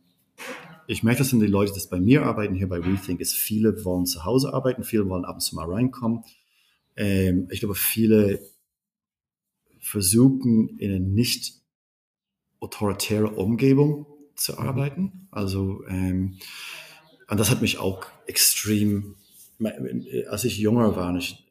ich 0.87 1.03
merke, 1.03 1.21
das 1.21 1.31
sind 1.31 1.41
die 1.41 1.47
Leute, 1.47 1.73
die 1.73 1.81
bei 1.89 1.99
mir 1.99 2.25
arbeiten, 2.25 2.55
hier 2.55 2.69
bei 2.69 2.79
Rethink, 2.79 3.21
ist 3.21 3.35
viele 3.35 3.87
wollen 3.87 4.05
zu 4.05 4.27
Hause 4.27 4.53
arbeiten, 4.53 4.85
viele 4.85 5.09
wollen 5.09 5.25
ab 5.25 5.37
und 5.37 5.41
zu 5.41 5.57
mal 5.57 5.65
reinkommen. 5.65 6.25
Ähm, 6.95 7.49
ich 7.51 7.61
glaube, 7.61 7.75
viele 7.75 8.39
versuchen 9.79 10.77
in 10.77 10.91
eine 10.91 11.01
nicht 11.01 11.55
autoritäre 12.61 13.31
Umgebung 13.31 14.07
zu 14.41 14.59
arbeiten. 14.59 15.29
Also 15.31 15.85
ähm, 15.87 16.39
und 17.29 17.39
das 17.39 17.51
hat 17.51 17.61
mich 17.61 17.79
auch 17.79 18.07
extrem, 18.27 19.17
als 20.29 20.45
ich 20.45 20.59
jünger 20.59 20.97
war, 20.97 21.15
ich 21.17 21.47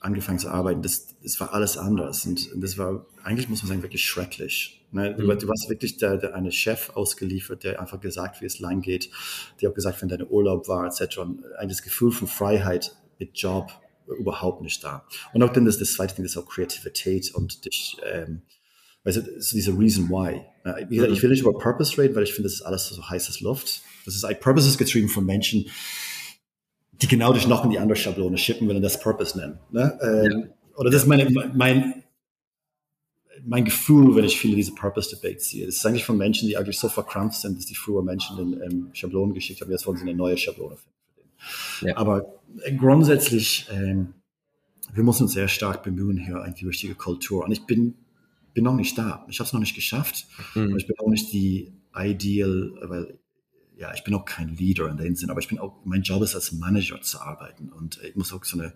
angefangen 0.00 0.38
zu 0.38 0.50
arbeiten, 0.50 0.82
das, 0.82 1.16
das 1.22 1.40
war 1.40 1.54
alles 1.54 1.78
anders 1.78 2.26
und, 2.26 2.50
das 2.62 2.76
war 2.76 3.06
eigentlich 3.24 3.48
muss 3.48 3.62
man 3.62 3.68
sagen 3.68 3.82
wirklich 3.82 4.04
schrecklich. 4.04 4.86
Ne? 4.92 5.14
Du, 5.14 5.24
mhm. 5.24 5.38
du 5.38 5.48
warst 5.48 5.68
wirklich 5.68 5.96
der, 5.96 6.18
der 6.18 6.34
eine 6.34 6.52
Chef 6.52 6.90
ausgeliefert, 6.90 7.64
der 7.64 7.80
einfach 7.80 8.00
gesagt, 8.00 8.40
wie 8.40 8.44
es 8.44 8.58
lang 8.58 8.82
geht, 8.82 9.10
der 9.60 9.70
auch 9.70 9.74
gesagt, 9.74 10.02
wenn 10.02 10.08
deine 10.08 10.26
Urlaub 10.26 10.68
war 10.68 10.86
etc. 10.86 11.18
Und 11.18 11.42
das 11.64 11.82
Gefühl 11.82 12.12
von 12.12 12.28
Freiheit 12.28 12.94
mit 13.18 13.36
Job 13.38 13.72
überhaupt 14.18 14.60
nicht 14.60 14.84
da. 14.84 15.06
Und 15.32 15.42
auch 15.42 15.52
dann 15.52 15.64
das, 15.64 15.78
das 15.78 15.94
zweite 15.94 16.14
Ding 16.14 16.24
ist 16.24 16.36
auch 16.36 16.46
Kreativität 16.46 17.34
und 17.34 17.64
dich 17.64 17.96
ähm, 18.04 18.42
weißt 19.06 19.18
du, 19.18 19.22
das 19.22 19.36
ist 19.36 19.52
diese 19.52 19.78
Reason 19.78 20.08
why. 20.08 20.42
Wie 20.88 20.96
gesagt, 20.96 21.12
ich 21.12 21.22
will 21.22 21.30
nicht 21.30 21.40
über 21.40 21.56
Purpose 21.56 21.96
reden, 21.96 22.16
weil 22.16 22.24
ich 22.24 22.32
finde, 22.32 22.48
das 22.48 22.54
ist 22.54 22.62
alles 22.62 22.88
so 22.88 23.08
heißes 23.08 23.40
Luft. 23.40 23.82
Das 24.04 24.16
ist 24.16 24.24
ein 24.24 24.38
Purpose 24.40 24.68
ist 24.68 24.78
getrieben 24.78 25.08
von 25.08 25.24
Menschen, 25.24 25.66
die 27.00 27.06
genau 27.06 27.32
dich 27.32 27.46
noch 27.46 27.64
in 27.64 27.70
die 27.70 27.78
andere 27.78 27.96
Schablone 27.96 28.36
schippen, 28.36 28.68
wenn 28.68 28.82
das 28.82 28.98
Purpose 29.00 29.38
nennen. 29.38 29.60
Ne? 29.70 29.96
Ähm, 30.02 30.40
ja. 30.40 30.48
Oder 30.76 30.90
das 30.90 31.02
ist 31.02 31.08
meine, 31.08 31.30
mein, 31.54 32.02
mein 33.44 33.64
Gefühl, 33.64 34.16
wenn 34.16 34.24
ich 34.24 34.38
viele 34.38 34.56
diese 34.56 34.74
Purpose-Debates 34.74 35.50
sehe. 35.50 35.66
Das 35.66 35.76
ist 35.76 35.86
eigentlich 35.86 36.04
von 36.04 36.16
Menschen, 36.16 36.48
die 36.48 36.56
eigentlich 36.56 36.78
so 36.78 36.88
verkrampft 36.88 37.40
sind, 37.40 37.58
dass 37.58 37.66
die 37.66 37.76
früher 37.76 38.02
Menschen 38.02 38.38
in 38.38 38.62
ähm, 38.62 38.90
Schablonen 38.92 39.34
geschickt 39.34 39.60
haben. 39.60 39.70
Jetzt 39.70 39.86
wollen 39.86 39.98
sie 39.98 40.02
eine 40.02 40.14
neue 40.14 40.36
Schablone 40.36 40.76
finden. 40.76 41.86
Ja. 41.86 41.96
Aber 41.96 42.40
äh, 42.62 42.74
grundsätzlich, 42.74 43.68
ähm, 43.70 44.14
wir 44.92 45.04
müssen 45.04 45.24
uns 45.24 45.32
sehr 45.32 45.48
stark 45.48 45.84
bemühen, 45.84 46.18
hier 46.18 46.42
eine 46.42 46.54
richtige 46.54 46.96
Kultur. 46.96 47.44
Und 47.44 47.52
ich 47.52 47.66
bin 47.66 47.94
bin 48.56 48.64
noch 48.64 48.74
nicht 48.74 48.96
da. 48.96 49.26
Ich 49.28 49.38
habe 49.38 49.46
es 49.46 49.52
noch 49.52 49.60
nicht 49.60 49.74
geschafft. 49.74 50.26
Mhm. 50.54 50.78
Ich 50.78 50.86
bin 50.86 50.98
auch 50.98 51.10
nicht 51.10 51.30
die 51.30 51.74
Ideal, 51.94 52.72
weil 52.84 53.18
ja, 53.76 53.92
ich 53.94 54.02
bin 54.02 54.14
auch 54.14 54.24
kein 54.24 54.56
Leader 54.56 54.88
in 54.88 54.96
dem 54.96 55.14
Sinn, 55.14 55.28
aber 55.28 55.40
ich 55.40 55.48
bin 55.48 55.58
auch, 55.58 55.84
mein 55.84 56.00
Job 56.00 56.22
ist 56.22 56.34
als 56.34 56.52
Manager 56.52 57.02
zu 57.02 57.20
arbeiten 57.20 57.68
und 57.68 58.00
ich 58.02 58.16
muss 58.16 58.32
auch 58.32 58.42
so 58.46 58.58
eine 58.58 58.72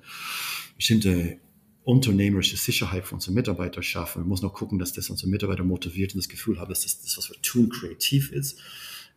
bestimmte 0.77 1.39
unternehmerische 1.83 2.59
Sicherheit 2.59 3.07
für 3.07 3.15
unsere 3.15 3.33
Mitarbeiter 3.33 3.83
schaffen. 3.83 4.23
Wir 4.23 4.29
müssen 4.29 4.45
auch 4.45 4.53
gucken, 4.53 4.79
dass 4.79 4.93
das 4.93 5.09
unsere 5.09 5.31
Mitarbeiter 5.31 5.65
motiviert 5.65 6.13
und 6.13 6.19
das 6.19 6.29
Gefühl 6.29 6.61
haben, 6.61 6.69
dass 6.69 6.83
das, 6.83 7.01
das 7.01 7.17
was 7.17 7.31
wir 7.31 7.41
tun, 7.41 7.71
kreativ 7.71 8.33
ist. 8.33 8.61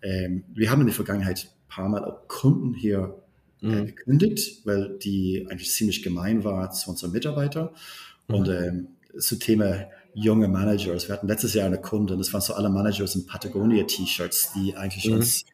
Ähm, 0.01 0.45
wir 0.53 0.71
haben 0.71 0.79
in 0.79 0.87
der 0.87 0.95
Vergangenheit 0.95 1.49
ein 1.51 1.67
paar 1.67 1.89
Mal 1.89 2.05
auch 2.05 2.25
Kunden 2.29 2.73
hier 2.73 3.21
äh, 3.61 3.65
mhm. 3.65 3.85
gekündigt, 3.87 4.65
weil 4.65 4.97
die 4.97 5.45
eigentlich 5.49 5.71
ziemlich 5.71 6.03
gemein 6.03 6.45
war 6.45 6.71
zu 6.71 6.89
unseren 6.89 7.11
Mitarbeitern. 7.11 7.69
Mhm. 8.29 8.35
Und 8.35 8.47
ähm, 8.47 8.87
zu 9.19 9.37
Thema 9.37 9.87
junge 10.13 10.47
Managers. 10.47 11.07
Wir 11.07 11.13
hatten 11.13 11.27
letztes 11.27 11.53
Jahr 11.53 11.65
eine 11.65 11.79
Kunde, 11.79 12.17
das 12.17 12.31
waren 12.33 12.41
so 12.41 12.53
alle 12.53 12.69
Managers 12.69 13.15
in 13.15 13.25
Patagonia-T-Shirts, 13.25 14.53
die 14.53 14.75
eigentlich 14.75 15.05
mhm. 15.05 15.15
uns 15.15 15.45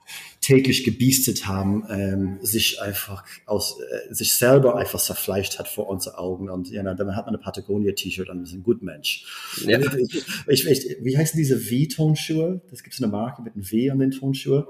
täglich 0.41 0.83
gebiestet 0.83 1.47
haben, 1.47 1.85
ähm, 1.89 2.39
sich 2.41 2.81
einfach 2.81 3.23
aus, 3.45 3.77
äh, 3.79 4.13
sich 4.13 4.33
selber 4.33 4.77
einfach 4.77 4.99
zerfleischt 4.99 5.59
hat 5.59 5.67
vor 5.67 5.87
unseren 5.87 6.15
Augen. 6.15 6.49
Und 6.49 6.69
ja, 6.69 6.83
dann 6.83 7.15
hat 7.15 7.25
man 7.25 7.35
eine 7.35 7.43
Patagonia-T-Shirt 7.43 8.29
und 8.29 8.43
ist 8.43 8.53
ein 8.53 8.63
gut 8.63 8.81
Mensch. 8.81 9.25
Ja. 9.65 9.79
Ich, 9.79 10.25
ich, 10.47 10.67
ich, 10.67 10.97
wie 11.01 11.17
heißen 11.17 11.37
diese 11.37 11.57
V-Tonschuhe? 11.59 12.61
Das 12.69 12.83
gibt 12.83 12.93
es 12.93 13.01
eine 13.01 13.11
Marke 13.11 13.41
mit 13.41 13.55
einem 13.55 13.69
W 13.71 13.91
an 13.91 13.99
den 13.99 14.11
Tonschuhen. 14.11 14.65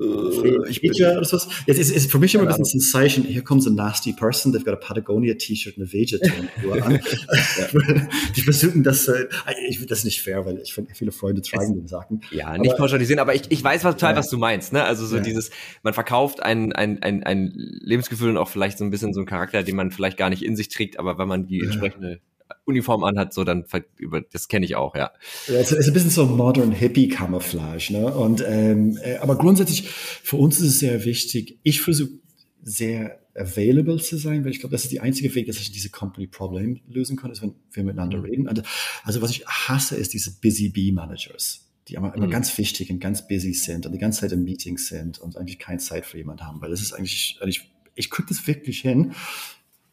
Uh, 0.00 0.64
ich 0.64 0.80
bin, 0.80 0.92
oder 0.92 1.24
sowas. 1.24 1.46
Jetzt 1.66 1.78
ist, 1.78 1.90
ist 1.90 2.10
für 2.10 2.18
mich 2.18 2.34
immer 2.34 2.48
ein 2.48 2.56
bisschen 2.56 2.78
ein 2.78 2.80
Zeichen, 2.80 3.24
here 3.24 3.42
comes 3.42 3.66
a 3.66 3.70
nasty 3.70 4.14
person, 4.14 4.52
they've 4.52 4.64
got 4.64 4.72
a 4.72 4.76
Patagonia 4.76 5.34
T-Shirt 5.34 5.76
und 5.76 5.82
eine 5.82 5.92
Vegeton 5.92 6.48
an. 6.80 7.00
die 8.36 8.40
versuchen 8.40 8.82
das, 8.82 9.08
äh, 9.08 9.26
ich, 9.68 9.84
das 9.86 9.98
ist 9.98 10.04
nicht 10.04 10.22
fair, 10.22 10.46
weil 10.46 10.58
ich 10.58 10.72
finde, 10.72 10.94
viele 10.94 11.12
Freunde 11.12 11.42
tragen 11.42 11.74
den 11.74 11.86
Sachen. 11.86 12.22
Ja, 12.30 12.56
nicht 12.56 12.76
pauschalisieren, 12.76 13.18
aber 13.18 13.34
ich, 13.34 13.42
ich 13.50 13.62
weiß 13.62 13.84
was, 13.84 13.94
total, 13.96 14.12
ja. 14.12 14.18
was 14.18 14.30
du 14.30 14.38
meinst, 14.38 14.72
ne? 14.72 14.84
Also 14.84 15.04
so 15.04 15.16
ja. 15.16 15.22
dieses, 15.22 15.50
man 15.82 15.92
verkauft 15.92 16.42
ein, 16.42 16.72
ein, 16.72 17.02
ein, 17.02 17.22
ein 17.22 17.52
Lebensgefühl 17.54 18.30
und 18.30 18.38
auch 18.38 18.48
vielleicht 18.48 18.78
so 18.78 18.84
ein 18.84 18.90
bisschen 18.90 19.12
so 19.12 19.20
einen 19.20 19.26
Charakter, 19.26 19.62
den 19.62 19.76
man 19.76 19.90
vielleicht 19.90 20.16
gar 20.16 20.30
nicht 20.30 20.42
in 20.42 20.56
sich 20.56 20.68
trägt, 20.68 20.98
aber 20.98 21.18
wenn 21.18 21.28
man 21.28 21.46
die 21.46 21.60
entsprechende 21.60 22.20
Uniform 22.64 23.04
anhat, 23.04 23.34
so 23.34 23.44
dann 23.44 23.64
über 23.96 24.20
das 24.20 24.48
kenne 24.48 24.66
ich 24.66 24.76
auch, 24.76 24.94
ja. 24.94 25.10
ja 25.48 25.54
es 25.54 25.72
ist 25.72 25.86
ein 25.88 25.92
bisschen 25.92 26.10
so 26.10 26.26
modern 26.26 26.72
Hippie 26.72 27.08
Camouflage, 27.08 27.92
ne? 27.92 28.12
Und 28.12 28.44
ähm, 28.46 28.98
äh, 29.02 29.16
aber 29.16 29.36
grundsätzlich 29.36 29.88
für 29.88 30.36
uns 30.36 30.60
ist 30.60 30.66
es 30.66 30.78
sehr 30.78 31.04
wichtig. 31.04 31.58
Ich 31.62 31.80
versuche 31.80 32.10
sehr 32.62 33.20
available 33.34 33.98
zu 33.98 34.16
sein, 34.16 34.44
weil 34.44 34.50
ich 34.50 34.60
glaube, 34.60 34.72
das 34.72 34.84
ist 34.84 34.92
die 34.92 35.00
einzige 35.00 35.34
Weg, 35.34 35.46
dass 35.46 35.58
ich 35.58 35.72
diese 35.72 35.90
Company 35.90 36.26
Problem 36.26 36.80
lösen 36.88 37.16
kann, 37.16 37.30
ist, 37.30 37.42
wenn 37.42 37.54
wir 37.72 37.84
miteinander 37.84 38.18
mhm. 38.18 38.24
reden. 38.24 38.48
Also, 38.48 38.62
also, 39.04 39.22
was 39.22 39.30
ich 39.30 39.46
hasse, 39.46 39.96
ist 39.96 40.12
diese 40.12 40.32
Busy 40.40 40.68
Bee 40.68 40.92
Managers, 40.92 41.68
die 41.88 41.94
immer, 41.94 42.14
immer 42.14 42.26
mhm. 42.26 42.30
ganz 42.30 42.56
wichtig 42.58 42.90
und 42.90 43.00
ganz 43.00 43.26
busy 43.26 43.54
sind 43.54 43.86
und 43.86 43.92
die 43.92 43.98
ganze 43.98 44.20
Zeit 44.20 44.32
in 44.32 44.44
Meetings 44.44 44.88
sind 44.88 45.18
und 45.18 45.36
eigentlich 45.36 45.58
keine 45.58 45.78
Zeit 45.78 46.06
für 46.06 46.18
jemanden 46.18 46.46
haben, 46.46 46.60
weil 46.60 46.70
das 46.70 46.80
ist 46.80 46.92
eigentlich, 46.92 47.38
also 47.40 47.48
ich, 47.48 47.70
ich 47.94 48.10
kriege 48.10 48.28
das 48.28 48.46
wirklich 48.46 48.80
hin. 48.80 49.12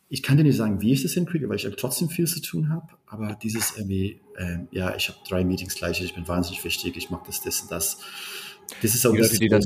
Ich 0.09 0.23
kann 0.23 0.37
dir 0.37 0.43
nicht 0.43 0.55
sagen, 0.55 0.81
wie 0.81 0.93
ich 0.93 1.03
das 1.03 1.13
hinkriege, 1.13 1.49
weil 1.49 1.57
ich 1.57 1.67
trotzdem 1.77 2.09
viel 2.09 2.27
zu 2.27 2.41
tun 2.41 2.69
habe, 2.69 2.87
aber 3.07 3.37
dieses 3.41 3.77
irgendwie, 3.77 4.21
ähm, 4.37 4.67
ja, 4.71 4.95
ich 4.95 5.09
habe 5.09 5.19
drei 5.27 5.43
Meetings 5.43 5.75
gleich, 5.75 6.01
ich 6.01 6.15
bin 6.15 6.27
wahnsinnig 6.27 6.63
wichtig, 6.63 6.95
ich 6.95 7.09
mag 7.09 7.25
das, 7.25 7.41
das 7.41 7.61
und 7.61 7.71
das. 7.71 7.99
Das 8.81 8.95
ist 8.95 9.05
auch 9.05 9.11
die 9.11 9.19
Leute, 9.19 9.39
die 9.39 9.47
das, 9.49 9.65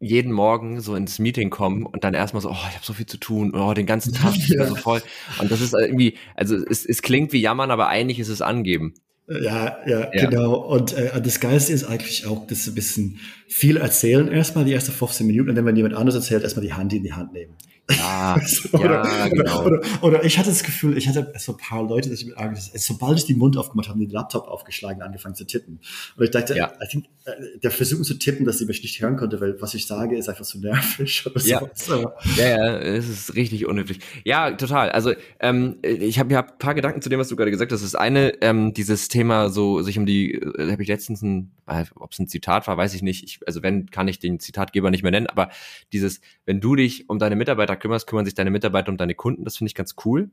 jeden 0.00 0.32
Morgen 0.32 0.80
so 0.80 0.94
ins 0.94 1.18
Meeting 1.18 1.50
kommen 1.50 1.84
und 1.84 2.04
dann 2.04 2.14
erstmal 2.14 2.40
so, 2.40 2.50
oh, 2.50 2.66
ich 2.68 2.74
habe 2.74 2.84
so 2.84 2.92
viel 2.92 3.06
zu 3.06 3.18
tun, 3.18 3.54
oh, 3.54 3.74
den 3.74 3.86
ganzen 3.86 4.12
Tag 4.12 4.36
ist 4.36 4.48
ja. 4.48 4.66
so 4.66 4.76
voll. 4.76 5.02
Und 5.40 5.50
das 5.50 5.60
ist 5.60 5.74
irgendwie, 5.74 6.16
also 6.36 6.56
es, 6.56 6.86
es 6.86 7.02
klingt 7.02 7.32
wie 7.32 7.40
jammern, 7.40 7.70
aber 7.70 7.88
eigentlich 7.88 8.20
ist 8.20 8.28
es 8.28 8.40
angeben. 8.40 8.94
Ja, 9.28 9.78
ja, 9.86 10.10
ja, 10.14 10.26
genau. 10.26 10.54
Und 10.54 10.94
äh, 10.94 11.20
das 11.20 11.40
Geilste 11.40 11.72
ist 11.72 11.84
eigentlich 11.84 12.26
auch, 12.26 12.46
dass 12.46 12.66
ein 12.66 12.74
bisschen 12.74 13.18
viel 13.46 13.76
erzählen 13.76 14.28
erstmal, 14.28 14.64
die 14.64 14.72
ersten 14.72 14.92
15 14.92 15.26
Minuten, 15.26 15.50
und 15.50 15.56
dann, 15.56 15.66
wenn 15.66 15.76
jemand 15.76 15.94
anderes 15.94 16.14
erzählt, 16.14 16.44
erstmal 16.44 16.64
die 16.64 16.72
Hand 16.72 16.92
in 16.94 17.02
die 17.02 17.12
Hand 17.12 17.32
nehmen. 17.32 17.54
Ja, 17.90 18.36
oder, 18.72 19.04
ja 19.04 19.28
genau. 19.28 19.64
Oder, 19.64 19.80
oder, 20.02 20.24
ich 20.24 20.38
hatte 20.38 20.50
das 20.50 20.62
Gefühl, 20.62 20.98
ich 20.98 21.08
hatte 21.08 21.32
so 21.38 21.52
ein 21.52 21.58
paar 21.58 21.82
Leute, 21.82 22.10
dass 22.10 22.20
ich 22.20 22.26
mit 22.26 22.58
sobald 22.80 23.18
ich 23.18 23.24
den 23.24 23.38
Mund 23.38 23.56
aufgemacht 23.56 23.88
habe, 23.88 23.98
den 23.98 24.10
Laptop 24.10 24.46
aufgeschlagen, 24.46 25.00
angefangen 25.00 25.34
zu 25.34 25.46
tippen. 25.46 25.80
Und 26.16 26.24
ich 26.24 26.30
dachte, 26.30 26.54
ja. 26.54 26.72
I 26.82 26.88
think, 26.88 27.06
äh, 27.24 27.58
der 27.62 27.70
Versuch 27.70 28.02
zu 28.02 28.14
tippen, 28.18 28.44
dass 28.44 28.58
sie 28.58 28.66
mich 28.66 28.82
nicht 28.82 29.00
hören 29.00 29.16
konnte, 29.16 29.40
weil 29.40 29.60
was 29.60 29.72
ich 29.74 29.86
sage, 29.86 30.16
ist 30.16 30.28
einfach 30.28 30.44
zu 30.44 30.58
nervig. 30.58 31.24
Ja. 31.48 31.62
So. 31.74 32.12
ja, 32.36 32.44
ja, 32.44 32.78
es 32.78 33.08
ist 33.08 33.34
richtig 33.34 33.64
unnötig. 33.64 34.00
Ja, 34.24 34.50
total. 34.50 34.90
Also 34.90 35.12
ähm, 35.40 35.76
ich 35.82 36.18
habe 36.18 36.32
ja 36.32 36.42
ein 36.42 36.58
paar 36.58 36.74
Gedanken 36.74 37.00
zu 37.00 37.08
dem, 37.08 37.18
was 37.18 37.28
du 37.28 37.36
gerade 37.36 37.50
gesagt 37.50 37.72
hast. 37.72 37.82
Das 37.82 37.94
eine, 37.94 38.34
ähm, 38.42 38.74
dieses 38.74 39.08
Thema, 39.08 39.48
so 39.48 39.80
sich 39.82 39.98
um 39.98 40.04
die, 40.04 40.34
äh, 40.34 40.70
habe 40.70 40.82
ich 40.82 40.88
letztens 40.88 41.22
ein, 41.22 41.52
äh, 41.66 41.84
ob 41.94 42.12
es 42.12 42.18
ein 42.18 42.28
Zitat 42.28 42.66
war, 42.66 42.76
weiß 42.76 42.94
ich 42.94 43.02
nicht. 43.02 43.24
Ich, 43.24 43.40
also 43.46 43.62
wenn, 43.62 43.86
kann 43.90 44.08
ich 44.08 44.18
den 44.18 44.40
Zitatgeber 44.40 44.90
nicht 44.90 45.02
mehr 45.02 45.12
nennen, 45.12 45.28
aber 45.28 45.50
dieses, 45.92 46.20
wenn 46.44 46.60
du 46.60 46.74
dich 46.74 47.08
um 47.08 47.18
deine 47.18 47.36
Mitarbeiter 47.36 47.76
kümmerst, 47.78 48.06
kümmern 48.06 48.24
sich 48.24 48.34
deine 48.34 48.50
Mitarbeiter 48.50 48.90
um 48.90 48.96
deine 48.96 49.14
Kunden. 49.14 49.44
Das 49.44 49.56
finde 49.56 49.68
ich 49.68 49.74
ganz 49.74 49.94
cool. 50.04 50.30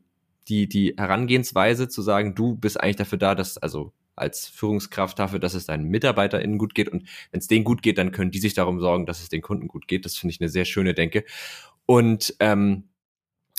Die, 0.48 0.68
die 0.68 0.94
Herangehensweise 0.98 1.88
zu 1.88 2.02
sagen, 2.02 2.36
du 2.36 2.56
bist 2.56 2.80
eigentlich 2.80 2.98
dafür 2.98 3.18
da, 3.18 3.36
dass, 3.36 3.58
also 3.58 3.94
als 4.16 4.48
Führungskraft 4.48 5.20
dafür, 5.20 5.40
dass 5.40 5.54
es 5.54 5.66
deinen 5.66 5.90
MitarbeiterInnen 5.90 6.58
gut 6.58 6.76
geht. 6.76 6.90
Und 6.90 7.04
wenn 7.32 7.40
es 7.40 7.48
denen 7.48 7.66
gut 7.66 7.82
geht, 7.82 7.98
dann 7.98 8.12
können 8.12 8.32
die 8.32 8.40
sich 8.40 8.54
darum 8.54 8.80
sorgen, 8.80 9.06
dass 9.06 9.22
es 9.22 9.30
den 9.30 9.42
Kunden 9.42 9.68
gut 9.68 9.88
geht. 9.88 10.06
Das 10.06 10.16
finde 10.16 10.34
ich 10.34 10.42
eine 10.42 10.50
sehr 10.50 10.66
schöne 10.66 10.94
Denke. 10.94 11.26
Und 11.86 12.36
ähm, 12.40 12.86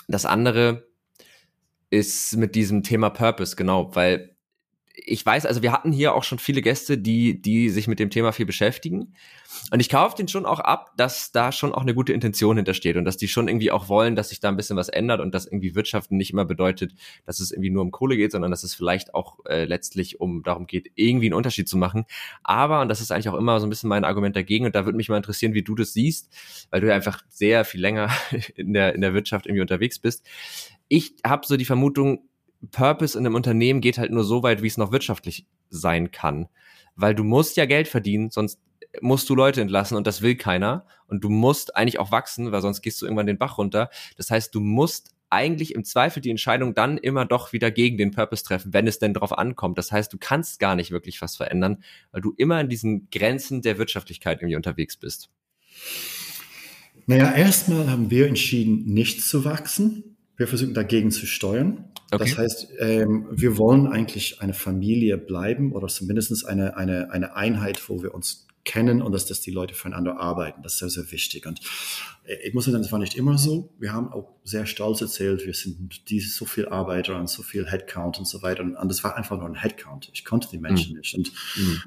das 0.09 0.25
andere 0.25 0.87
ist 1.91 2.37
mit 2.37 2.55
diesem 2.55 2.83
Thema 2.83 3.11
Purpose, 3.11 3.57
genau, 3.57 3.95
weil 3.95 4.36
ich 4.97 5.25
weiß, 5.25 5.45
also 5.45 5.63
wir 5.63 5.73
hatten 5.73 5.93
hier 5.93 6.15
auch 6.15 6.25
schon 6.25 6.39
viele 6.39 6.63
Gäste, 6.63 6.97
die, 6.97 7.41
die 7.41 7.69
sich 7.69 7.87
mit 7.87 7.99
dem 7.99 8.09
Thema 8.09 8.33
viel 8.33 8.47
beschäftigen. 8.47 9.15
Und 9.71 9.81
ich 9.81 9.89
kaufe 9.89 10.17
den 10.17 10.27
schon 10.27 10.47
auch 10.47 10.61
ab, 10.61 10.93
dass 10.97 11.33
da 11.33 11.53
schon 11.53 11.75
auch 11.75 11.83
eine 11.83 11.95
gute 11.95 12.13
Intention 12.13 12.57
hintersteht 12.57 12.97
und 12.97 13.05
dass 13.05 13.17
die 13.17 13.29
schon 13.29 13.49
irgendwie 13.49 13.71
auch 13.71 13.89
wollen, 13.89 14.17
dass 14.17 14.31
sich 14.31 14.41
da 14.41 14.49
ein 14.49 14.57
bisschen 14.57 14.77
was 14.77 14.89
ändert 14.89 15.21
und 15.21 15.35
dass 15.35 15.47
irgendwie 15.47 15.75
Wirtschaften 15.75 16.17
nicht 16.17 16.33
immer 16.33 16.45
bedeutet, 16.45 16.95
dass 17.27 17.41
es 17.41 17.53
irgendwie 17.53 17.71
nur 17.71 17.83
um 17.83 17.91
Kohle 17.91 18.17
geht, 18.17 18.33
sondern 18.33 18.51
dass 18.51 18.65
es 18.65 18.75
vielleicht 18.75 19.15
auch 19.15 19.39
äh, 19.47 19.65
letztlich 19.65 20.21
um 20.21 20.43
darum 20.43 20.67
geht, 20.67 20.91
irgendwie 20.95 21.27
einen 21.27 21.35
Unterschied 21.35 21.69
zu 21.69 21.77
machen. 21.77 22.07
Aber, 22.43 22.81
und 22.81 22.89
das 22.89 23.01
ist 23.01 23.13
eigentlich 23.13 23.29
auch 23.29 23.35
immer 23.35 23.61
so 23.61 23.67
ein 23.67 23.71
bisschen 23.71 23.89
mein 23.89 24.05
Argument 24.05 24.35
dagegen, 24.35 24.67
und 24.67 24.75
da 24.75 24.87
würde 24.87 24.97
mich 24.97 25.09
mal 25.09 25.17
interessieren, 25.19 25.53
wie 25.55 25.63
du 25.63 25.75
das 25.75 25.93
siehst, 25.93 26.33
weil 26.71 26.81
du 26.81 26.89
ja 26.89 26.95
einfach 26.95 27.23
sehr 27.29 27.65
viel 27.65 27.81
länger 27.81 28.11
in 28.57 28.73
der, 28.73 28.95
in 28.95 29.03
der 29.03 29.15
Wirtschaft 29.15 29.47
irgendwie 29.47 29.63
unterwegs 29.63 29.99
bist. 29.99 30.27
Ich 30.89 31.17
habe 31.25 31.47
so 31.47 31.57
die 31.57 31.65
Vermutung, 31.65 32.29
Purpose 32.71 33.19
in 33.19 33.27
einem 33.27 33.35
Unternehmen 33.35 33.81
geht 33.81 33.99
halt 33.99 34.11
nur 34.11 34.25
so 34.25 34.43
weit, 34.43 34.63
wie 34.63 34.67
es 34.67 34.77
noch 34.77 34.93
wirtschaftlich 34.93 35.47
sein 35.71 36.11
kann. 36.11 36.49
Weil 36.95 37.15
du 37.15 37.25
musst 37.25 37.57
ja 37.57 37.67
Geld 37.67 37.89
verdienen, 37.89 38.31
sonst 38.31 38.59
musst 39.01 39.29
du 39.29 39.35
Leute 39.35 39.61
entlassen 39.61 39.97
und 39.97 40.07
das 40.07 40.23
will 40.23 40.37
keiner. 40.37 40.87
Und 41.07 41.23
du 41.23 41.29
musst 41.29 41.77
eigentlich 41.77 41.99
auch 41.99 42.11
wachsen, 42.11 42.53
weil 42.53 42.63
sonst 42.63 42.83
gehst 42.83 43.01
du 43.01 43.07
irgendwann 43.07 43.27
den 43.27 43.39
Bach 43.39 43.59
runter. 43.59 43.91
Das 44.17 44.31
heißt, 44.31 44.55
du 44.55 44.61
musst 44.61 45.15
eigentlich 45.29 45.75
im 45.75 45.85
Zweifel 45.85 46.21
die 46.21 46.31
Entscheidung 46.31 46.75
dann 46.75 46.99
immer 46.99 47.25
doch 47.25 47.53
wieder 47.53 47.71
gegen 47.71 47.99
den 47.99 48.13
Purpose 48.13 48.45
treffen, 48.45 48.73
wenn 48.73 48.87
es 48.87 48.99
denn 48.99 49.13
drauf 49.13 49.37
ankommt. 49.37 49.77
Das 49.77 49.93
heißt, 49.93 50.13
du 50.13 50.19
kannst 50.19 50.61
gar 50.61 50.77
nicht 50.77 50.91
wirklich 50.91 51.21
was 51.21 51.37
verändern, 51.37 51.83
weil 52.13 52.21
du 52.21 52.33
immer 52.37 52.61
in 52.61 52.69
diesen 52.69 53.09
Grenzen 53.11 53.63
der 53.63 53.79
Wirtschaftlichkeit 53.79 54.41
irgendwie 54.41 54.57
unterwegs 54.57 54.97
bist. 54.97 55.31
Naja, 57.07 57.33
erstmal 57.35 57.91
haben 57.91 58.11
wir 58.11 58.27
entschieden, 58.27 58.85
nicht 58.87 59.23
zu 59.23 59.45
wachsen. 59.45 60.16
Wir 60.37 60.47
versuchen 60.47 60.75
dagegen 60.75 61.11
zu 61.11 61.27
steuern. 61.27 61.85
Okay. 62.11 62.25
Das 62.25 62.39
heißt, 62.39 62.69
ähm, 62.79 63.27
wir 63.31 63.59
wollen 63.59 63.87
eigentlich 63.87 64.41
eine 64.41 64.55
Familie 64.55 65.19
bleiben 65.19 65.73
oder 65.73 65.89
zumindest 65.89 66.47
eine, 66.47 66.77
eine, 66.77 67.11
eine 67.11 67.35
Einheit, 67.35 67.89
wo 67.89 68.03
wir 68.03 68.15
uns 68.15 68.47
kennen 68.67 69.01
und 69.01 69.13
dass, 69.13 69.25
dass 69.27 69.41
die 69.41 69.51
Leute 69.51 69.75
füreinander 69.75 70.19
arbeiten. 70.21 70.63
Das 70.63 70.75
ist 70.75 70.79
sehr, 70.81 70.91
sehr 70.91 71.11
wichtig. 71.13 71.47
Und 71.47 71.61
äh, 72.25 72.35
ich 72.47 72.53
muss 72.53 72.67
sagen, 72.67 72.83
das 72.83 72.93
war 72.93 72.99
nicht 72.99 73.17
immer 73.17 73.39
so. 73.39 73.73
Wir 73.79 73.93
haben 73.93 74.13
auch 74.13 74.35
sehr 74.45 74.67
stolz 74.67 75.01
erzählt, 75.01 75.47
wir 75.47 75.55
sind 75.55 76.11
diese, 76.11 76.29
so 76.29 76.45
viel 76.45 76.69
Arbeiter 76.69 77.19
und 77.19 77.31
so 77.31 77.43
viel 77.43 77.67
Headcount 77.67 78.19
und 78.19 78.27
so 78.27 78.43
weiter. 78.43 78.63
Und, 78.63 78.77
und 78.77 78.89
das 78.89 79.03
war 79.03 79.17
einfach 79.17 79.39
nur 79.39 79.49
ein 79.49 79.55
Headcount. 79.55 80.11
Ich 80.13 80.25
konnte 80.25 80.49
die 80.51 80.59
Menschen 80.59 80.93
mhm. 80.93 80.99
nicht. 80.99 81.15
Und 81.15 81.33
mhm. 81.57 81.83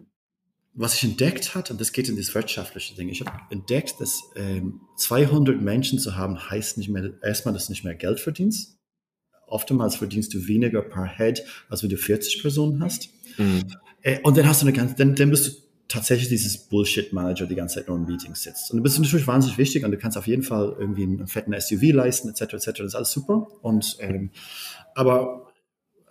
Was 0.80 0.96
ich 0.96 1.04
entdeckt 1.04 1.56
hatte, 1.56 1.74
und 1.74 1.82
das 1.82 1.92
geht 1.92 2.10
in 2.10 2.18
das 2.18 2.34
wirtschaftliche 2.34 2.96
Ding, 2.96 3.10
ich 3.10 3.22
habe 3.22 3.32
entdeckt, 3.50 3.96
dass 4.00 4.22
ähm, 4.36 4.82
200 4.98 5.62
Menschen 5.62 6.00
zu 6.00 6.16
haben, 6.16 6.50
heißt 6.50 6.78
nicht 6.78 6.90
mehr, 6.90 7.12
erstmal, 7.22 7.54
dass 7.54 7.68
du 7.68 7.74
nicht 7.74 7.84
mehr 7.84 7.96
Geld 7.96 8.20
verdienst 8.20 8.80
oftmals 9.50 9.96
verdienst 9.96 10.34
du 10.34 10.48
weniger 10.48 10.82
per 10.82 11.06
Head, 11.06 11.44
als 11.70 11.84
wenn 11.84 11.90
du 11.90 11.98
40 11.98 12.42
Personen 12.42 12.82
hast. 12.84 13.10
Mhm. 13.38 13.66
Äh, 14.02 14.20
und 14.24 14.38
dann 14.38 14.48
hast 14.48 14.62
du 14.62 14.68
eine 14.68 14.76
ganze, 14.76 14.96
dann, 14.96 15.16
dann 15.16 15.30
bist 15.30 15.48
du 15.48 15.52
tatsächlich 15.88 16.30
dieses 16.30 16.58
Bullshit-Manager 16.70 17.48
die 17.48 17.56
ganze 17.56 17.76
Zeit 17.76 17.88
nur 17.88 17.98
in 17.98 18.06
Meetings 18.06 18.44
sitzt. 18.44 18.72
Und 18.72 18.78
du 18.78 18.84
bist 18.84 19.00
natürlich 19.00 19.28
wahnsinnig 19.28 19.58
wichtig 19.58 19.84
und 19.84 19.92
du 19.92 19.98
kannst 19.98 20.18
auf 20.18 20.28
jeden 20.28 20.44
Fall 20.44 20.76
irgendwie 20.80 21.04
einen 21.04 21.28
fetten 21.28 21.54
SUV 21.60 21.94
leisten, 21.94 22.30
etc., 22.30 22.54
etc. 22.54 22.66
Das 22.66 22.80
ist 22.80 22.96
alles 22.96 23.12
super. 23.12 23.48
Und, 23.62 23.98
ähm, 24.00 24.30
aber, 24.94 25.52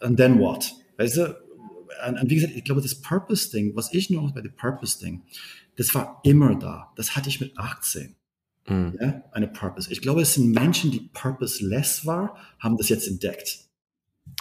and 0.00 0.16
then 0.16 0.38
what? 0.38 0.72
Weißt 0.96 1.16
du, 1.18 1.36
und, 2.06 2.30
wie 2.30 2.36
gesagt, 2.36 2.54
ich 2.54 2.64
glaube, 2.64 2.80
das 2.80 3.00
Purpose-Ding, 3.00 3.74
was 3.74 3.92
ich 3.92 4.10
noch 4.10 4.32
bei 4.32 4.40
dem 4.40 4.54
Purpose-Ding, 4.54 5.22
das 5.76 5.94
war 5.94 6.20
immer 6.24 6.54
da. 6.56 6.92
Das 6.96 7.16
hatte 7.16 7.28
ich 7.28 7.40
mit 7.40 7.56
18. 7.56 8.16
Mhm. 8.66 8.98
Ja, 9.00 9.22
eine 9.32 9.48
Purpose. 9.48 9.90
Ich 9.92 10.02
glaube, 10.02 10.22
es 10.22 10.34
sind 10.34 10.52
Menschen, 10.52 10.90
die 10.90 11.08
purposeless 11.12 12.04
waren, 12.06 12.30
haben 12.58 12.76
das 12.76 12.88
jetzt 12.88 13.08
entdeckt. 13.08 13.67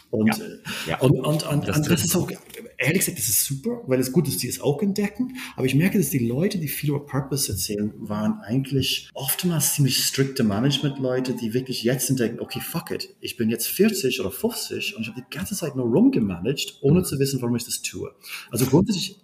Und, 0.10 0.42
ja. 0.88 1.00
Und, 1.00 1.20
und, 1.20 1.44
und, 1.48 1.68
das, 1.68 1.78
und 1.78 1.92
das 1.92 2.06
ist 2.06 2.16
auch, 2.16 2.32
ehrlich 2.78 3.00
gesagt, 3.00 3.18
das 3.18 3.28
ist 3.28 3.44
super, 3.44 3.82
weil 3.88 4.00
es 4.00 4.12
gut 4.12 4.28
ist, 4.28 4.42
die 4.42 4.48
es 4.48 4.62
auch 4.62 4.82
entdecken. 4.82 5.36
Aber 5.56 5.66
ich 5.66 5.76
merke, 5.76 5.98
dass 5.98 6.10
die 6.10 6.26
Leute, 6.26 6.60
die 6.60 6.68
viel 6.68 6.90
über 6.90 7.06
Purpose 7.06 7.52
erzählen, 7.52 7.94
waren 7.98 8.40
eigentlich 8.42 9.10
oftmals 9.14 9.76
ziemlich 9.76 9.98
strikte 10.04 10.44
Management-Leute, 10.44 11.34
die 11.34 11.54
wirklich 11.54 11.84
jetzt 11.84 12.10
entdecken, 12.10 12.40
okay, 12.40 12.62
fuck 12.62 12.92
it, 12.92 13.16
ich 13.20 13.36
bin 13.36 13.50
jetzt 13.50 13.68
40 13.68 14.20
oder 14.22 14.32
50 14.32 14.96
und 14.96 15.02
ich 15.02 15.10
habe 15.10 15.22
die 15.22 15.36
ganze 15.36 15.56
Zeit 15.56 15.76
nur 15.76 15.86
rumgemanagt, 15.86 16.78
ohne 16.82 17.04
zu 17.04 17.20
wissen, 17.20 17.42
warum 17.42 17.56
ich 17.56 17.66
das 17.66 17.82
tue. 17.82 18.12
Also 18.50 18.66
grundsätzlich 18.66 19.18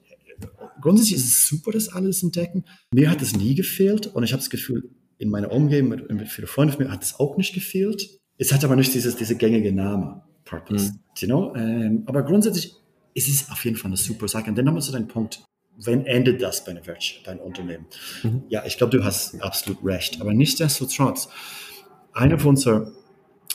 grundsätzlich 0.81 1.17
ist 1.17 1.25
es 1.25 1.47
super, 1.47 1.71
dass 1.71 1.89
alle 1.89 2.07
das 2.07 2.23
entdecken. 2.23 2.65
Mir 2.93 3.09
hat 3.09 3.21
es 3.21 3.35
nie 3.35 3.55
gefehlt 3.55 4.07
und 4.07 4.23
ich 4.23 4.33
habe 4.33 4.41
das 4.41 4.49
Gefühl, 4.49 4.89
in 5.17 5.29
meiner 5.29 5.51
Umgebung 5.51 5.89
mit, 5.89 6.11
mit 6.11 6.27
vielen 6.27 6.47
Freunden 6.47 6.73
von 6.73 6.85
mir 6.85 6.91
hat 6.91 7.03
es 7.03 7.19
auch 7.19 7.37
nicht 7.37 7.53
gefehlt. 7.53 8.19
Es 8.37 8.51
hat 8.51 8.63
aber 8.63 8.75
nicht 8.75 8.93
dieses, 8.93 9.15
diese 9.15 9.35
gängige 9.35 9.71
Name, 9.71 10.23
Purpose. 10.59 10.91
Mhm. 10.91 10.99
You 11.17 11.27
know? 11.27 11.55
Ähm, 11.55 12.03
aber 12.05 12.23
grundsätzlich 12.23 12.75
ist 13.13 13.27
es 13.27 13.49
auf 13.49 13.63
jeden 13.65 13.77
Fall 13.77 13.89
eine 13.89 13.97
super 13.97 14.27
Sache. 14.27 14.49
Und 14.49 14.57
dann 14.57 14.67
haben 14.67 14.75
wir 14.75 14.81
so 14.81 14.91
den 14.91 15.07
Punkt, 15.07 15.43
wenn 15.77 16.05
endet 16.05 16.41
das 16.41 16.63
bei 16.63 16.71
einer 16.71 16.85
Wirtschaft, 16.85 17.25
dein 17.25 17.39
Unternehmen? 17.39 17.85
Mhm. 18.23 18.43
Ja, 18.49 18.63
ich 18.65 18.77
glaube, 18.77 18.95
du 18.97 19.03
hast 19.03 19.39
absolut 19.41 19.83
recht. 19.83 20.21
Aber 20.21 20.33
nichtsdestotrotz, 20.33 21.29
einer 22.13 22.37
von 22.37 22.49
unseren 22.49 22.91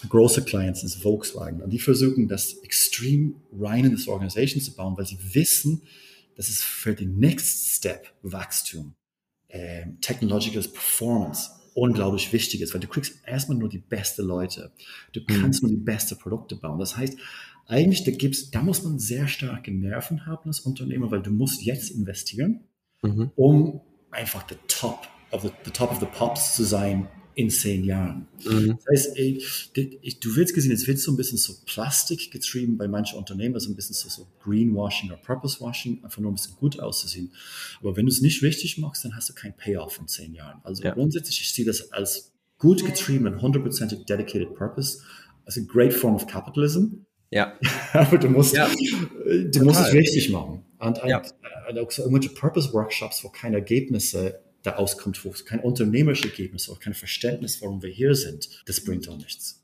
großen 0.09 0.45
Clients 0.45 0.83
ist 0.83 1.03
Volkswagen. 1.03 1.63
Und 1.63 1.71
die 1.71 1.79
versuchen, 1.79 2.29
das 2.29 2.55
extrem 2.63 3.37
rein 3.53 3.85
in 3.85 3.93
das 3.93 4.07
Organisation 4.09 4.63
zu 4.63 4.75
bauen, 4.75 4.97
weil 4.97 5.07
sie 5.07 5.19
wissen, 5.33 5.83
das 6.37 6.49
ist 6.49 6.63
für 6.63 6.95
den 6.95 7.19
Next 7.19 7.77
Step 7.77 8.13
Wachstum, 8.23 8.95
äh, 9.49 9.87
Technological 10.01 10.63
Performance 10.63 11.51
unglaublich 11.79 12.33
wichtig 12.33 12.61
ist, 12.61 12.75
weil 12.75 12.81
du 12.81 12.89
kriegst 12.89 13.27
erstmal 13.27 13.57
nur 13.57 13.69
die 13.69 13.79
besten 13.79 14.27
Leute. 14.27 14.73
Du 15.13 15.21
mhm. 15.21 15.41
kannst 15.41 15.63
mhm. 15.63 15.69
nur 15.69 15.79
die 15.79 15.85
besten 15.85 16.19
Produkte 16.19 16.57
bauen. 16.57 16.79
Das 16.79 16.97
heißt, 16.97 17.17
eigentlich, 17.67 18.05
da 18.05 18.11
gibt's, 18.11 18.51
da 18.51 18.63
muss 18.63 18.83
man 18.83 18.99
sehr 18.99 19.29
starke 19.29 19.71
Nerven 19.71 20.27
haben 20.27 20.49
als 20.49 20.61
Unternehmer, 20.61 21.11
weil 21.11 21.23
du 21.23 21.31
musst 21.31 21.63
jetzt 21.63 21.91
investieren, 21.91 22.65
mhm. 23.03 23.31
um 23.37 23.81
einfach 24.11 24.45
the 24.49 24.57
top 24.67 25.07
of 25.31 25.43
the, 25.43 25.51
the 25.65 25.71
top 25.71 25.93
of 25.93 26.01
the 26.01 26.07
pops 26.07 26.57
zu 26.57 26.65
sein 26.65 27.09
in 27.39 27.51
zehn 27.51 27.85
Jahren. 27.85 28.27
Mhm. 28.45 28.79
Das 28.85 29.07
heißt, 29.07 29.17
ey, 29.17 29.41
du 29.73 30.35
willst 30.35 30.55
gesehen, 30.55 30.73
es 30.73 30.89
wird 30.89 30.99
so 30.99 31.13
ein 31.13 31.17
bisschen 31.17 31.39
so 31.39 31.55
Plastik 31.67 32.33
getrieben 32.33 32.77
bei 32.77 32.89
manchen 32.89 33.17
Unternehmen, 33.17 33.55
also 33.55 33.71
ein 33.71 33.77
bisschen 33.77 33.95
so, 33.95 34.09
so 34.09 34.27
Greenwashing 34.43 35.09
oder 35.09 35.19
Purposewashing, 35.19 36.03
einfach 36.03 36.19
nur 36.19 36.33
ein 36.33 36.35
bisschen 36.35 36.57
gut 36.57 36.81
auszusehen. 36.81 37.31
Aber 37.81 37.97
wenn 37.97 38.07
du 38.07 38.11
es 38.11 38.23
nicht 38.23 38.43
richtig 38.43 38.79
machst, 38.79 39.05
dann 39.05 39.15
hast 39.15 39.29
du 39.29 39.35
kein 39.35 39.57
Payoff 39.57 40.01
in 40.01 40.09
zehn 40.09 40.35
Jahren. 40.35 40.61
Also 40.65 40.83
ja. 40.83 40.95
grundsätzlich, 40.95 41.41
ich 41.41 41.55
sehe 41.55 41.65
das 41.65 41.93
als 41.93 42.33
gut 42.59 42.85
getriebenen, 42.85 43.41
hundertprozentig 43.41 44.05
dedicated 44.05 44.57
Purpose, 44.57 44.99
also 45.45 45.61
a 45.61 45.65
great 45.65 45.93
form 45.93 46.17
of 46.17 46.27
capitalism. 46.27 47.05
Ja. 47.31 47.57
Aber 47.93 48.19
du 48.19 48.31
musst, 48.31 48.57
ja, 48.57 48.69
du 48.69 49.63
musst 49.63 49.81
es 49.81 49.93
richtig 49.93 50.31
machen. 50.31 50.65
Und, 50.81 50.99
ja. 51.07 51.23
und 51.69 51.79
auch 51.79 51.91
so 51.93 52.03
irgendwelche 52.03 52.35
Purpose-Workshops, 52.35 53.23
wo 53.23 53.29
keine 53.29 53.59
Ergebnisse 53.59 54.41
da 54.63 54.77
auskommt, 54.77 55.25
wo 55.25 55.31
kein 55.31 55.61
unternehmerisches 55.61 56.31
Ergebnis, 56.31 56.69
auch 56.69 56.81
kein 56.81 56.95
Verständnis, 56.95 57.63
warum 57.63 57.83
wir 57.83 57.91
hier 57.91 58.15
sind, 58.15 58.49
das 58.67 58.83
bringt 58.83 59.09
auch 59.09 59.17
nichts. 59.17 59.58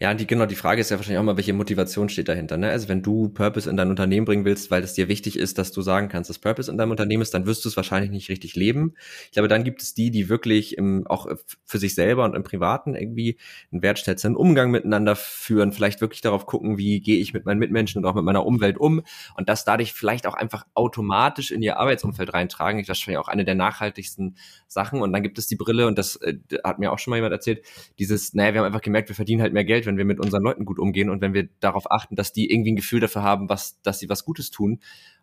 Ja, 0.00 0.14
die, 0.14 0.26
genau, 0.26 0.46
die 0.46 0.54
Frage 0.54 0.80
ist 0.80 0.90
ja 0.90 0.96
wahrscheinlich 0.96 1.18
auch 1.18 1.24
mal, 1.24 1.36
welche 1.36 1.52
Motivation 1.52 2.08
steht 2.08 2.28
dahinter. 2.28 2.56
Ne? 2.56 2.70
Also 2.70 2.88
wenn 2.88 3.02
du 3.02 3.28
Purpose 3.28 3.68
in 3.68 3.76
dein 3.76 3.90
Unternehmen 3.90 4.26
bringen 4.26 4.44
willst, 4.44 4.70
weil 4.70 4.82
es 4.82 4.94
dir 4.94 5.08
wichtig 5.08 5.38
ist, 5.38 5.58
dass 5.58 5.72
du 5.72 5.82
sagen 5.82 6.08
kannst, 6.08 6.30
dass 6.30 6.38
Purpose 6.38 6.70
in 6.70 6.78
deinem 6.78 6.90
Unternehmen 6.90 7.22
ist, 7.22 7.34
dann 7.34 7.46
wirst 7.46 7.64
du 7.64 7.68
es 7.68 7.76
wahrscheinlich 7.76 8.10
nicht 8.10 8.28
richtig 8.28 8.56
leben. 8.56 8.94
Ich 9.26 9.32
glaube, 9.32 9.48
dann 9.48 9.64
gibt 9.64 9.82
es 9.82 9.94
die, 9.94 10.10
die 10.10 10.28
wirklich 10.28 10.76
im, 10.76 11.06
auch 11.06 11.26
für 11.64 11.78
sich 11.78 11.94
selber 11.94 12.24
und 12.24 12.34
im 12.34 12.42
Privaten 12.42 12.94
irgendwie 12.94 13.38
einen 13.72 13.82
wertschätzenden 13.82 14.36
Umgang 14.36 14.70
miteinander 14.70 15.16
führen, 15.16 15.72
vielleicht 15.72 16.00
wirklich 16.00 16.20
darauf 16.20 16.46
gucken, 16.46 16.78
wie 16.78 17.00
gehe 17.00 17.18
ich 17.18 17.32
mit 17.32 17.44
meinen 17.44 17.58
Mitmenschen 17.58 18.02
und 18.02 18.10
auch 18.10 18.14
mit 18.14 18.24
meiner 18.24 18.44
Umwelt 18.46 18.78
um 18.78 19.02
und 19.36 19.48
das 19.48 19.64
dadurch 19.64 19.92
vielleicht 19.92 20.26
auch 20.26 20.34
einfach 20.34 20.66
automatisch 20.74 21.50
in 21.50 21.62
ihr 21.62 21.78
Arbeitsumfeld 21.78 22.32
reintragen. 22.32 22.80
Ich 22.80 22.86
das 22.86 22.98
ist 22.98 23.16
auch 23.16 23.28
eine 23.28 23.44
der 23.44 23.54
nachhaltigsten 23.54 24.36
Sachen. 24.68 25.02
Und 25.02 25.12
dann 25.12 25.22
gibt 25.22 25.38
es 25.38 25.46
die 25.46 25.56
Brille, 25.56 25.86
und 25.86 25.98
das 25.98 26.16
äh, 26.16 26.34
hat 26.64 26.78
mir 26.78 26.92
auch 26.92 26.98
schon 26.98 27.10
mal 27.10 27.16
jemand 27.16 27.32
erzählt, 27.32 27.64
dieses, 27.98 28.34
naja, 28.34 28.54
wir 28.54 28.60
haben 28.60 28.66
einfach 28.66 28.80
gemerkt, 28.80 29.08
wir 29.08 29.16
verdienen 29.16 29.42
halt 29.42 29.52
mehr 29.56 29.64
Geld, 29.64 29.86
wenn 29.86 29.98
wir 29.98 30.04
mit 30.04 30.20
unseren 30.20 30.42
Leuten 30.42 30.64
gut 30.64 30.78
umgehen 30.78 31.10
und 31.10 31.20
wenn 31.20 31.34
wir 31.34 31.48
darauf 31.58 31.90
achten, 31.90 32.14
dass 32.14 32.32
die 32.32 32.50
irgendwie 32.50 32.72
ein 32.72 32.76
Gefühl 32.76 33.00
dafür 33.00 33.22
haben, 33.22 33.48
was, 33.48 33.80
dass 33.82 33.98
sie 33.98 34.08
was 34.08 34.24
Gutes 34.24 34.52
tun. 34.52 34.80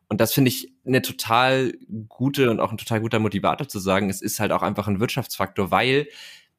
Und 0.10 0.20
das 0.20 0.34
finde 0.34 0.50
ich 0.50 0.74
eine 0.86 1.02
total 1.02 1.74
gute 2.10 2.52
und 2.52 2.60
auch 2.60 2.72
ein 2.72 2.78
total 2.78 3.00
guter 3.00 3.20
Motivator 3.20 3.68
zu 3.68 3.80
sagen, 3.80 4.10
es 4.10 4.22
ist 4.22 4.40
halt 4.40 4.52
auch 4.52 4.62
einfach 4.62 4.88
ein 4.88 5.00
Wirtschaftsfaktor, 5.00 5.72
weil 5.72 6.08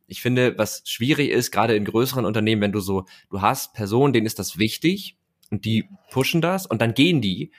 ich 0.06 0.22
finde, 0.22 0.56
was 0.58 0.82
schwierig 0.86 1.30
ist, 1.30 1.50
gerade 1.50 1.76
in 1.76 1.84
größeren 1.84 2.24
Unternehmen, 2.24 2.62
wenn 2.62 2.72
du 2.72 2.80
so, 2.80 3.04
du 3.30 3.42
hast 3.42 3.74
Personen, 3.74 4.12
denen 4.12 4.26
ist 4.26 4.38
das 4.38 4.58
wichtig 4.58 5.16
und 5.50 5.64
die 5.64 5.88
pushen 6.10 6.40
das 6.40 6.66
und 6.66 6.80
dann 6.80 6.94
gehen 6.94 7.20
die. 7.20 7.52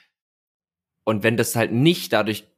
Und 1.04 1.22
wenn 1.22 1.36
das 1.36 1.54
halt 1.54 1.72
nicht 1.72 2.12
dadurch 2.12 2.48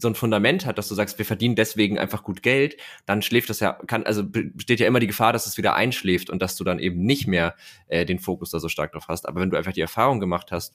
so 0.00 0.08
ein 0.08 0.14
Fundament 0.14 0.66
hat, 0.66 0.78
dass 0.78 0.88
du 0.88 0.94
sagst, 0.94 1.18
wir 1.18 1.24
verdienen 1.24 1.54
deswegen 1.54 1.98
einfach 1.98 2.24
gut 2.24 2.42
Geld, 2.42 2.76
dann 3.06 3.22
schläft 3.22 3.50
das 3.50 3.60
ja, 3.60 3.72
kann, 3.86 4.04
also 4.04 4.22
besteht 4.24 4.80
ja 4.80 4.86
immer 4.86 5.00
die 5.00 5.06
Gefahr, 5.06 5.32
dass 5.32 5.46
es 5.46 5.58
wieder 5.58 5.74
einschläft 5.74 6.30
und 6.30 6.40
dass 6.40 6.56
du 6.56 6.64
dann 6.64 6.78
eben 6.78 7.02
nicht 7.02 7.26
mehr 7.26 7.54
äh, 7.88 8.06
den 8.06 8.18
Fokus 8.18 8.50
da 8.50 8.58
so 8.58 8.68
stark 8.68 8.92
drauf 8.92 9.08
hast. 9.08 9.28
Aber 9.28 9.40
wenn 9.40 9.50
du 9.50 9.56
einfach 9.56 9.72
die 9.72 9.80
Erfahrung 9.80 10.20
gemacht 10.20 10.52
hast, 10.52 10.74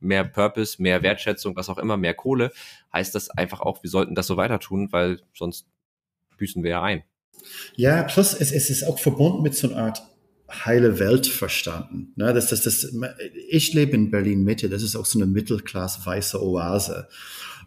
mehr 0.00 0.24
Purpose, 0.24 0.80
mehr 0.80 1.02
Wertschätzung, 1.02 1.56
was 1.56 1.68
auch 1.68 1.78
immer, 1.78 1.96
mehr 1.96 2.14
Kohle, 2.14 2.52
heißt 2.92 3.14
das 3.14 3.30
einfach 3.30 3.60
auch, 3.60 3.82
wir 3.82 3.90
sollten 3.90 4.14
das 4.14 4.26
so 4.26 4.36
weiter 4.36 4.60
tun, 4.60 4.88
weil 4.92 5.20
sonst 5.34 5.66
büßen 6.36 6.62
wir 6.62 6.70
ja 6.70 6.82
ein. 6.82 7.02
Ja, 7.74 8.02
plus 8.04 8.34
es, 8.34 8.52
es 8.52 8.70
ist 8.70 8.84
auch 8.84 8.98
verbunden 8.98 9.42
mit 9.42 9.54
so 9.54 9.68
einer 9.68 9.84
Art 9.84 10.02
heile 10.50 10.98
Welt 10.98 11.26
verstanden. 11.26 12.12
Ne, 12.16 12.32
das, 12.32 12.48
das, 12.48 12.62
das, 12.62 12.92
ich 13.48 13.72
lebe 13.72 13.92
in 13.92 14.10
Berlin 14.10 14.44
Mitte, 14.44 14.68
das 14.68 14.82
ist 14.82 14.96
auch 14.96 15.06
so 15.06 15.18
eine 15.18 15.26
Mittelklasse 15.26 16.04
weiße 16.04 16.42
Oase, 16.42 17.08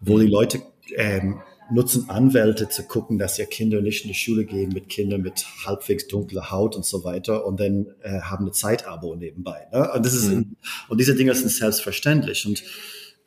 wo 0.01 0.19
die 0.19 0.27
Leute 0.27 0.61
ähm, 0.95 1.41
nutzen 1.71 2.09
Anwälte 2.09 2.69
zu 2.69 2.83
gucken, 2.83 3.17
dass 3.17 3.39
ihr 3.39 3.45
Kinder 3.45 3.81
nicht 3.81 4.03
in 4.03 4.09
die 4.09 4.15
Schule 4.15 4.45
gehen 4.45 4.71
mit 4.73 4.89
Kindern 4.89 5.21
mit 5.21 5.45
halbwegs 5.65 6.07
dunkler 6.07 6.51
Haut 6.51 6.75
und 6.75 6.85
so 6.85 7.03
weiter 7.03 7.45
und 7.45 7.59
dann 7.59 7.87
äh, 8.01 8.21
haben 8.21 8.45
eine 8.45 8.51
Zeitabo 8.51 9.15
nebenbei. 9.15 9.67
Ne? 9.71 9.91
Und, 9.91 10.05
das 10.05 10.13
ist, 10.13 10.29
mhm. 10.29 10.55
und 10.89 10.99
diese 10.99 11.15
Dinge 11.15 11.33
sind 11.35 11.49
selbstverständlich. 11.49 12.45
Und 12.45 12.63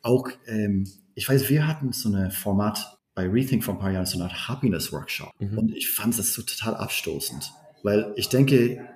auch, 0.03 0.29
ähm, 0.47 0.87
ich 1.15 1.29
weiß, 1.29 1.49
wir 1.49 1.67
hatten 1.67 1.93
so 1.93 2.09
eine 2.09 2.31
Format 2.31 2.99
bei 3.15 3.27
Rethink 3.27 3.65
vor 3.65 3.75
ein 3.75 3.81
paar 3.81 3.93
Jahren, 3.93 4.07
so 4.07 4.19
eine 4.19 4.25
Art 4.31 4.49
Happiness-Workshop. 4.49 5.33
Mhm. 5.39 5.59
Und 5.59 5.75
ich 5.75 5.91
fand 5.91 6.19
das 6.19 6.35
so 6.35 6.43
total 6.43 6.75
abstoßend, 6.75 7.53
weil 7.83 8.13
ich 8.17 8.29
denke, 8.29 8.87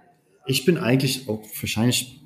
ich 0.46 0.64
bin 0.64 0.78
eigentlich 0.78 1.28
auch 1.28 1.42
wahrscheinlich 1.60 2.20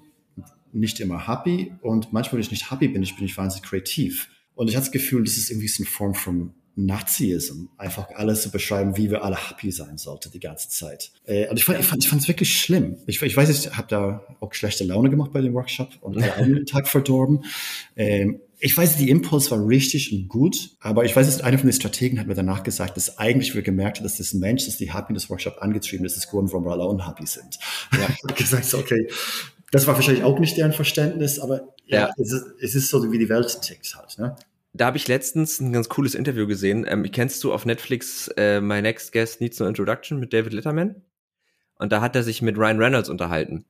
nicht 0.73 1.01
immer 1.01 1.29
happy 1.29 1.73
und 1.83 2.13
manchmal, 2.13 2.35
wenn 2.35 2.41
ich 2.41 2.51
nicht 2.51 2.71
happy 2.71 2.89
bin, 2.89 3.03
ich 3.03 3.17
bin 3.17 3.25
ich 3.25 3.37
wahnsinnig 3.37 3.69
kreativ. 3.69 4.29
Und 4.55 4.69
ich 4.69 4.77
hatte 4.77 4.87
das 4.87 4.93
Gefühl, 4.93 5.25
das 5.25 5.37
ist 5.37 5.51
irgendwie 5.51 5.69
so 5.69 5.83
eine 5.83 5.91
Form 5.91 6.15
von 6.15 6.55
Nazism, 6.77 7.67
einfach 7.77 8.09
alles 8.15 8.43
zu 8.43 8.51
beschreiben, 8.51 8.97
wie 8.97 9.11
wir 9.11 9.23
alle 9.23 9.37
happy 9.37 9.71
sein 9.71 9.97
sollten 9.97 10.33
die 10.33 10.41
ganze 10.41 10.69
Zeit. 10.69 11.13
Äh, 11.25 11.49
und 11.49 11.57
ich 11.57 11.65
fand, 11.65 11.79
ich 11.79 11.87
fand, 11.87 12.03
ich 12.03 12.11
fand 12.11 12.23
es 12.23 12.29
wirklich 12.29 12.59
schlimm. 12.59 12.97
Ich, 13.07 13.23
ich 13.23 13.37
weiß, 13.37 13.49
ich 13.51 13.77
habe 13.77 13.87
da 13.89 14.23
auch 14.41 14.53
schlechte 14.55 14.83
Laune 14.85 15.11
gemacht 15.11 15.33
bei 15.33 15.41
dem 15.41 15.55
Workshop 15.55 15.91
und 16.01 16.19
einen 16.37 16.67
Tag 16.67 16.89
verdorben. 16.89 17.45
Ähm, 17.97 18.41
ich 18.65 18.75
weiß, 18.75 18.97
die 18.97 19.11
Impuls 19.11 19.51
war 19.51 19.69
richtig 19.69 20.11
und 20.11 20.27
gut, 20.27 20.71
aber 20.81 21.05
ich 21.05 21.15
weiß, 21.15 21.27
dass 21.27 21.43
einer 21.43 21.59
von 21.59 21.69
den 21.69 21.75
Strategen 21.75 22.19
hat 22.19 22.27
mir 22.27 22.35
danach 22.35 22.63
gesagt, 22.63 22.97
dass 22.97 23.19
eigentlich 23.19 23.55
wir 23.55 23.61
gemerkt 23.61 23.99
haben, 23.99 24.05
dass 24.05 24.17
das 24.17 24.33
Mensch, 24.33 24.65
das 24.65 24.79
die 24.79 24.91
Happiness 24.91 25.29
Workshop 25.29 25.59
angetrieben 25.61 26.07
ist, 26.07 26.17
das 26.17 26.29
Grund, 26.29 26.51
warum 26.51 26.65
wir 26.65 26.73
alle 26.73 26.87
unhappy 26.87 27.27
sind. 27.27 27.59
Ja. 27.93 28.09
ich 28.09 28.23
habe 28.23 28.33
gesagt, 28.33 28.73
okay, 28.73 29.07
das 29.71 29.87
war 29.87 29.95
wahrscheinlich 29.97 30.25
auch 30.25 30.39
nicht 30.39 30.57
deren 30.57 30.73
Verständnis, 30.73 31.39
aber 31.39 31.75
ja, 31.85 32.01
ja. 32.01 32.11
Es, 32.17 32.33
ist, 32.33 32.47
es, 32.59 32.75
ist, 32.75 32.89
so, 32.89 33.13
wie 33.13 33.19
die 33.19 33.29
Welt 33.29 33.61
tickt 33.61 33.95
halt. 33.97 34.19
Ne? 34.19 34.35
Da 34.73 34.87
habe 34.87 34.97
ich 34.97 35.09
letztens 35.09 35.61
ein 35.61 35.71
ganz 35.71 35.91
cooles 35.91 36.15
Interview 36.15 36.47
gesehen. 36.47 36.87
Ähm, 36.89 37.07
kennst 37.13 37.45
du 37.45 37.53
auf 37.53 37.67
Netflix 37.67 38.29
äh, 38.39 38.63
My 38.63 38.81
Next 38.81 39.13
Guest 39.13 39.43
Needs 39.43 39.59
No 39.59 39.67
Introduction 39.67 40.19
mit 40.19 40.33
David 40.33 40.55
Letterman? 40.55 41.03
Und 41.77 41.93
da 41.93 42.01
hat 42.01 42.17
er 42.17 42.23
sich 42.23 42.41
mit 42.41 42.57
Ryan 42.57 42.79
Reynolds 42.79 43.11
unterhalten. 43.11 43.67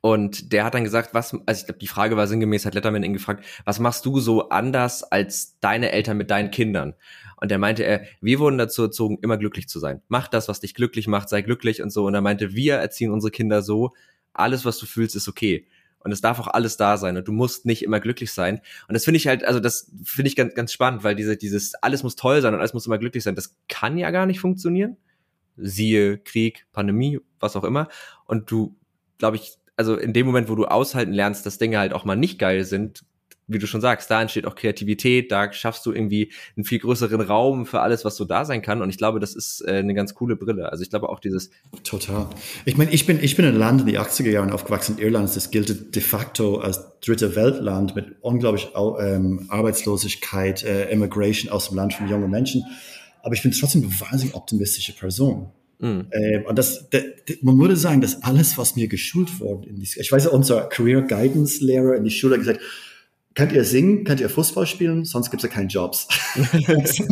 Und 0.00 0.52
der 0.52 0.64
hat 0.64 0.74
dann 0.74 0.84
gesagt, 0.84 1.14
was, 1.14 1.34
also 1.46 1.60
ich 1.60 1.66
glaube, 1.66 1.78
die 1.78 1.86
Frage 1.86 2.16
war 2.16 2.26
sinngemäß, 2.26 2.66
hat 2.66 2.74
Letterman 2.74 3.02
ihn 3.02 3.12
gefragt, 3.12 3.44
was 3.64 3.78
machst 3.78 4.04
du 4.06 4.18
so 4.20 4.48
anders 4.48 5.04
als 5.04 5.58
deine 5.60 5.92
Eltern 5.92 6.16
mit 6.16 6.30
deinen 6.30 6.50
Kindern? 6.50 6.94
Und 7.36 7.50
er 7.50 7.58
meinte, 7.58 7.84
er, 7.84 8.04
wir 8.20 8.38
wurden 8.38 8.58
dazu 8.58 8.82
erzogen, 8.82 9.18
immer 9.20 9.36
glücklich 9.36 9.68
zu 9.68 9.78
sein. 9.78 10.00
Mach 10.08 10.28
das, 10.28 10.48
was 10.48 10.60
dich 10.60 10.74
glücklich 10.74 11.08
macht, 11.08 11.28
sei 11.28 11.42
glücklich 11.42 11.82
und 11.82 11.90
so. 11.90 12.06
Und 12.06 12.14
er 12.14 12.20
meinte, 12.20 12.54
wir 12.54 12.76
erziehen 12.76 13.10
unsere 13.10 13.30
Kinder 13.30 13.62
so, 13.62 13.92
alles, 14.32 14.64
was 14.64 14.78
du 14.78 14.86
fühlst, 14.86 15.16
ist 15.16 15.28
okay. 15.28 15.66
Und 15.98 16.12
es 16.12 16.20
darf 16.20 16.40
auch 16.40 16.48
alles 16.48 16.76
da 16.76 16.96
sein 16.96 17.16
und 17.16 17.28
du 17.28 17.32
musst 17.32 17.64
nicht 17.64 17.82
immer 17.82 18.00
glücklich 18.00 18.32
sein. 18.32 18.60
Und 18.88 18.94
das 18.94 19.04
finde 19.04 19.18
ich 19.18 19.28
halt, 19.28 19.44
also 19.44 19.60
das 19.60 19.90
finde 20.04 20.28
ich 20.28 20.36
ganz, 20.36 20.54
ganz 20.54 20.72
spannend, 20.72 21.04
weil 21.04 21.14
diese, 21.14 21.36
dieses, 21.36 21.74
alles 21.74 22.02
muss 22.02 22.16
toll 22.16 22.42
sein 22.42 22.54
und 22.54 22.60
alles 22.60 22.74
muss 22.74 22.86
immer 22.86 22.98
glücklich 22.98 23.22
sein, 23.22 23.36
das 23.36 23.56
kann 23.68 23.98
ja 23.98 24.10
gar 24.10 24.26
nicht 24.26 24.40
funktionieren. 24.40 24.96
Siehe 25.56 26.18
Krieg, 26.18 26.66
Pandemie, 26.72 27.20
was 27.38 27.54
auch 27.54 27.64
immer. 27.64 27.88
Und 28.24 28.50
du, 28.50 28.76
glaube 29.18 29.36
ich, 29.36 29.58
also 29.76 29.96
in 29.96 30.12
dem 30.12 30.26
Moment, 30.26 30.48
wo 30.48 30.54
du 30.54 30.64
aushalten 30.64 31.12
lernst, 31.12 31.46
dass 31.46 31.58
Dinge 31.58 31.78
halt 31.78 31.92
auch 31.92 32.04
mal 32.04 32.16
nicht 32.16 32.38
geil 32.38 32.64
sind, 32.64 33.04
wie 33.48 33.58
du 33.58 33.66
schon 33.66 33.80
sagst, 33.80 34.10
da 34.10 34.22
entsteht 34.22 34.46
auch 34.46 34.54
Kreativität, 34.54 35.32
da 35.32 35.52
schaffst 35.52 35.84
du 35.84 35.92
irgendwie 35.92 36.32
einen 36.56 36.64
viel 36.64 36.78
größeren 36.78 37.20
Raum 37.20 37.66
für 37.66 37.80
alles, 37.80 38.04
was 38.04 38.16
so 38.16 38.24
da 38.24 38.44
sein 38.44 38.62
kann. 38.62 38.82
Und 38.82 38.90
ich 38.90 38.98
glaube, 38.98 39.20
das 39.20 39.34
ist 39.34 39.62
äh, 39.66 39.74
eine 39.74 39.94
ganz 39.94 40.14
coole 40.14 40.36
Brille. 40.36 40.70
Also 40.70 40.82
ich 40.82 40.90
glaube 40.90 41.08
auch 41.08 41.20
dieses. 41.20 41.50
Total. 41.82 42.28
Ich 42.64 42.76
meine, 42.76 42.90
ich 42.92 43.06
bin, 43.06 43.22
ich 43.22 43.36
bin 43.36 43.44
in 43.44 43.56
Land 43.56 43.82
in 43.82 43.86
die 43.88 43.98
80er 43.98 44.30
Jahren 44.30 44.50
aufgewachsen, 44.50 44.98
Irland. 44.98 45.34
Das 45.34 45.50
gilt 45.50 45.94
de 45.94 46.02
facto 46.02 46.58
als 46.58 46.98
dritte 47.00 47.34
Weltland 47.36 47.96
mit 47.96 48.16
unglaublich 48.20 48.68
ähm, 48.74 49.46
Arbeitslosigkeit, 49.48 50.62
äh, 50.64 50.90
Immigration 50.90 51.50
aus 51.50 51.68
dem 51.68 51.76
Land 51.76 51.94
von 51.94 52.08
jungen 52.08 52.30
Menschen. 52.30 52.64
Aber 53.22 53.34
ich 53.34 53.42
bin 53.42 53.52
trotzdem 53.52 53.82
eine 53.82 53.92
wahnsinnig 54.00 54.34
optimistische 54.34 54.94
Person. 54.94 55.50
Mhm. 55.82 56.06
Ähm, 56.12 56.46
und 56.46 56.56
das, 56.56 56.88
de, 56.90 57.02
man 57.42 57.58
würde 57.58 57.76
sagen, 57.76 58.00
dass 58.00 58.22
alles, 58.22 58.56
was 58.56 58.76
mir 58.76 58.86
geschult 58.86 59.40
wurde, 59.40 59.68
in 59.68 59.80
die, 59.80 59.88
ich 59.96 60.12
weiß, 60.12 60.28
unser 60.28 60.68
Career 60.68 61.02
Guidance 61.02 61.62
Lehrer 61.62 61.96
in 61.96 62.04
die 62.04 62.10
Schule 62.10 62.34
hat 62.34 62.40
gesagt, 62.40 62.60
könnt 63.34 63.52
ihr 63.52 63.64
singen, 63.64 64.04
könnt 64.04 64.20
ihr 64.20 64.28
Fußball 64.28 64.66
spielen, 64.66 65.04
sonst 65.04 65.30
gibt 65.30 65.42
es 65.42 65.50
ja 65.50 65.54
keinen 65.54 65.68
Jobs. 65.68 66.06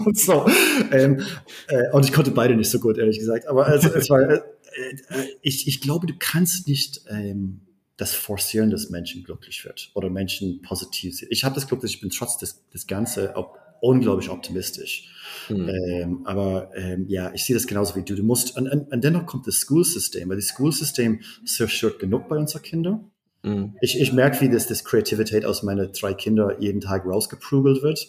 und, 0.07 0.17
so. 0.19 0.47
Ähm, 0.93 1.21
äh, 1.67 1.91
und 1.93 2.05
ich 2.05 2.13
konnte 2.13 2.31
beide 2.31 2.55
nicht 2.55 2.71
so 2.71 2.79
gut, 2.79 2.97
ehrlich 2.97 3.19
gesagt. 3.19 3.49
Aber 3.49 3.67
also, 3.67 3.93
es 3.93 4.09
war, 4.09 4.21
äh, 4.21 4.37
äh, 4.37 5.27
ich, 5.43 5.67
ich 5.67 5.81
glaube, 5.81 6.07
du 6.07 6.15
kannst 6.17 6.69
nicht 6.69 7.03
ähm, 7.09 7.63
das 7.97 8.15
forcieren, 8.15 8.71
dass 8.71 8.89
Menschen 8.89 9.25
glücklich 9.25 9.65
wird 9.65 9.91
oder 9.95 10.11
Menschen 10.11 10.63
positiv 10.63 11.19
sind. 11.19 11.33
Ich 11.33 11.43
habe 11.43 11.57
das 11.57 11.67
Glück, 11.67 11.81
dass 11.81 11.91
ich 11.91 12.01
bin 12.01 12.11
trotz 12.11 12.39
des, 12.39 12.65
des 12.69 12.87
Ganze 12.87 13.37
auch 13.37 13.57
unglaublich 13.81 14.31
optimistisch. 14.31 15.09
Mhm. 15.49 15.69
Ähm, 15.69 16.21
aber 16.25 16.71
ähm, 16.75 17.07
ja, 17.09 17.33
ich 17.35 17.45
sehe 17.45 17.55
das 17.55 17.67
genauso 17.67 17.97
wie 17.97 18.03
du. 18.03 18.15
Du 18.15 18.23
musst, 18.23 18.57
und, 18.57 18.69
und, 18.69 18.93
und 18.93 19.05
dennoch 19.05 19.27
kommt 19.27 19.47
das 19.47 19.57
Schulsystem, 19.57 20.29
weil 20.29 20.37
das 20.37 20.49
Schulsystem 20.57 21.21
zerstört 21.45 21.99
genug 21.99 22.29
bei 22.29 22.37
unseren 22.37 22.63
Kindern. 22.63 23.11
Mhm. 23.43 23.77
Ich, 23.81 23.99
ich 23.99 24.13
merke, 24.13 24.41
wie 24.41 24.51
das, 24.51 24.67
das 24.67 24.85
Kreativität 24.85 25.45
aus 25.45 25.63
meinen 25.63 25.93
drei 25.93 26.15
Kindern 26.15 26.61
jeden 26.61 26.81
Tag 26.81 27.07
rausgeprügelt 27.07 27.83
wird. 27.83 28.09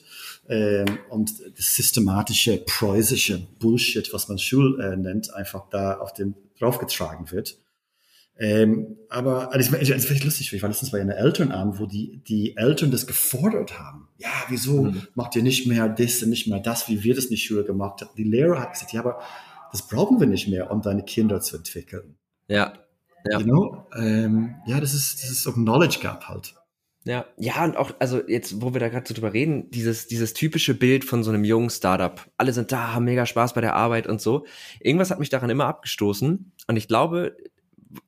Ähm, 0.50 1.00
und 1.10 1.32
das 1.58 1.76
systematische, 1.76 2.64
preußische 2.66 3.48
Bullshit, 3.60 4.12
was 4.14 4.28
man 4.28 4.38
Schul 4.38 4.80
äh, 4.82 4.98
nennt, 4.98 5.34
einfach 5.34 5.70
da 5.70 5.98
auf 5.98 6.14
den 6.14 6.36
draufgetragen 6.60 7.32
wird. 7.32 7.58
Ähm, 8.44 8.98
aber 9.10 9.54
also, 9.54 9.72
das, 9.72 9.88
das 9.88 10.06
finde 10.06 10.26
lustig. 10.26 10.52
Ich 10.52 10.62
war 10.64 10.70
letztens 10.70 10.90
bei 10.90 11.00
einer 11.00 11.16
Elternabend, 11.16 11.80
wo 11.80 11.86
die, 11.86 12.24
die 12.28 12.58
Eltern 12.58 12.90
das 12.90 13.06
gefordert 13.06 13.78
haben. 13.78 14.08
Ja, 14.18 14.32
wieso 14.50 14.86
mhm. 14.86 15.04
macht 15.14 15.36
ihr 15.36 15.44
nicht 15.44 15.68
mehr 15.68 15.88
das 15.88 16.24
und 16.24 16.32
nicht 16.32 16.48
mehr 16.48 16.60
das, 16.60 16.90
wie 16.90 17.04
wir 17.04 17.14
das 17.14 17.26
in 17.26 17.32
der 17.32 17.38
Schule 17.38 17.64
gemacht 17.64 18.02
haben? 18.02 18.10
Die 18.18 18.24
Lehrer 18.24 18.60
hat 18.60 18.74
gesagt, 18.74 18.94
ja, 18.94 19.02
aber 19.02 19.22
das 19.72 19.88
brauchen 19.88 20.20
wir 20.20 20.26
nicht 20.26 20.48
mehr, 20.48 20.72
um 20.72 20.82
deine 20.82 21.04
Kinder 21.04 21.40
zu 21.40 21.58
entwickeln. 21.58 22.16
Ja. 22.48 22.74
Ja. 23.30 23.38
You 23.38 23.46
know? 23.46 23.88
ähm, 23.96 24.56
ja, 24.66 24.80
das 24.80 24.96
ist, 24.96 25.22
das 25.22 25.30
ist 25.30 25.44
so 25.44 25.52
ein 25.52 25.64
Knowledge 25.64 26.00
Gap 26.02 26.28
halt. 26.28 26.56
Ja, 27.04 27.26
ja, 27.38 27.64
und 27.64 27.78
auch, 27.78 27.92
also 28.00 28.28
jetzt, 28.28 28.62
wo 28.62 28.74
wir 28.74 28.80
da 28.80 28.90
gerade 28.90 29.08
so 29.08 29.14
drüber 29.14 29.34
reden, 29.34 29.70
dieses, 29.70 30.08
dieses 30.08 30.34
typische 30.34 30.74
Bild 30.74 31.04
von 31.04 31.24
so 31.24 31.30
einem 31.30 31.44
jungen 31.44 31.70
Startup. 31.70 32.28
Alle 32.38 32.54
sind 32.54 32.72
da, 32.72 32.94
haben 32.94 33.06
mega 33.06 33.28
Spaß 33.28 33.54
bei 33.54 33.62
der 33.62 33.76
Arbeit 33.76 34.08
und 34.08 34.20
so. 34.20 34.46
Irgendwas 34.80 35.12
hat 35.12 35.20
mich 35.20 35.30
daran 35.30 35.50
immer 35.52 35.66
abgestoßen. 35.66 36.52
Und 36.68 36.78
ich 36.78 36.88
glaube, 36.88 37.36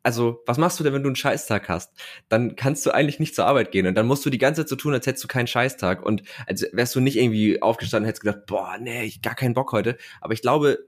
also, 0.01 0.41
was 0.45 0.57
machst 0.57 0.79
du 0.79 0.83
denn, 0.83 0.93
wenn 0.93 1.03
du 1.03 1.09
einen 1.09 1.15
Scheißtag 1.15 1.69
hast? 1.69 1.91
Dann 2.29 2.55
kannst 2.55 2.85
du 2.85 2.91
eigentlich 2.91 3.19
nicht 3.19 3.35
zur 3.35 3.45
Arbeit 3.45 3.71
gehen 3.71 3.87
und 3.87 3.95
dann 3.95 4.07
musst 4.07 4.25
du 4.25 4.29
die 4.29 4.37
ganze 4.37 4.61
Zeit 4.61 4.69
so 4.69 4.75
tun, 4.75 4.93
als 4.93 5.05
hättest 5.05 5.23
du 5.23 5.27
keinen 5.27 5.47
Scheißtag 5.47 6.05
und 6.05 6.23
als 6.47 6.65
wärst 6.71 6.95
du 6.95 6.99
nicht 6.99 7.17
irgendwie 7.17 7.61
aufgestanden 7.61 8.05
und 8.05 8.07
hättest 8.07 8.23
gedacht, 8.23 8.45
boah, 8.45 8.77
nee, 8.79 9.03
ich 9.03 9.21
gar 9.21 9.35
keinen 9.35 9.53
Bock 9.53 9.71
heute. 9.71 9.97
Aber 10.21 10.33
ich 10.33 10.41
glaube, 10.41 10.79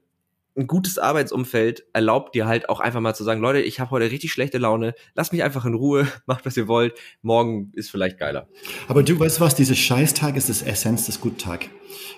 ein 0.58 0.68
gutes 0.68 0.98
Arbeitsumfeld 0.98 1.86
erlaubt 1.94 2.34
dir 2.34 2.48
halt 2.48 2.70
auch 2.70 2.80
einfach 2.80 3.02
mal 3.02 3.14
zu 3.14 3.24
sagen, 3.24 3.42
Leute, 3.42 3.60
ich 3.60 3.80
habe 3.80 3.92
heute 3.92 4.10
richtig 4.10 4.32
schlechte 4.32 4.58
Laune, 4.58 4.94
lasst 5.14 5.34
mich 5.34 5.44
einfach 5.44 5.66
in 5.66 5.74
Ruhe, 5.74 6.08
macht 6.26 6.46
was 6.46 6.56
ihr 6.58 6.68
wollt, 6.68 6.94
morgen 7.22 7.72
ist 7.74 7.92
vielleicht 7.92 8.18
geiler. 8.18 8.48
Aber 8.88 9.04
du 9.04 9.20
weißt 9.20 9.42
was, 9.42 9.56
dieser 9.56 9.76
Scheißtag 9.76 10.38
ist 10.38 10.50
das 10.50 10.62
Essenz 10.62 11.06
des 11.06 11.20
Guttag. 11.20 11.70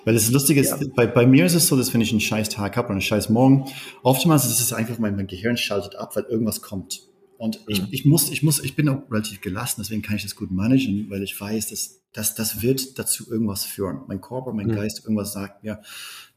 Weil 0.04 0.14
das 0.14 0.30
Lustige 0.30 0.60
ist, 0.60 0.70
ja. 0.70 0.86
bei, 0.94 1.06
bei 1.06 1.26
mir 1.26 1.46
ist 1.46 1.54
es 1.54 1.68
so, 1.68 1.76
dass 1.76 1.92
wenn 1.92 2.00
ich 2.00 2.10
einen 2.10 2.20
Scheißtag 2.20 2.76
habe 2.76 2.86
oder 2.86 2.92
einen 2.92 3.00
Scheißmorgen, 3.00 3.64
oftmals 4.02 4.46
ist 4.46 4.60
es 4.60 4.72
einfach, 4.72 4.98
mein, 4.98 5.16
mein 5.16 5.26
Gehirn 5.26 5.56
schaltet 5.56 5.96
ab, 5.96 6.14
weil 6.16 6.24
irgendwas 6.24 6.62
kommt. 6.62 7.02
Und 7.36 7.60
ich, 7.68 7.82
mhm. 7.82 7.88
ich 7.90 8.04
muss, 8.04 8.30
ich 8.30 8.42
muss, 8.42 8.62
ich 8.62 8.74
bin 8.74 8.88
auch 8.88 9.02
relativ 9.10 9.40
gelassen, 9.40 9.76
deswegen 9.80 10.02
kann 10.02 10.16
ich 10.16 10.24
das 10.24 10.34
gut 10.34 10.50
managen, 10.50 11.08
weil 11.08 11.22
ich 11.22 11.40
weiß, 11.40 11.68
dass, 11.68 12.00
dass 12.12 12.34
das 12.34 12.62
wird 12.62 12.98
dazu 12.98 13.30
irgendwas 13.30 13.64
führen. 13.64 14.00
Mein 14.08 14.20
Körper, 14.20 14.52
mein 14.52 14.66
mhm. 14.66 14.72
Geist, 14.72 15.04
irgendwas 15.04 15.34
sagt 15.34 15.62
mir, 15.62 15.80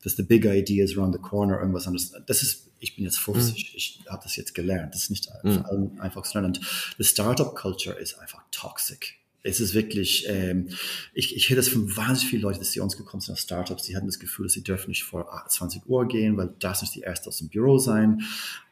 dass 0.04 0.16
the 0.16 0.24
big 0.24 0.46
idea 0.46 0.84
is 0.84 0.98
around 0.98 1.14
the 1.14 1.22
corner, 1.22 1.60
irgendwas 1.60 1.88
anderes. 1.88 2.14
Das 2.26 2.42
ist, 2.42 2.70
ich 2.80 2.96
bin 2.96 3.06
jetzt 3.06 3.20
50, 3.20 3.56
mhm. 3.56 3.78
ich 3.78 4.00
habe 4.08 4.24
das 4.24 4.36
jetzt 4.36 4.56
gelernt. 4.56 4.94
Das 4.94 5.04
ist 5.04 5.10
nicht 5.10 5.30
mhm. 5.44 6.00
einfach 6.00 6.24
zu 6.24 6.38
lernen. 6.38 6.56
Und 6.56 6.62
die 6.98 7.04
Startup 7.04 7.56
Culture 7.56 7.96
ist 7.96 8.20
einfach 8.20 8.44
toxic. 8.52 9.16
Es 9.44 9.60
ist 9.60 9.74
wirklich, 9.74 10.26
ähm, 10.28 10.70
ich, 11.14 11.36
ich 11.36 11.50
höre 11.50 11.58
das 11.58 11.68
von 11.68 11.96
wahnsinnig 11.96 12.30
vielen 12.30 12.42
Leuten, 12.44 12.60
dass 12.60 12.72
sie 12.72 12.80
uns 12.80 12.96
gekommen 12.96 13.22
sind 13.22 13.34
aus 13.34 13.42
Startups, 13.42 13.84
die 13.84 13.96
hatten 13.96 14.06
das 14.06 14.20
Gefühl, 14.20 14.46
dass 14.46 14.54
sie 14.54 14.64
dürfen 14.64 14.90
nicht 14.90 15.04
vor 15.04 15.28
20 15.48 15.88
Uhr 15.88 16.08
gehen, 16.08 16.38
weil 16.38 16.54
das 16.60 16.82
nicht 16.82 16.94
die 16.94 17.02
Erste 17.02 17.30
aus 17.30 17.40
dem 17.40 17.50
Büro 17.50 17.80
sein 17.80 18.22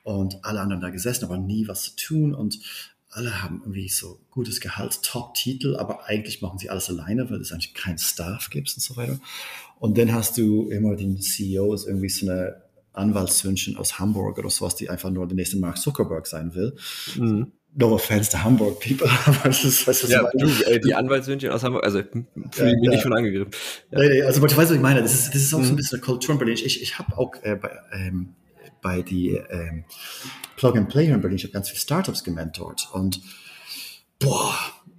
und 0.04 0.44
alle 0.46 0.62
anderen 0.62 0.82
da 0.82 0.90
gesessen, 0.92 1.26
aber 1.26 1.38
nie 1.38 1.68
was 1.68 1.84
zu 1.84 1.96
tun 1.96 2.36
und 2.36 2.60
alle 3.12 3.42
haben 3.42 3.62
irgendwie 3.62 3.90
so 3.90 4.20
gutes 4.30 4.62
Gehalt, 4.62 5.02
Top-Titel, 5.02 5.76
aber 5.76 6.06
eigentlich 6.06 6.42
machen 6.42 6.60
sie 6.60 6.70
alles 6.70 6.90
alleine, 6.90 7.30
weil 7.30 7.42
es 7.42 7.52
eigentlich 7.52 7.74
keinen 7.74 7.98
Staff 7.98 8.52
gibt 8.52 8.72
und 8.76 8.82
so 8.82 8.96
weiter. 8.96 9.20
Und 9.80 9.98
dann 9.98 10.14
hast 10.14 10.38
du 10.38 10.70
immer 10.70 10.96
den 10.96 11.20
CEO, 11.20 11.74
ist 11.74 11.88
irgendwie 11.88 12.10
so 12.10 12.30
eine 12.30 12.62
Anwaltshündchen 12.94 13.78
aus 13.78 14.00
Hamburg 14.00 14.38
oder 14.38 14.50
sowas, 14.50 14.76
die 14.76 14.90
einfach 14.90 15.10
nur 15.10 15.28
der 15.28 15.36
nächste 15.36 15.58
Mark 15.58 15.78
Zuckerberg 15.78 16.28
sein 16.28 16.54
will. 16.54 16.76
Mhm 17.16 17.52
no 17.76 17.94
offense 17.94 18.32
to 18.32 18.38
Hamburg 18.38 18.80
people, 18.80 19.10
aber 19.26 19.50
das 19.50 19.64
ist, 19.64 19.88
weißt 19.88 20.04
du, 20.04 20.08
ja, 20.08 20.30
du, 20.34 20.48
äh, 20.66 20.80
die 20.80 20.94
Anwaltshündchen 20.94 21.52
aus 21.52 21.64
Hamburg, 21.64 21.84
also 21.84 22.02
fühle 22.02 22.26
ja, 22.56 22.66
mich 22.66 22.84
ja. 22.84 22.92
nicht 22.92 23.02
schon 23.04 23.14
angegriffen. 23.14 23.52
Ja. 23.92 24.00
Nee, 24.00 24.10
nee, 24.10 24.22
also 24.24 24.44
ich 24.46 24.58
weiß, 24.58 24.70
was 24.70 24.72
ich 24.72 24.82
meine, 24.82 25.02
das 25.02 25.14
ist, 25.14 25.28
das 25.30 25.42
ist 25.42 25.54
auch 25.54 25.60
mhm. 25.60 25.64
so 25.64 25.70
ein 25.70 25.74
mhm. 25.74 25.78
bisschen 25.78 26.00
eine 26.00 26.06
Kultur 26.06 26.34
in 26.34 26.40
Berlin. 26.40 26.56
Ich, 26.56 26.82
ich 26.82 26.98
habe 27.00 27.18
auch 27.18 27.34
äh, 27.44 27.56
bei, 27.56 27.72
ähm, 27.94 28.36
bei 28.82 29.02
die 29.02 29.32
ähm, 29.50 29.86
Plug 30.58 30.76
and 30.76 30.90
Play 30.90 31.08
in 31.08 31.22
Berlin, 31.22 31.38
ich 31.38 31.44
habe 31.44 31.54
ganz 31.54 31.70
viele 31.70 31.80
Startups 31.80 32.24
gementort 32.24 32.90
und 32.94 33.22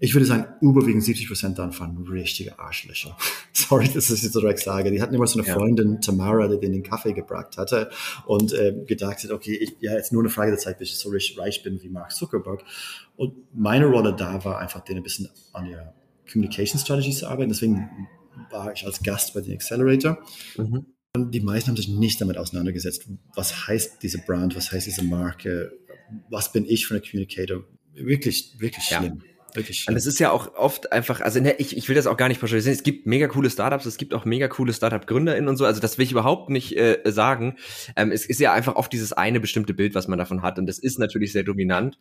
ich 0.03 0.15
würde 0.15 0.25
sagen, 0.25 0.47
überwiegend 0.63 1.05
70 1.05 1.29
Prozent 1.29 1.59
davon 1.59 1.95
waren 1.95 2.09
richtige 2.09 2.59
Arschlöcher. 2.59 3.17
Sorry, 3.53 3.87
dass 3.87 4.09
ich 4.09 4.23
jetzt 4.23 4.33
so 4.33 4.41
direkt 4.41 4.61
sage. 4.61 4.91
Die 4.91 5.03
hatten 5.03 5.15
immer 5.15 5.27
so 5.27 5.39
eine 5.39 5.47
ja. 5.47 5.55
Freundin, 5.55 6.01
Tamara, 6.01 6.49
die 6.49 6.59
den 6.59 6.83
Kaffee 6.83 7.13
gebracht 7.13 7.59
hatte 7.59 7.91
und 8.27 8.55
äh, 8.55 8.75
gedacht 8.87 9.23
hat, 9.23 9.31
okay, 9.31 9.55
ich, 9.55 9.77
ja, 9.81 9.93
jetzt 9.93 10.11
nur 10.13 10.23
eine 10.23 10.31
Frage 10.31 10.53
der 10.53 10.59
Zeit, 10.59 10.79
bis 10.79 10.89
ich 10.89 10.97
so 10.97 11.11
reich, 11.11 11.37
reich 11.39 11.63
bin 11.63 11.83
wie 11.83 11.91
Mark 11.91 12.13
Zuckerberg. 12.13 12.65
Und 13.17 13.35
meine 13.55 13.87
Rolle 13.87 14.17
da 14.17 14.43
war 14.43 14.59
einfach, 14.59 14.81
denen 14.81 15.01
ein 15.01 15.03
bisschen 15.03 15.29
an 15.53 15.67
ihrer 15.67 15.93
Communication 16.33 16.81
Strategy 16.81 17.11
zu 17.11 17.27
arbeiten. 17.27 17.51
Deswegen 17.51 18.09
war 18.51 18.73
ich 18.73 18.87
als 18.87 19.03
Gast 19.03 19.35
bei 19.35 19.43
den 19.43 19.53
Accelerator. 19.53 20.19
Mhm. 20.57 20.87
Und 21.15 21.35
die 21.35 21.41
meisten 21.41 21.69
haben 21.69 21.77
sich 21.77 21.89
nicht 21.89 22.21
damit 22.23 22.39
auseinandergesetzt. 22.39 23.07
Was 23.35 23.67
heißt 23.67 24.03
diese 24.03 24.19
Brand? 24.19 24.57
Was 24.57 24.73
heißt 24.73 24.87
diese 24.87 25.05
Marke? 25.05 25.73
Was 26.31 26.53
bin 26.53 26.65
ich 26.65 26.87
für 26.87 26.95
ein 26.95 27.03
Communicator? 27.03 27.65
Wirklich, 27.93 28.55
wirklich 28.59 28.85
schlimm. 28.85 29.21
Ja. 29.23 29.31
Wirklich 29.55 29.87
Und 29.89 29.97
es 29.97 30.07
ist 30.07 30.19
ja 30.19 30.31
auch 30.31 30.55
oft 30.55 30.93
einfach, 30.93 31.21
also 31.21 31.41
ne, 31.41 31.55
ich, 31.59 31.77
ich 31.77 31.89
will 31.89 31.95
das 31.95 32.07
auch 32.07 32.17
gar 32.17 32.29
nicht 32.29 32.41
pauschalisieren. 32.41 32.77
Es 32.77 32.83
gibt 32.83 33.07
mega 33.07 33.27
coole 33.29 33.51
Startups, 33.51 33.87
es 33.87 33.97
gibt 33.97 34.15
auch 34.15 34.25
mega 34.25 34.49
coole 34.49 34.73
Startup-GründerInnen 34.73 35.49
und 35.49 35.57
so. 35.57 35.65
Also 35.65 35.81
das 35.81 35.99
will 35.99 36.05
ich 36.05 36.13
überhaupt 36.13 36.51
nicht 36.51 36.77
äh, 36.77 37.01
sagen. 37.07 37.57
Ähm, 37.97 38.13
es 38.13 38.27
ist 38.27 38.41
ja 38.41 38.53
einfach 38.53 38.77
oft 38.77 38.93
dieses 38.93 39.13
eine 39.13 39.41
bestimmte 39.41 39.75
Bild, 39.75 39.95
was 39.95 40.09
man 40.09 40.19
davon 40.19 40.43
hat. 40.43 40.59
Und 40.59 40.67
das 40.67 40.79
ist 40.79 40.99
natürlich 40.99 41.33
sehr 41.33 41.45
dominant. 41.45 41.99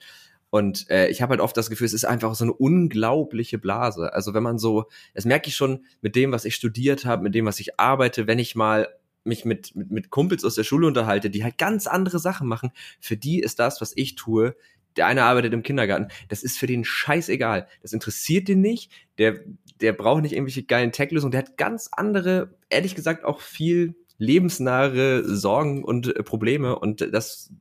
Und 0.49 0.89
äh, 0.89 1.09
ich 1.09 1.21
habe 1.21 1.31
halt 1.31 1.41
oft 1.41 1.55
das 1.55 1.69
Gefühl, 1.69 1.85
es 1.85 1.93
ist 1.93 2.05
einfach 2.05 2.33
so 2.35 2.43
eine 2.43 2.53
unglaubliche 2.53 3.57
Blase. 3.57 4.13
Also 4.13 4.33
wenn 4.33 4.43
man 4.43 4.57
so, 4.57 4.85
das 5.13 5.25
merke 5.25 5.49
ich 5.49 5.55
schon 5.55 5.85
mit 6.01 6.15
dem, 6.15 6.31
was 6.31 6.45
ich 6.45 6.55
studiert 6.55 7.05
habe, 7.05 7.23
mit 7.23 7.35
dem, 7.35 7.45
was 7.45 7.59
ich 7.59 7.79
arbeite, 7.79 8.27
wenn 8.27 8.39
ich 8.39 8.55
mal 8.55 8.87
mich 9.23 9.45
mit, 9.45 9.75
mit, 9.75 9.91
mit 9.91 10.09
Kumpels 10.09 10.43
aus 10.43 10.55
der 10.55 10.63
Schule 10.63 10.87
unterhalte, 10.87 11.29
die 11.29 11.43
halt 11.43 11.57
ganz 11.57 11.87
andere 11.87 12.19
Sachen 12.19 12.47
machen, 12.47 12.71
für 12.99 13.17
die 13.17 13.39
ist 13.39 13.59
das, 13.59 13.81
was 13.81 13.93
ich 13.95 14.15
tue, 14.15 14.55
der 14.97 15.07
eine 15.07 15.23
arbeitet 15.23 15.53
im 15.53 15.63
Kindergarten. 15.63 16.07
Das 16.27 16.43
ist 16.43 16.57
für 16.57 16.67
den 16.67 16.83
scheißegal. 16.83 17.67
Das 17.81 17.93
interessiert 17.93 18.47
den 18.47 18.61
nicht. 18.61 18.91
Der, 19.17 19.39
der 19.81 19.93
braucht 19.93 20.23
nicht 20.23 20.33
irgendwelche 20.33 20.63
geilen 20.63 20.91
Tech-Lösungen. 20.91 21.31
Der 21.31 21.41
hat 21.41 21.57
ganz 21.57 21.89
andere, 21.91 22.55
ehrlich 22.69 22.95
gesagt, 22.95 23.23
auch 23.23 23.41
viel 23.41 23.95
lebensnahe 24.17 25.23
Sorgen 25.23 25.83
und 25.83 26.15
äh, 26.15 26.23
Probleme. 26.23 26.77
Und 26.77 27.01
das 27.13 27.51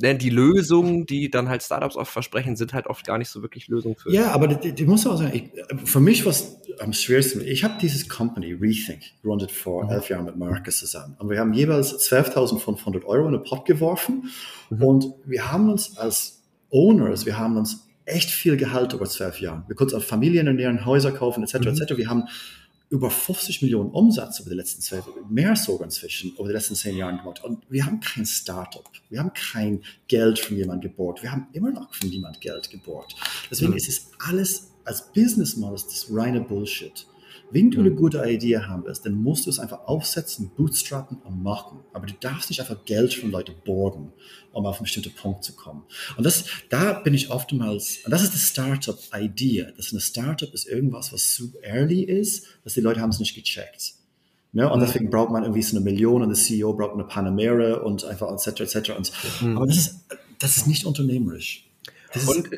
denn 0.00 0.18
die 0.18 0.30
Lösungen, 0.30 1.06
die 1.06 1.30
dann 1.30 1.48
halt 1.48 1.62
Startups 1.62 1.96
oft 1.96 2.12
versprechen, 2.12 2.56
sind 2.56 2.72
halt 2.72 2.86
oft 2.86 3.06
gar 3.06 3.18
nicht 3.18 3.28
so 3.28 3.42
wirklich 3.42 3.68
Lösungen 3.68 3.96
für. 3.96 4.12
Ja, 4.12 4.32
aber 4.32 4.48
die, 4.48 4.72
die 4.72 4.84
muss 4.84 5.06
auch 5.06 5.16
sagen, 5.16 5.32
ich, 5.34 5.88
für 5.88 6.00
mich 6.00 6.24
was 6.24 6.60
am 6.78 6.92
schwersten, 6.92 7.40
ich 7.40 7.64
habe 7.64 7.74
dieses 7.80 8.08
Company 8.08 8.52
Rethink 8.52 9.00
gegründet 9.22 9.50
vor 9.50 9.84
mhm. 9.84 9.90
elf 9.90 10.08
Jahren 10.08 10.24
mit 10.24 10.36
Marcus 10.36 10.78
zusammen. 10.78 11.16
Und 11.18 11.30
wir 11.30 11.40
haben 11.40 11.52
jeweils 11.52 11.94
12.500 12.10 13.04
Euro 13.04 13.26
in 13.26 13.32
den 13.32 13.42
Pot 13.42 13.64
geworfen. 13.64 14.30
Mhm. 14.70 14.82
Und 14.82 15.06
wir 15.24 15.50
haben 15.50 15.70
uns 15.70 15.96
als 15.96 16.37
Owners, 16.70 17.26
wir 17.26 17.38
haben 17.38 17.56
uns 17.56 17.88
echt 18.04 18.30
viel 18.30 18.56
Gehalt 18.56 18.92
über 18.92 19.06
zwölf 19.06 19.40
Jahren. 19.40 19.64
Wir 19.68 19.76
konnten 19.76 19.96
auch 19.96 20.02
Familien 20.02 20.46
ernähren, 20.46 20.84
Häuser 20.86 21.12
kaufen, 21.12 21.42
etc., 21.42 21.60
mhm. 21.60 21.68
etc. 21.68 21.96
Wir 21.96 22.08
haben 22.08 22.24
über 22.90 23.10
50 23.10 23.60
Millionen 23.62 23.90
Umsatz 23.90 24.40
über 24.40 24.50
die 24.50 24.56
letzten 24.56 24.80
zwölf, 24.80 25.04
mehr 25.28 25.54
sogar 25.56 25.84
inzwischen, 25.84 26.32
über 26.32 26.46
die 26.48 26.54
letzten 26.54 26.74
zehn 26.74 26.96
Jahren 26.96 27.18
gemacht. 27.18 27.44
Und 27.44 27.62
wir 27.68 27.84
haben 27.84 28.00
kein 28.00 28.24
Startup. 28.24 28.84
Wir 29.10 29.18
haben 29.18 29.32
kein 29.34 29.82
Geld 30.08 30.38
von 30.38 30.56
jemandem 30.56 30.90
gebohrt. 30.90 31.22
Wir 31.22 31.30
haben 31.30 31.48
immer 31.52 31.70
noch 31.70 31.94
von 31.94 32.08
niemand 32.08 32.40
Geld 32.40 32.70
gebohrt. 32.70 33.14
Deswegen 33.50 33.72
mhm. 33.72 33.76
ist 33.76 33.88
es 33.88 34.10
alles 34.26 34.70
als 34.84 35.12
Business 35.12 35.56
Model 35.56 35.74
das 35.74 36.06
reine 36.10 36.40
Bullshit. 36.40 37.06
Wenn 37.50 37.70
du 37.70 37.80
eine 37.80 37.92
gute 37.92 38.22
Idee 38.24 38.58
haben 38.58 38.84
willst, 38.84 39.06
dann 39.06 39.14
musst 39.14 39.46
du 39.46 39.50
es 39.50 39.58
einfach 39.58 39.86
aufsetzen, 39.86 40.50
bootstrappen 40.56 41.18
und 41.18 41.42
machen. 41.42 41.80
Aber 41.92 42.06
du 42.06 42.14
darfst 42.20 42.50
nicht 42.50 42.60
einfach 42.60 42.84
Geld 42.84 43.14
von 43.14 43.30
Leuten 43.30 43.54
borgen, 43.64 44.12
um 44.52 44.66
auf 44.66 44.76
einen 44.76 44.84
bestimmten 44.84 45.14
Punkt 45.14 45.44
zu 45.44 45.54
kommen. 45.54 45.84
Und 46.16 46.24
das, 46.24 46.44
da 46.68 46.94
bin 46.94 47.14
ich 47.14 47.30
oftmals, 47.30 47.98
und 48.04 48.10
das 48.10 48.22
ist 48.22 48.34
die 48.34 48.38
Startup-Idee. 48.38 49.72
Das 49.76 49.86
ist 49.86 49.92
eine 49.92 50.00
Startup 50.00 50.52
ist 50.52 50.68
irgendwas, 50.68 51.12
was 51.12 51.34
so 51.34 51.44
early 51.62 52.02
ist, 52.02 52.46
dass 52.64 52.74
die 52.74 52.80
Leute 52.80 53.00
haben 53.00 53.10
es 53.10 53.18
nicht 53.18 53.34
gecheckt. 53.34 53.94
Ne? 54.52 54.70
Und 54.70 54.80
deswegen 54.80 55.10
braucht 55.10 55.30
man 55.30 55.42
irgendwie 55.42 55.62
so 55.62 55.76
eine 55.76 55.84
Million 55.84 56.22
und 56.22 56.28
der 56.28 56.36
CEO 56.36 56.72
braucht 56.72 56.94
eine 56.94 57.04
Panamera 57.04 57.74
und 57.74 58.04
einfach 58.04 58.32
etc. 58.32 58.60
etc. 58.60 58.90
Und, 58.96 59.12
mhm. 59.42 59.56
Aber 59.56 59.66
das 59.66 59.76
ist, 59.76 60.06
das 60.38 60.56
ist 60.56 60.66
nicht 60.66 60.86
unternehmerisch. 60.86 61.68
Das 62.12 62.24
und 62.24 62.48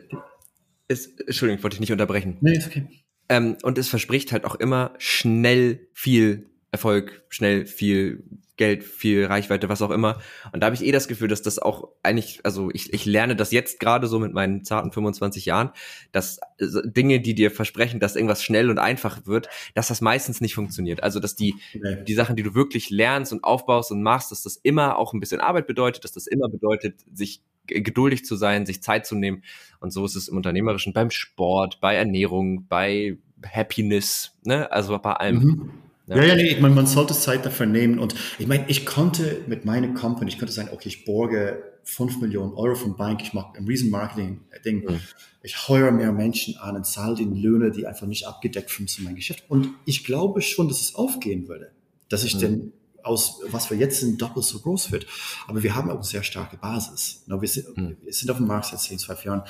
ist, 0.89 1.20
Entschuldigung, 1.20 1.62
wollte 1.62 1.74
ich 1.74 1.81
nicht 1.81 1.93
unterbrechen. 1.93 2.37
Nee, 2.41 2.57
ist 2.57 2.66
okay. 2.66 2.87
Ähm, 3.31 3.57
und 3.62 3.78
es 3.78 3.89
verspricht 3.89 4.33
halt 4.33 4.45
auch 4.45 4.57
immer 4.57 4.93
schnell 4.99 5.87
viel 5.95 6.51
Erfolg, 6.72 7.24
schnell 7.28 7.64
viel 7.64 8.24
Geld, 8.57 8.85
viel 8.85 9.24
Reichweite, 9.24 9.68
was 9.68 9.81
auch 9.83 9.91
immer. 9.91 10.20
Und 10.53 10.61
da 10.61 10.66
habe 10.66 10.74
ich 10.74 10.85
eh 10.85 10.93
das 10.93 11.09
Gefühl, 11.09 11.28
dass 11.28 11.41
das 11.41 11.59
auch 11.59 11.89
eigentlich, 12.03 12.41
also 12.45 12.70
ich, 12.72 12.93
ich 12.93 13.07
lerne 13.07 13.35
das 13.35 13.53
jetzt 13.53 13.81
gerade 13.81 14.07
so 14.07 14.18
mit 14.18 14.35
meinen 14.35 14.64
zarten 14.64 14.93
25 14.93 15.47
Jahren, 15.47 15.70
dass 16.12 16.41
Dinge, 16.61 17.20
die 17.20 17.35
dir 17.35 17.51
versprechen, 17.51 18.01
dass 18.01 18.16
irgendwas 18.16 18.43
schnell 18.43 18.68
und 18.68 18.78
einfach 18.78 19.26
wird, 19.26 19.49
dass 19.74 19.89
das 19.89 20.01
meistens 20.01 20.41
nicht 20.41 20.55
funktioniert. 20.55 21.03
Also 21.03 21.20
dass 21.20 21.37
die, 21.37 21.55
nee. 21.72 22.05
die 22.05 22.14
Sachen, 22.14 22.37
die 22.37 22.43
du 22.43 22.55
wirklich 22.55 22.91
lernst 22.91 23.33
und 23.33 23.45
aufbaust 23.45 23.93
und 23.93 24.03
machst, 24.03 24.31
dass 24.31 24.43
das 24.43 24.57
immer 24.57 24.99
auch 24.99 25.14
ein 25.14 25.20
bisschen 25.20 25.41
Arbeit 25.41 25.66
bedeutet, 25.66 26.05
dass 26.05 26.12
das 26.12 26.26
immer 26.26 26.49
bedeutet, 26.49 26.97
sich 27.14 27.43
geduldig 27.71 28.25
zu 28.25 28.37
sein, 28.37 28.66
sich 28.66 28.83
Zeit 28.83 29.07
zu 29.07 29.14
nehmen. 29.14 29.43
Und 29.81 29.93
so 29.93 30.05
ist 30.05 30.16
es 30.16 30.29
im 30.29 30.37
Unternehmerischen, 30.37 30.93
beim 30.93 31.11
Sport, 31.11 31.81
bei 31.81 31.95
Ernährung, 31.95 32.66
bei 32.68 33.18
Happiness, 33.45 34.37
ne? 34.45 34.71
Also 34.71 34.99
bei 34.99 35.12
allem. 35.12 35.37
Mhm. 35.37 35.71
Ja, 36.07 36.16
ja, 36.16 36.25
ja, 36.25 36.35
nee, 36.35 36.51
ich 36.51 36.61
meine, 36.61 36.75
man 36.75 36.87
sollte 36.87 37.14
Zeit 37.14 37.47
dafür 37.47 37.66
nehmen. 37.66 38.01
Und 38.01 38.16
ich 38.39 38.47
meine, 38.49 38.64
ich 38.68 38.85
konnte 38.85 39.43
mit 39.47 39.64
meiner 39.64 39.95
Company, 39.95 40.29
ich 40.29 40.39
könnte 40.39 40.53
sagen, 40.53 40.71
okay, 40.73 40.89
ich 40.89 41.05
borge 41.05 41.62
5 41.85 42.21
Millionen 42.21 42.53
Euro 42.55 42.75
von 42.75 42.97
Bank, 42.97 43.23
ich 43.23 43.33
mache 43.33 43.57
ein 43.57 43.64
riesen 43.64 43.91
Marketing-Ding, 43.91 44.85
mhm. 44.85 45.01
ich 45.43 45.68
heuere 45.68 45.93
mehr 45.93 46.12
Menschen 46.12 46.57
an 46.57 46.77
und 46.77 46.85
zahle 46.85 47.14
den 47.14 47.37
Löhne, 47.37 47.71
die 47.71 47.87
einfach 47.87 48.07
nicht 48.07 48.27
abgedeckt 48.27 48.71
sind 48.71 48.91
zu 48.91 49.03
meinem 49.03 49.16
Geschäft. 49.16 49.45
Und 49.49 49.68
ich 49.85 50.05
glaube 50.05 50.43
schon, 50.43 50.68
dass 50.68 50.81
es 50.81 50.97
aufgehen 50.97 51.49
würde, 51.49 51.71
dass 52.09 52.25
ich 52.25 52.35
mhm. 52.35 52.41
denn 52.41 52.73
aus, 53.03 53.40
was 53.48 53.70
wir 53.70 53.76
jetzt 53.76 54.01
sind, 54.01 54.20
doppelt 54.20 54.44
so 54.44 54.61
groß 54.61 54.92
wird. 54.92 55.07
Aber 55.46 55.62
wir 55.62 55.74
haben 55.74 55.90
auch 55.90 55.96
eine 55.96 56.05
sehr 56.05 56.22
starke 56.22 56.57
Basis. 56.57 57.24
Wir 57.26 57.48
sind, 57.48 57.76
mhm. 57.76 57.96
wir 58.03 58.12
sind 58.12 58.30
auf 58.30 58.36
dem 58.36 58.46
Markt 58.46 58.66
seit 58.66 58.80
10, 58.80 58.98
12 58.98 59.24
Jahren. 59.24 59.42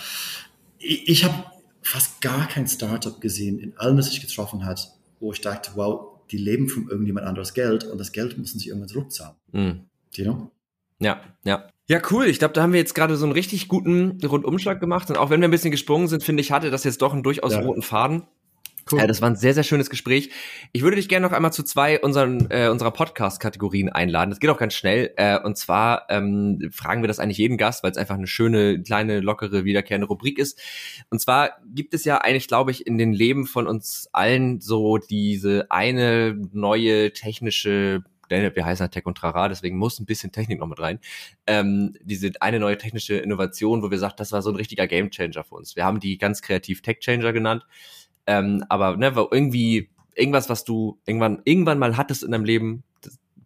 Ich, 0.78 1.08
ich 1.08 1.24
habe 1.24 1.44
fast 1.82 2.20
gar 2.20 2.46
kein 2.48 2.68
Startup 2.68 3.20
gesehen 3.20 3.58
in 3.58 3.76
allem, 3.78 3.98
was 3.98 4.08
ich 4.08 4.20
getroffen 4.20 4.64
hat, 4.64 4.92
wo 5.18 5.32
ich 5.32 5.40
dachte, 5.40 5.72
wow, 5.74 6.20
die 6.30 6.38
leben 6.38 6.68
von 6.68 6.88
irgendjemand 6.88 7.26
anderes 7.26 7.54
Geld 7.54 7.84
und 7.84 7.98
das 7.98 8.12
Geld 8.12 8.38
müssen 8.38 8.58
sie 8.58 8.68
irgendwann 8.68 8.88
zurückzahlen. 8.88 9.36
Mm. 9.52 9.70
You 10.14 10.24
know? 10.24 10.50
Ja, 11.00 11.20
ja. 11.44 11.68
Ja, 11.88 12.00
cool. 12.12 12.26
Ich 12.26 12.38
glaube, 12.38 12.54
da 12.54 12.62
haben 12.62 12.72
wir 12.72 12.78
jetzt 12.78 12.94
gerade 12.94 13.16
so 13.16 13.24
einen 13.24 13.32
richtig 13.32 13.66
guten 13.66 14.24
Rundumschlag 14.24 14.78
gemacht. 14.78 15.10
Und 15.10 15.16
auch 15.16 15.28
wenn 15.28 15.40
wir 15.40 15.48
ein 15.48 15.50
bisschen 15.50 15.72
gesprungen 15.72 16.06
sind, 16.06 16.22
finde 16.22 16.40
ich, 16.40 16.52
hatte 16.52 16.70
das 16.70 16.84
jetzt 16.84 17.02
doch 17.02 17.12
einen 17.12 17.24
durchaus 17.24 17.52
ja. 17.52 17.60
roten 17.60 17.82
Faden. 17.82 18.22
Cool. 18.90 19.00
Ja, 19.00 19.06
das 19.06 19.20
war 19.22 19.30
ein 19.30 19.36
sehr, 19.36 19.54
sehr 19.54 19.62
schönes 19.62 19.90
Gespräch. 19.90 20.30
Ich 20.72 20.82
würde 20.82 20.96
dich 20.96 21.08
gerne 21.08 21.26
noch 21.26 21.32
einmal 21.32 21.52
zu 21.52 21.62
zwei 21.62 22.00
unseren, 22.00 22.50
äh, 22.50 22.68
unserer 22.68 22.90
Podcast-Kategorien 22.90 23.88
einladen. 23.88 24.30
Das 24.30 24.40
geht 24.40 24.50
auch 24.50 24.58
ganz 24.58 24.74
schnell. 24.74 25.12
Äh, 25.16 25.38
und 25.40 25.56
zwar 25.56 26.06
ähm, 26.10 26.70
fragen 26.72 27.02
wir 27.02 27.08
das 27.08 27.18
eigentlich 27.18 27.38
jeden 27.38 27.56
Gast, 27.56 27.82
weil 27.82 27.90
es 27.90 27.96
einfach 27.96 28.16
eine 28.16 28.26
schöne, 28.26 28.82
kleine, 28.82 29.20
lockere, 29.20 29.64
wiederkehrende 29.64 30.06
Rubrik 30.06 30.38
ist. 30.38 30.60
Und 31.10 31.20
zwar 31.20 31.58
gibt 31.66 31.94
es 31.94 32.04
ja 32.04 32.18
eigentlich, 32.18 32.48
glaube 32.48 32.70
ich, 32.70 32.86
in 32.86 32.98
den 32.98 33.12
Leben 33.12 33.46
von 33.46 33.66
uns 33.66 34.08
allen 34.12 34.60
so 34.60 34.98
diese 34.98 35.70
eine 35.70 36.36
neue 36.52 37.12
technische 37.12 38.02
wir 38.30 38.64
heißen 38.64 38.84
halt 38.84 38.92
Tech 38.92 39.06
und 39.06 39.18
Trara, 39.18 39.48
deswegen 39.48 39.76
muss 39.76 39.98
ein 39.98 40.06
bisschen 40.06 40.30
Technik 40.30 40.60
noch 40.60 40.68
mit 40.68 40.78
rein. 40.78 41.00
Ähm, 41.46 41.94
diese 42.02 42.30
eine 42.40 42.60
neue 42.60 42.78
technische 42.78 43.16
Innovation, 43.16 43.82
wo 43.82 43.90
wir 43.90 43.98
sagt, 43.98 44.20
das 44.20 44.30
war 44.32 44.40
so 44.42 44.50
ein 44.50 44.56
richtiger 44.56 44.86
Gamechanger 44.86 45.42
für 45.42 45.56
uns. 45.56 45.74
Wir 45.74 45.84
haben 45.84 46.00
die 46.00 46.16
ganz 46.16 46.40
kreativ 46.40 46.80
Tech 46.82 47.00
Changer 47.00 47.32
genannt. 47.32 47.66
Ähm, 48.30 48.64
aber 48.68 48.96
ne, 48.96 49.12
irgendwie 49.32 49.90
irgendwas, 50.14 50.48
was 50.48 50.62
du 50.62 51.00
irgendwann, 51.04 51.42
irgendwann 51.44 51.80
mal 51.80 51.96
hattest 51.96 52.22
in 52.22 52.30
deinem 52.30 52.44
Leben, 52.44 52.84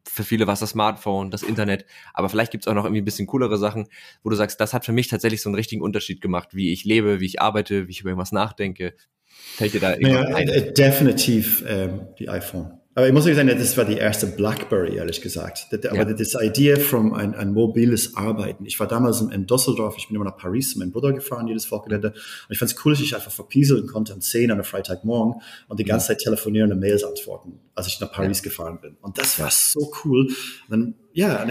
für 0.07 0.25
viele 0.25 0.47
war 0.47 0.53
es 0.53 0.61
das 0.61 0.71
Smartphone, 0.71 1.31
das 1.31 1.43
Internet, 1.43 1.87
aber 2.13 2.29
vielleicht 2.29 2.53
gibt 2.53 2.65
es 2.65 2.69
auch 2.69 2.75
noch 2.75 2.85
irgendwie 2.85 3.01
ein 3.01 3.07
bisschen 3.07 3.27
coolere 3.27 3.57
Sachen, 3.57 3.89
wo 4.23 4.29
du 4.29 4.37
sagst, 4.37 4.61
das 4.61 4.75
hat 4.75 4.85
für 4.85 4.93
mich 4.93 5.09
tatsächlich 5.09 5.41
so 5.41 5.49
einen 5.49 5.55
richtigen 5.55 5.81
Unterschied 5.81 6.21
gemacht, 6.21 6.51
wie 6.53 6.71
ich 6.71 6.85
lebe, 6.85 7.21
wie 7.21 7.25
ich 7.25 7.41
arbeite, 7.41 7.89
wie 7.89 7.93
ich 7.93 8.03
über 8.03 8.11
irgendwas 8.11 8.31
nachdenke. 8.31 8.93
Fällt 9.27 9.73
dir 9.73 9.81
da 9.81 9.95
irgendwas 9.95 10.29
ja, 10.29 10.37
ein? 10.37 10.49
Äh, 10.49 10.73
definitiv 10.75 11.65
ähm, 11.67 12.09
die 12.19 12.29
iPhone. 12.29 12.79
Aber 12.97 13.09
ich 13.09 13.13
muss 13.13 13.25
sagen, 13.25 13.49
das 13.49 13.77
war 13.77 13.85
die 13.85 13.97
erste 13.97 14.29
BlackBerry, 14.29 14.95
ehrlich 14.95 15.21
gesagt. 15.21 15.67
Aber 15.73 15.97
ja. 15.97 16.05
das 16.05 16.35
Idee 16.41 16.77
von 16.77 17.13
ein, 17.13 17.35
ein 17.35 17.53
mobiles 17.53 18.17
Arbeiten. 18.17 18.65
Ich 18.67 18.79
war 18.79 18.87
damals 18.87 19.21
in 19.21 19.47
Düsseldorf, 19.47 19.97
ich 19.99 20.07
bin 20.07 20.17
immer 20.17 20.27
nach 20.27 20.37
Paris 20.37 20.73
zu 20.73 20.79
meinem 20.79 20.93
Bruder 20.93 21.13
gefahren, 21.13 21.49
jedes 21.49 21.73
Wochenende. 21.73 22.11
Und 22.11 22.51
ich 22.51 22.59
fand 22.59 22.71
es 22.71 22.85
cool, 22.85 22.93
dass 22.93 23.01
ich 23.01 23.15
einfach 23.17 23.33
verpieseln 23.33 23.89
konnte 23.89 24.15
um 24.15 24.21
10 24.21 24.51
an 24.51 24.59
einem 24.59 24.65
Freitagmorgen 24.65 25.43
und 25.67 25.81
die 25.81 25.85
ganze 25.85 26.09
Zeit 26.09 26.19
telefonieren 26.19 26.71
und 26.71 26.79
Mails 26.79 27.03
antworten, 27.03 27.59
als 27.75 27.89
ich 27.89 27.99
nach 28.01 28.13
Paris 28.13 28.39
ja. 28.39 28.45
gefahren 28.45 28.79
bin. 28.81 28.97
Und 29.01 29.19
das 29.19 29.41
war 29.41 29.51
so 29.51 29.93
cool. 30.05 30.29
Und 30.29 30.71
dann, 30.71 30.95
ja, 31.13 31.45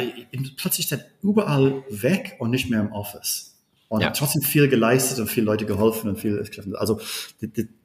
plötzlich 0.56 0.88
dann 0.88 1.02
überall 1.22 1.84
weg 1.89 2.38
und 2.39 2.52
nicht 2.52 2.70
mehr 2.70 2.80
im 2.80 2.94
Office. 2.94 3.50
Und 3.89 4.02
ja. 4.02 4.12
trotzdem 4.12 4.41
viel 4.41 4.70
geleistet 4.70 5.20
und 5.20 5.28
viele 5.28 5.46
Leute 5.46 5.66
geholfen 5.66 6.10
und 6.10 6.18
viel, 6.18 6.44
also 6.76 7.00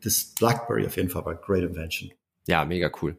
das 0.03 0.33
BlackBerry 0.39 0.87
auf 0.87 0.97
jeden 0.97 1.11
Fall 1.11 1.25
war 1.25 1.33
eine 1.33 1.41
great 1.41 1.65
invention. 1.65 2.13
Ja, 2.49 2.65
mega 2.65 2.91
cool. 3.03 3.17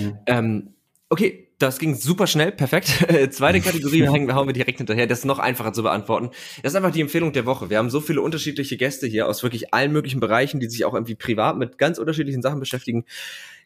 Ja. 0.00 0.38
Ähm, 0.38 0.74
okay, 1.10 1.52
das 1.58 1.78
ging 1.78 1.94
super 1.94 2.26
schnell, 2.26 2.52
perfekt. 2.52 2.88
Zweite 3.30 3.60
Kategorie 3.60 4.08
hängen, 4.08 4.34
hauen 4.34 4.48
wir 4.48 4.54
direkt 4.54 4.78
hinterher. 4.78 5.06
Das 5.06 5.20
ist 5.20 5.24
noch 5.26 5.38
einfacher 5.38 5.72
zu 5.72 5.82
beantworten. 5.82 6.30
Das 6.62 6.72
ist 6.72 6.76
einfach 6.76 6.90
die 6.90 7.02
Empfehlung 7.02 7.32
der 7.32 7.46
Woche. 7.46 7.70
Wir 7.70 7.78
haben 7.78 7.90
so 7.90 8.00
viele 8.00 8.22
unterschiedliche 8.22 8.76
Gäste 8.76 9.06
hier 9.06 9.28
aus 9.28 9.42
wirklich 9.42 9.72
allen 9.72 9.92
möglichen 9.92 10.20
Bereichen, 10.20 10.58
die 10.58 10.68
sich 10.68 10.84
auch 10.86 10.94
irgendwie 10.94 11.14
privat 11.14 11.58
mit 11.58 11.78
ganz 11.78 11.98
unterschiedlichen 11.98 12.42
Sachen 12.42 12.58
beschäftigen. 12.58 13.04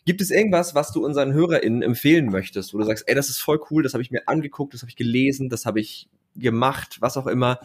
Gibt 0.05 0.21
es 0.21 0.31
irgendwas, 0.31 0.75
was 0.75 0.93
du 0.93 1.05
unseren 1.05 1.33
HörerInnen 1.33 1.83
empfehlen 1.83 2.27
möchtest, 2.27 2.75
wo 2.75 2.79
du 2.79 2.85
sagst, 2.85 3.05
ey, 3.09 3.15
das 3.15 3.29
ist 3.29 3.39
voll 3.39 3.61
cool, 3.71 3.83
das 3.83 3.95
habe 3.95 4.03
ich 4.03 4.11
mir 4.11 4.29
angeguckt, 4.29 4.75
das 4.75 4.83
habe 4.83 4.91
ich 4.91 4.97
gelesen, 4.97 5.49
das 5.49 5.67
habe 5.67 5.81
ich 5.81 6.09
gemacht, 6.37 6.99
was 7.01 7.17
auch 7.17 7.27
immer. 7.27 7.61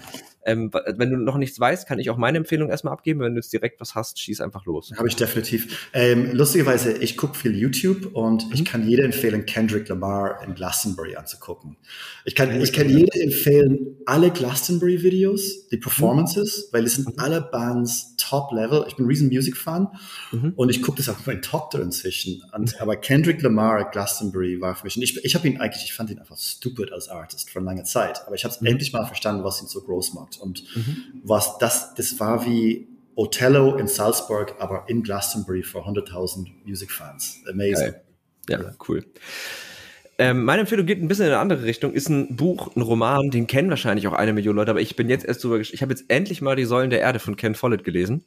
Ähm, 0.45 0.71
wenn 0.73 1.11
du 1.11 1.17
noch 1.17 1.37
nichts 1.37 1.59
weißt, 1.59 1.87
kann 1.87 1.99
ich 1.99 2.09
auch 2.09 2.17
meine 2.17 2.37
Empfehlung 2.37 2.69
erstmal 2.69 2.93
abgeben. 2.93 3.19
Wenn 3.19 3.33
du 3.33 3.39
jetzt 3.39 3.53
direkt 3.53 3.79
was 3.79 3.95
hast, 3.95 4.19
schieß 4.19 4.41
einfach 4.41 4.65
los. 4.65 4.91
Habe 4.97 5.07
ich 5.07 5.15
definitiv. 5.15 5.89
Ähm, 5.93 6.31
lustigerweise, 6.33 6.93
ich 6.93 7.17
gucke 7.17 7.35
viel 7.35 7.55
YouTube 7.55 8.15
und 8.15 8.47
mhm. 8.47 8.53
ich 8.53 8.65
kann 8.65 8.87
jeder 8.87 9.03
empfehlen, 9.03 9.45
Kendrick 9.45 9.87
Lamar 9.89 10.43
in 10.43 10.55
Glastonbury 10.55 11.15
anzugucken. 11.15 11.77
Ich 12.25 12.35
kann, 12.35 12.61
ich 12.61 12.73
kann 12.73 12.89
jeder 12.89 13.21
empfehlen, 13.21 13.97
alle 14.05 14.31
Glastonbury-Videos, 14.31 15.67
die 15.67 15.77
Performances, 15.77 16.69
mhm. 16.69 16.75
weil 16.75 16.85
es 16.85 16.95
sind 16.95 17.07
mhm. 17.07 17.13
alle 17.17 17.41
Bands 17.41 18.15
Top-Level. 18.17 18.85
Ich 18.87 18.95
bin 18.95 19.05
ein 19.05 19.09
riesen 19.09 19.27
Music-Fan 19.27 19.89
mhm. 20.31 20.53
und 20.55 20.69
ich 20.69 20.81
gucke 20.81 20.97
das 20.97 21.09
auch 21.09 21.17
mit 21.17 21.27
meiner 21.27 21.41
Tochter 21.41 21.81
inzwischen. 21.81 22.41
Und, 22.53 22.79
aber 22.79 22.95
Kendrick 22.95 23.41
Lamar 23.41 23.89
Glastonbury 23.91 24.61
war 24.61 24.75
für 24.75 24.85
mich, 24.85 24.95
und 24.95 25.03
ich, 25.03 25.23
ich 25.23 25.35
habe 25.35 25.47
ihn 25.47 25.59
eigentlich, 25.59 25.83
ich 25.83 25.93
fand 25.93 26.09
ihn 26.09 26.19
einfach 26.19 26.37
stupid 26.37 26.91
als 26.91 27.09
Artist 27.09 27.49
für 27.49 27.59
eine 27.59 27.65
lange 27.65 27.83
Zeit, 27.83 28.25
aber 28.25 28.35
ich 28.35 28.45
habe 28.45 28.55
mhm. 28.59 28.67
endlich 28.67 28.93
mal 28.93 29.05
verstanden, 29.05 29.43
was 29.43 29.61
ihn 29.61 29.67
so 29.67 29.81
groß 29.81 30.13
macht. 30.13 30.30
Und 30.37 30.63
mhm. 30.75 31.21
was 31.23 31.57
das, 31.57 31.93
das 31.95 32.19
war 32.19 32.45
wie 32.45 32.87
Othello 33.15 33.75
in 33.75 33.87
Salzburg, 33.87 34.55
aber 34.59 34.85
in 34.87 35.03
Glastonbury 35.03 35.63
für 35.63 35.79
100.000 35.79 36.47
Music-Fans. 36.65 37.41
Amazing. 37.49 37.93
Ja, 38.49 38.61
ja, 38.61 38.73
cool. 38.87 39.05
Ähm, 40.17 40.43
meine 40.43 40.61
Empfehlung 40.61 40.85
geht 40.85 41.01
ein 41.01 41.07
bisschen 41.07 41.25
in 41.25 41.31
eine 41.31 41.39
andere 41.39 41.63
Richtung. 41.63 41.93
Ist 41.93 42.09
ein 42.09 42.35
Buch, 42.35 42.75
ein 42.75 42.81
Roman, 42.81 43.31
den 43.31 43.47
kennen 43.47 43.69
wahrscheinlich 43.69 44.07
auch 44.07 44.13
eine 44.13 44.33
Million 44.33 44.55
Leute, 44.55 44.71
aber 44.71 44.81
ich 44.81 44.95
bin 44.95 45.09
jetzt 45.09 45.25
erst 45.25 45.43
drüber, 45.43 45.59
ich 45.59 45.81
habe 45.81 45.91
jetzt 45.91 46.05
endlich 46.09 46.41
mal 46.41 46.55
die 46.55 46.65
Säulen 46.65 46.89
der 46.89 46.99
Erde 46.99 47.19
von 47.19 47.35
Ken 47.35 47.55
Follett 47.55 47.83
gelesen. 47.83 48.23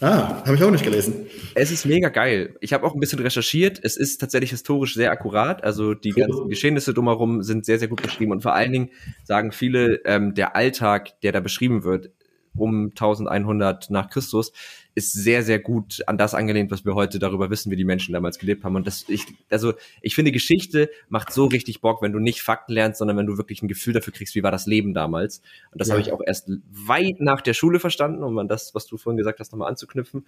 Ah, 0.00 0.42
habe 0.44 0.56
ich 0.56 0.62
auch 0.62 0.70
nicht 0.70 0.84
gelesen. 0.84 1.26
Es 1.54 1.70
ist 1.70 1.86
mega 1.86 2.10
geil. 2.10 2.56
Ich 2.60 2.72
habe 2.72 2.86
auch 2.86 2.94
ein 2.94 3.00
bisschen 3.00 3.18
recherchiert. 3.18 3.80
Es 3.82 3.96
ist 3.96 4.18
tatsächlich 4.18 4.50
historisch 4.50 4.94
sehr 4.94 5.10
akkurat. 5.10 5.64
Also 5.64 5.94
die 5.94 6.12
cool. 6.12 6.22
ganzen 6.22 6.48
Geschehnisse 6.48 6.92
drumherum 6.92 7.42
sind 7.42 7.64
sehr, 7.64 7.78
sehr 7.78 7.88
gut 7.88 8.02
beschrieben. 8.02 8.32
Und 8.32 8.42
vor 8.42 8.54
allen 8.54 8.72
Dingen 8.72 8.90
sagen 9.24 9.52
viele, 9.52 10.00
ähm, 10.04 10.34
der 10.34 10.54
Alltag, 10.54 11.20
der 11.22 11.32
da 11.32 11.40
beschrieben 11.40 11.82
wird, 11.84 12.10
um 12.56 12.86
1100 12.86 13.90
nach 13.90 14.10
Christus, 14.10 14.52
ist 14.96 15.12
sehr, 15.12 15.42
sehr 15.42 15.58
gut 15.58 16.02
an 16.06 16.16
das 16.16 16.34
angelehnt, 16.34 16.70
was 16.70 16.86
wir 16.86 16.94
heute 16.94 17.18
darüber 17.18 17.50
wissen, 17.50 17.70
wie 17.70 17.76
die 17.76 17.84
Menschen 17.84 18.14
damals 18.14 18.38
gelebt 18.38 18.64
haben. 18.64 18.76
Und 18.76 18.86
das, 18.86 19.04
ich, 19.08 19.26
also, 19.50 19.74
ich 20.00 20.14
finde, 20.14 20.32
Geschichte 20.32 20.88
macht 21.10 21.34
so 21.34 21.44
richtig 21.44 21.82
Bock, 21.82 22.00
wenn 22.00 22.12
du 22.12 22.18
nicht 22.18 22.40
Fakten 22.40 22.72
lernst, 22.72 22.98
sondern 22.98 23.18
wenn 23.18 23.26
du 23.26 23.36
wirklich 23.36 23.62
ein 23.62 23.68
Gefühl 23.68 23.92
dafür 23.92 24.14
kriegst, 24.14 24.34
wie 24.34 24.42
war 24.42 24.50
das 24.50 24.66
Leben 24.66 24.94
damals. 24.94 25.42
Und 25.70 25.82
das 25.82 25.88
ja. 25.88 25.92
habe 25.92 26.00
ich 26.00 26.12
auch 26.12 26.22
erst 26.24 26.50
weit 26.70 27.20
nach 27.20 27.42
der 27.42 27.52
Schule 27.52 27.78
verstanden, 27.78 28.22
um 28.22 28.38
an 28.38 28.48
das, 28.48 28.74
was 28.74 28.86
du 28.86 28.96
vorhin 28.96 29.18
gesagt 29.18 29.38
hast, 29.38 29.52
nochmal 29.52 29.68
anzuknüpfen. 29.68 30.24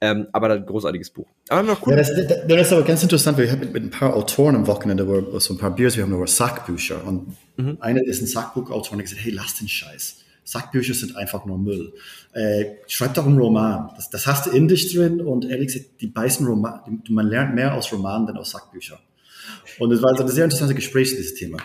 Ähm, 0.00 0.28
aber 0.32 0.50
ein 0.50 0.64
großartiges 0.64 1.10
Buch. 1.10 1.26
Aber 1.48 1.62
noch 1.62 1.86
cool. 1.86 1.92
Ja, 1.92 1.98
das, 1.98 2.14
das, 2.14 2.46
das, 2.46 2.60
ist 2.60 2.72
aber 2.72 2.82
ganz 2.82 3.02
interessant, 3.02 3.36
weil 3.36 3.44
ich 3.44 3.50
habe 3.50 3.60
mit, 3.64 3.74
mit 3.74 3.82
ein 3.82 3.90
paar 3.90 4.14
Autoren 4.14 4.54
am 4.54 4.66
Wochenende, 4.66 5.06
wo, 5.06 5.38
so 5.38 5.54
ein 5.54 5.58
paar 5.58 5.74
Biers, 5.74 5.96
wir 5.96 6.04
haben 6.04 6.14
über 6.14 6.26
Sackbücher. 6.26 7.04
Und 7.06 7.36
mhm. 7.56 7.78
einer 7.80 8.02
ist 8.02 8.22
ein 8.22 8.26
Sackbuchautor 8.26 8.92
und 8.92 8.98
hat 8.98 9.04
gesagt, 9.04 9.22
hey, 9.22 9.32
lass 9.32 9.54
den 9.54 9.68
Scheiß. 9.68 10.25
Sackbücher 10.46 10.94
sind 10.94 11.16
einfach 11.16 11.44
nur 11.44 11.58
Müll. 11.58 11.92
Äh, 12.32 12.76
schreib 12.86 13.14
doch 13.14 13.26
einen 13.26 13.36
Roman. 13.36 13.90
Das, 13.96 14.10
das 14.10 14.28
hast 14.28 14.46
du 14.46 14.50
in 14.50 14.68
dich 14.68 14.94
drin 14.94 15.20
und 15.20 15.44
ehrlich 15.44 15.66
gesagt, 15.66 16.00
die 16.00 16.06
beißen 16.06 16.46
Roman, 16.46 17.02
man 17.08 17.26
lernt 17.26 17.54
mehr 17.54 17.74
aus 17.74 17.92
Romanen 17.92 18.28
denn 18.28 18.36
aus 18.36 18.52
Sackbüchern. 18.52 19.00
Und 19.80 19.90
es 19.90 20.00
war 20.02 20.10
also 20.10 20.22
ein 20.22 20.28
sehr 20.28 20.44
interessantes 20.44 20.76
Gespräch 20.76 21.10
zu 21.10 21.16
diesem 21.16 21.36
Thema. 21.36 21.58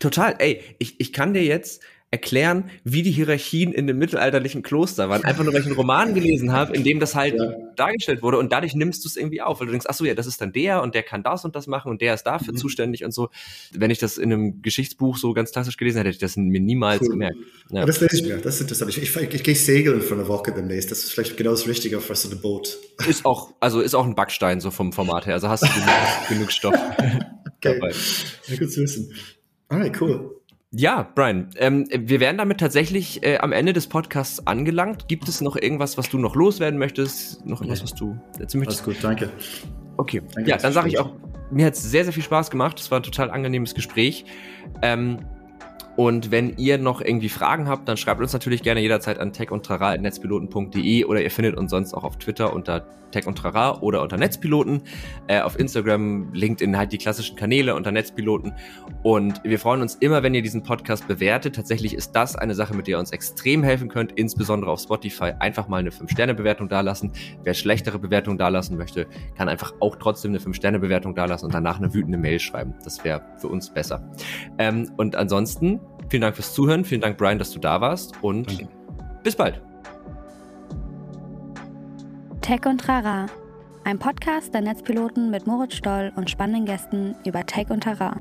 Total. 0.00 0.34
Ey, 0.38 0.60
ich, 0.78 1.00
ich 1.00 1.12
kann 1.12 1.34
dir 1.34 1.44
jetzt 1.44 1.82
erklären, 2.14 2.70
wie 2.84 3.02
die 3.02 3.10
Hierarchien 3.10 3.72
in 3.72 3.88
dem 3.88 3.98
mittelalterlichen 3.98 4.62
Kloster 4.62 5.08
waren. 5.08 5.24
Einfach 5.24 5.42
nur, 5.42 5.52
weil 5.52 5.62
ich 5.62 5.66
einen 5.66 5.74
Roman 5.74 6.14
gelesen 6.14 6.52
habe, 6.52 6.72
in 6.72 6.84
dem 6.84 7.00
das 7.00 7.16
halt 7.16 7.34
ja. 7.34 7.52
dargestellt 7.74 8.22
wurde 8.22 8.38
und 8.38 8.52
dadurch 8.52 8.76
nimmst 8.76 9.04
du 9.04 9.08
es 9.08 9.16
irgendwie 9.16 9.42
auf, 9.42 9.58
weil 9.58 9.66
du 9.66 9.72
denkst, 9.72 9.86
ach 9.88 9.94
so, 9.94 10.04
ja, 10.04 10.14
das 10.14 10.28
ist 10.28 10.40
dann 10.40 10.52
der 10.52 10.80
und 10.82 10.94
der 10.94 11.02
kann 11.02 11.24
das 11.24 11.44
und 11.44 11.56
das 11.56 11.66
machen 11.66 11.90
und 11.90 12.00
der 12.00 12.14
ist 12.14 12.22
dafür 12.22 12.52
mhm. 12.52 12.58
zuständig 12.58 13.04
und 13.04 13.12
so. 13.12 13.30
Wenn 13.72 13.90
ich 13.90 13.98
das 13.98 14.16
in 14.16 14.32
einem 14.32 14.62
Geschichtsbuch 14.62 15.16
so 15.16 15.34
ganz 15.34 15.50
klassisch 15.50 15.76
gelesen 15.76 15.98
hätte, 15.98 16.10
hätte 16.10 16.14
ich 16.14 16.20
das 16.20 16.36
mir 16.36 16.60
niemals 16.60 17.02
cool. 17.02 17.08
gemerkt. 17.10 17.36
Ja. 17.70 17.84
das 17.84 18.00
lese 18.00 18.16
ich 18.16 18.22
mir, 18.22 18.36
das 18.36 18.54
ist 18.54 18.60
interessant. 18.60 18.90
Ich, 18.96 19.02
ich, 19.02 19.16
ich, 19.16 19.42
gehe 19.42 19.56
segeln 19.56 20.00
für 20.00 20.14
eine 20.14 20.28
Woche 20.28 20.52
demnächst. 20.52 20.92
Das 20.92 21.02
ist 21.02 21.12
vielleicht 21.12 21.36
genau 21.36 21.50
das 21.50 21.66
Richtige 21.66 22.00
für 22.00 22.14
so 22.14 22.30
ein 22.30 22.40
Boot. 22.40 22.78
Ist 23.08 23.24
auch, 23.24 23.52
also 23.58 23.80
ist 23.80 23.94
auch 23.94 24.06
ein 24.06 24.14
Backstein 24.14 24.60
so 24.60 24.70
vom 24.70 24.92
Format 24.92 25.26
her. 25.26 25.34
Also 25.34 25.48
hast 25.48 25.64
du 25.64 25.68
genug, 25.68 25.88
genug 26.28 26.52
Stoff 26.52 26.74
okay. 26.74 27.18
dabei. 27.60 27.92
Ja, 28.46 28.56
gut 28.56 28.70
zu 28.70 28.82
wissen. 28.82 29.12
Alright, 29.68 30.00
cool. 30.00 30.30
Ja, 30.76 31.08
Brian, 31.14 31.50
ähm, 31.56 31.86
wir 31.88 32.18
wären 32.18 32.36
damit 32.36 32.58
tatsächlich 32.58 33.24
äh, 33.24 33.38
am 33.38 33.52
Ende 33.52 33.72
des 33.72 33.86
Podcasts 33.86 34.44
angelangt. 34.44 35.06
Gibt 35.06 35.28
es 35.28 35.40
noch 35.40 35.54
irgendwas, 35.56 35.96
was 35.96 36.08
du 36.08 36.18
noch 36.18 36.34
loswerden 36.34 36.80
möchtest? 36.80 37.46
Noch 37.46 37.60
irgendwas, 37.60 37.84
was 37.84 37.94
du 37.94 38.18
erzählen 38.40 38.64
möchtest? 38.64 38.82
Alles 38.82 38.96
gut, 38.96 39.04
danke. 39.04 39.30
Okay, 39.96 40.20
danke, 40.34 40.50
ja, 40.50 40.56
dann 40.56 40.72
sage 40.72 40.88
ich 40.88 40.98
auch, 40.98 41.12
mir 41.52 41.66
hat 41.66 41.74
es 41.74 41.82
sehr, 41.82 42.02
sehr 42.02 42.12
viel 42.12 42.24
Spaß 42.24 42.50
gemacht. 42.50 42.80
Es 42.80 42.90
war 42.90 42.98
ein 42.98 43.04
total 43.04 43.30
angenehmes 43.30 43.74
Gespräch. 43.74 44.24
Ähm, 44.82 45.20
und 45.96 46.32
wenn 46.32 46.56
ihr 46.56 46.76
noch 46.78 47.00
irgendwie 47.00 47.28
Fragen 47.28 47.68
habt, 47.68 47.88
dann 47.88 47.96
schreibt 47.96 48.20
uns 48.20 48.32
natürlich 48.32 48.64
gerne 48.64 48.80
jederzeit 48.80 49.20
an 49.20 49.32
techundtrara.netzpiloten.de 49.32 51.04
oder 51.04 51.22
ihr 51.22 51.30
findet 51.30 51.56
uns 51.56 51.70
sonst 51.70 51.94
auch 51.94 52.02
auf 52.02 52.18
Twitter 52.18 52.52
unter 52.52 52.84
Tech 53.14 53.26
und 53.26 53.36
Trara 53.36 53.80
oder 53.80 54.02
unter 54.02 54.16
Netzpiloten. 54.16 54.82
Äh, 55.26 55.40
auf 55.40 55.58
Instagram, 55.58 56.32
LinkedIn 56.32 56.76
halt 56.76 56.92
die 56.92 56.98
klassischen 56.98 57.36
Kanäle 57.36 57.74
unter 57.74 57.92
Netzpiloten. 57.92 58.52
Und 59.02 59.42
wir 59.44 59.58
freuen 59.58 59.80
uns 59.80 59.94
immer, 59.96 60.22
wenn 60.22 60.34
ihr 60.34 60.42
diesen 60.42 60.62
Podcast 60.62 61.08
bewertet. 61.08 61.54
Tatsächlich 61.54 61.94
ist 61.94 62.12
das 62.12 62.36
eine 62.36 62.54
Sache, 62.54 62.74
mit 62.74 62.86
der 62.86 62.96
ihr 62.96 62.98
uns 62.98 63.12
extrem 63.12 63.62
helfen 63.62 63.88
könnt, 63.88 64.12
insbesondere 64.12 64.70
auf 64.70 64.80
Spotify. 64.80 65.32
Einfach 65.38 65.68
mal 65.68 65.78
eine 65.78 65.90
5-Sterne-Bewertung 65.90 66.68
dalassen. 66.68 67.12
Wer 67.42 67.54
schlechtere 67.54 67.98
Bewertungen 67.98 68.36
dalassen 68.36 68.76
möchte, 68.76 69.06
kann 69.36 69.48
einfach 69.48 69.72
auch 69.80 69.96
trotzdem 69.96 70.32
eine 70.32 70.40
5-Sterne-Bewertung 70.40 71.14
dalassen 71.14 71.46
und 71.46 71.54
danach 71.54 71.78
eine 71.78 71.94
wütende 71.94 72.18
Mail 72.18 72.38
schreiben. 72.38 72.74
Das 72.84 73.02
wäre 73.04 73.22
für 73.38 73.48
uns 73.48 73.72
besser. 73.72 74.06
Ähm, 74.58 74.90
und 74.96 75.16
ansonsten 75.16 75.80
Vielen 76.08 76.22
Dank 76.22 76.36
fürs 76.36 76.54
Zuhören. 76.54 76.84
Vielen 76.84 77.00
Dank, 77.00 77.16
Brian, 77.16 77.38
dass 77.38 77.50
du 77.52 77.58
da 77.58 77.80
warst. 77.80 78.22
Und 78.22 78.48
Danke. 78.48 78.68
bis 79.22 79.36
bald. 79.36 79.73
Tech 82.44 82.66
und 82.66 82.86
Rara, 82.86 83.24
ein 83.84 83.98
Podcast 83.98 84.52
der 84.52 84.60
Netzpiloten 84.60 85.30
mit 85.30 85.46
Moritz 85.46 85.76
Stoll 85.76 86.12
und 86.14 86.28
spannenden 86.28 86.66
Gästen 86.66 87.16
über 87.24 87.46
Tech 87.46 87.70
und 87.70 87.84
Terrain. 87.84 88.20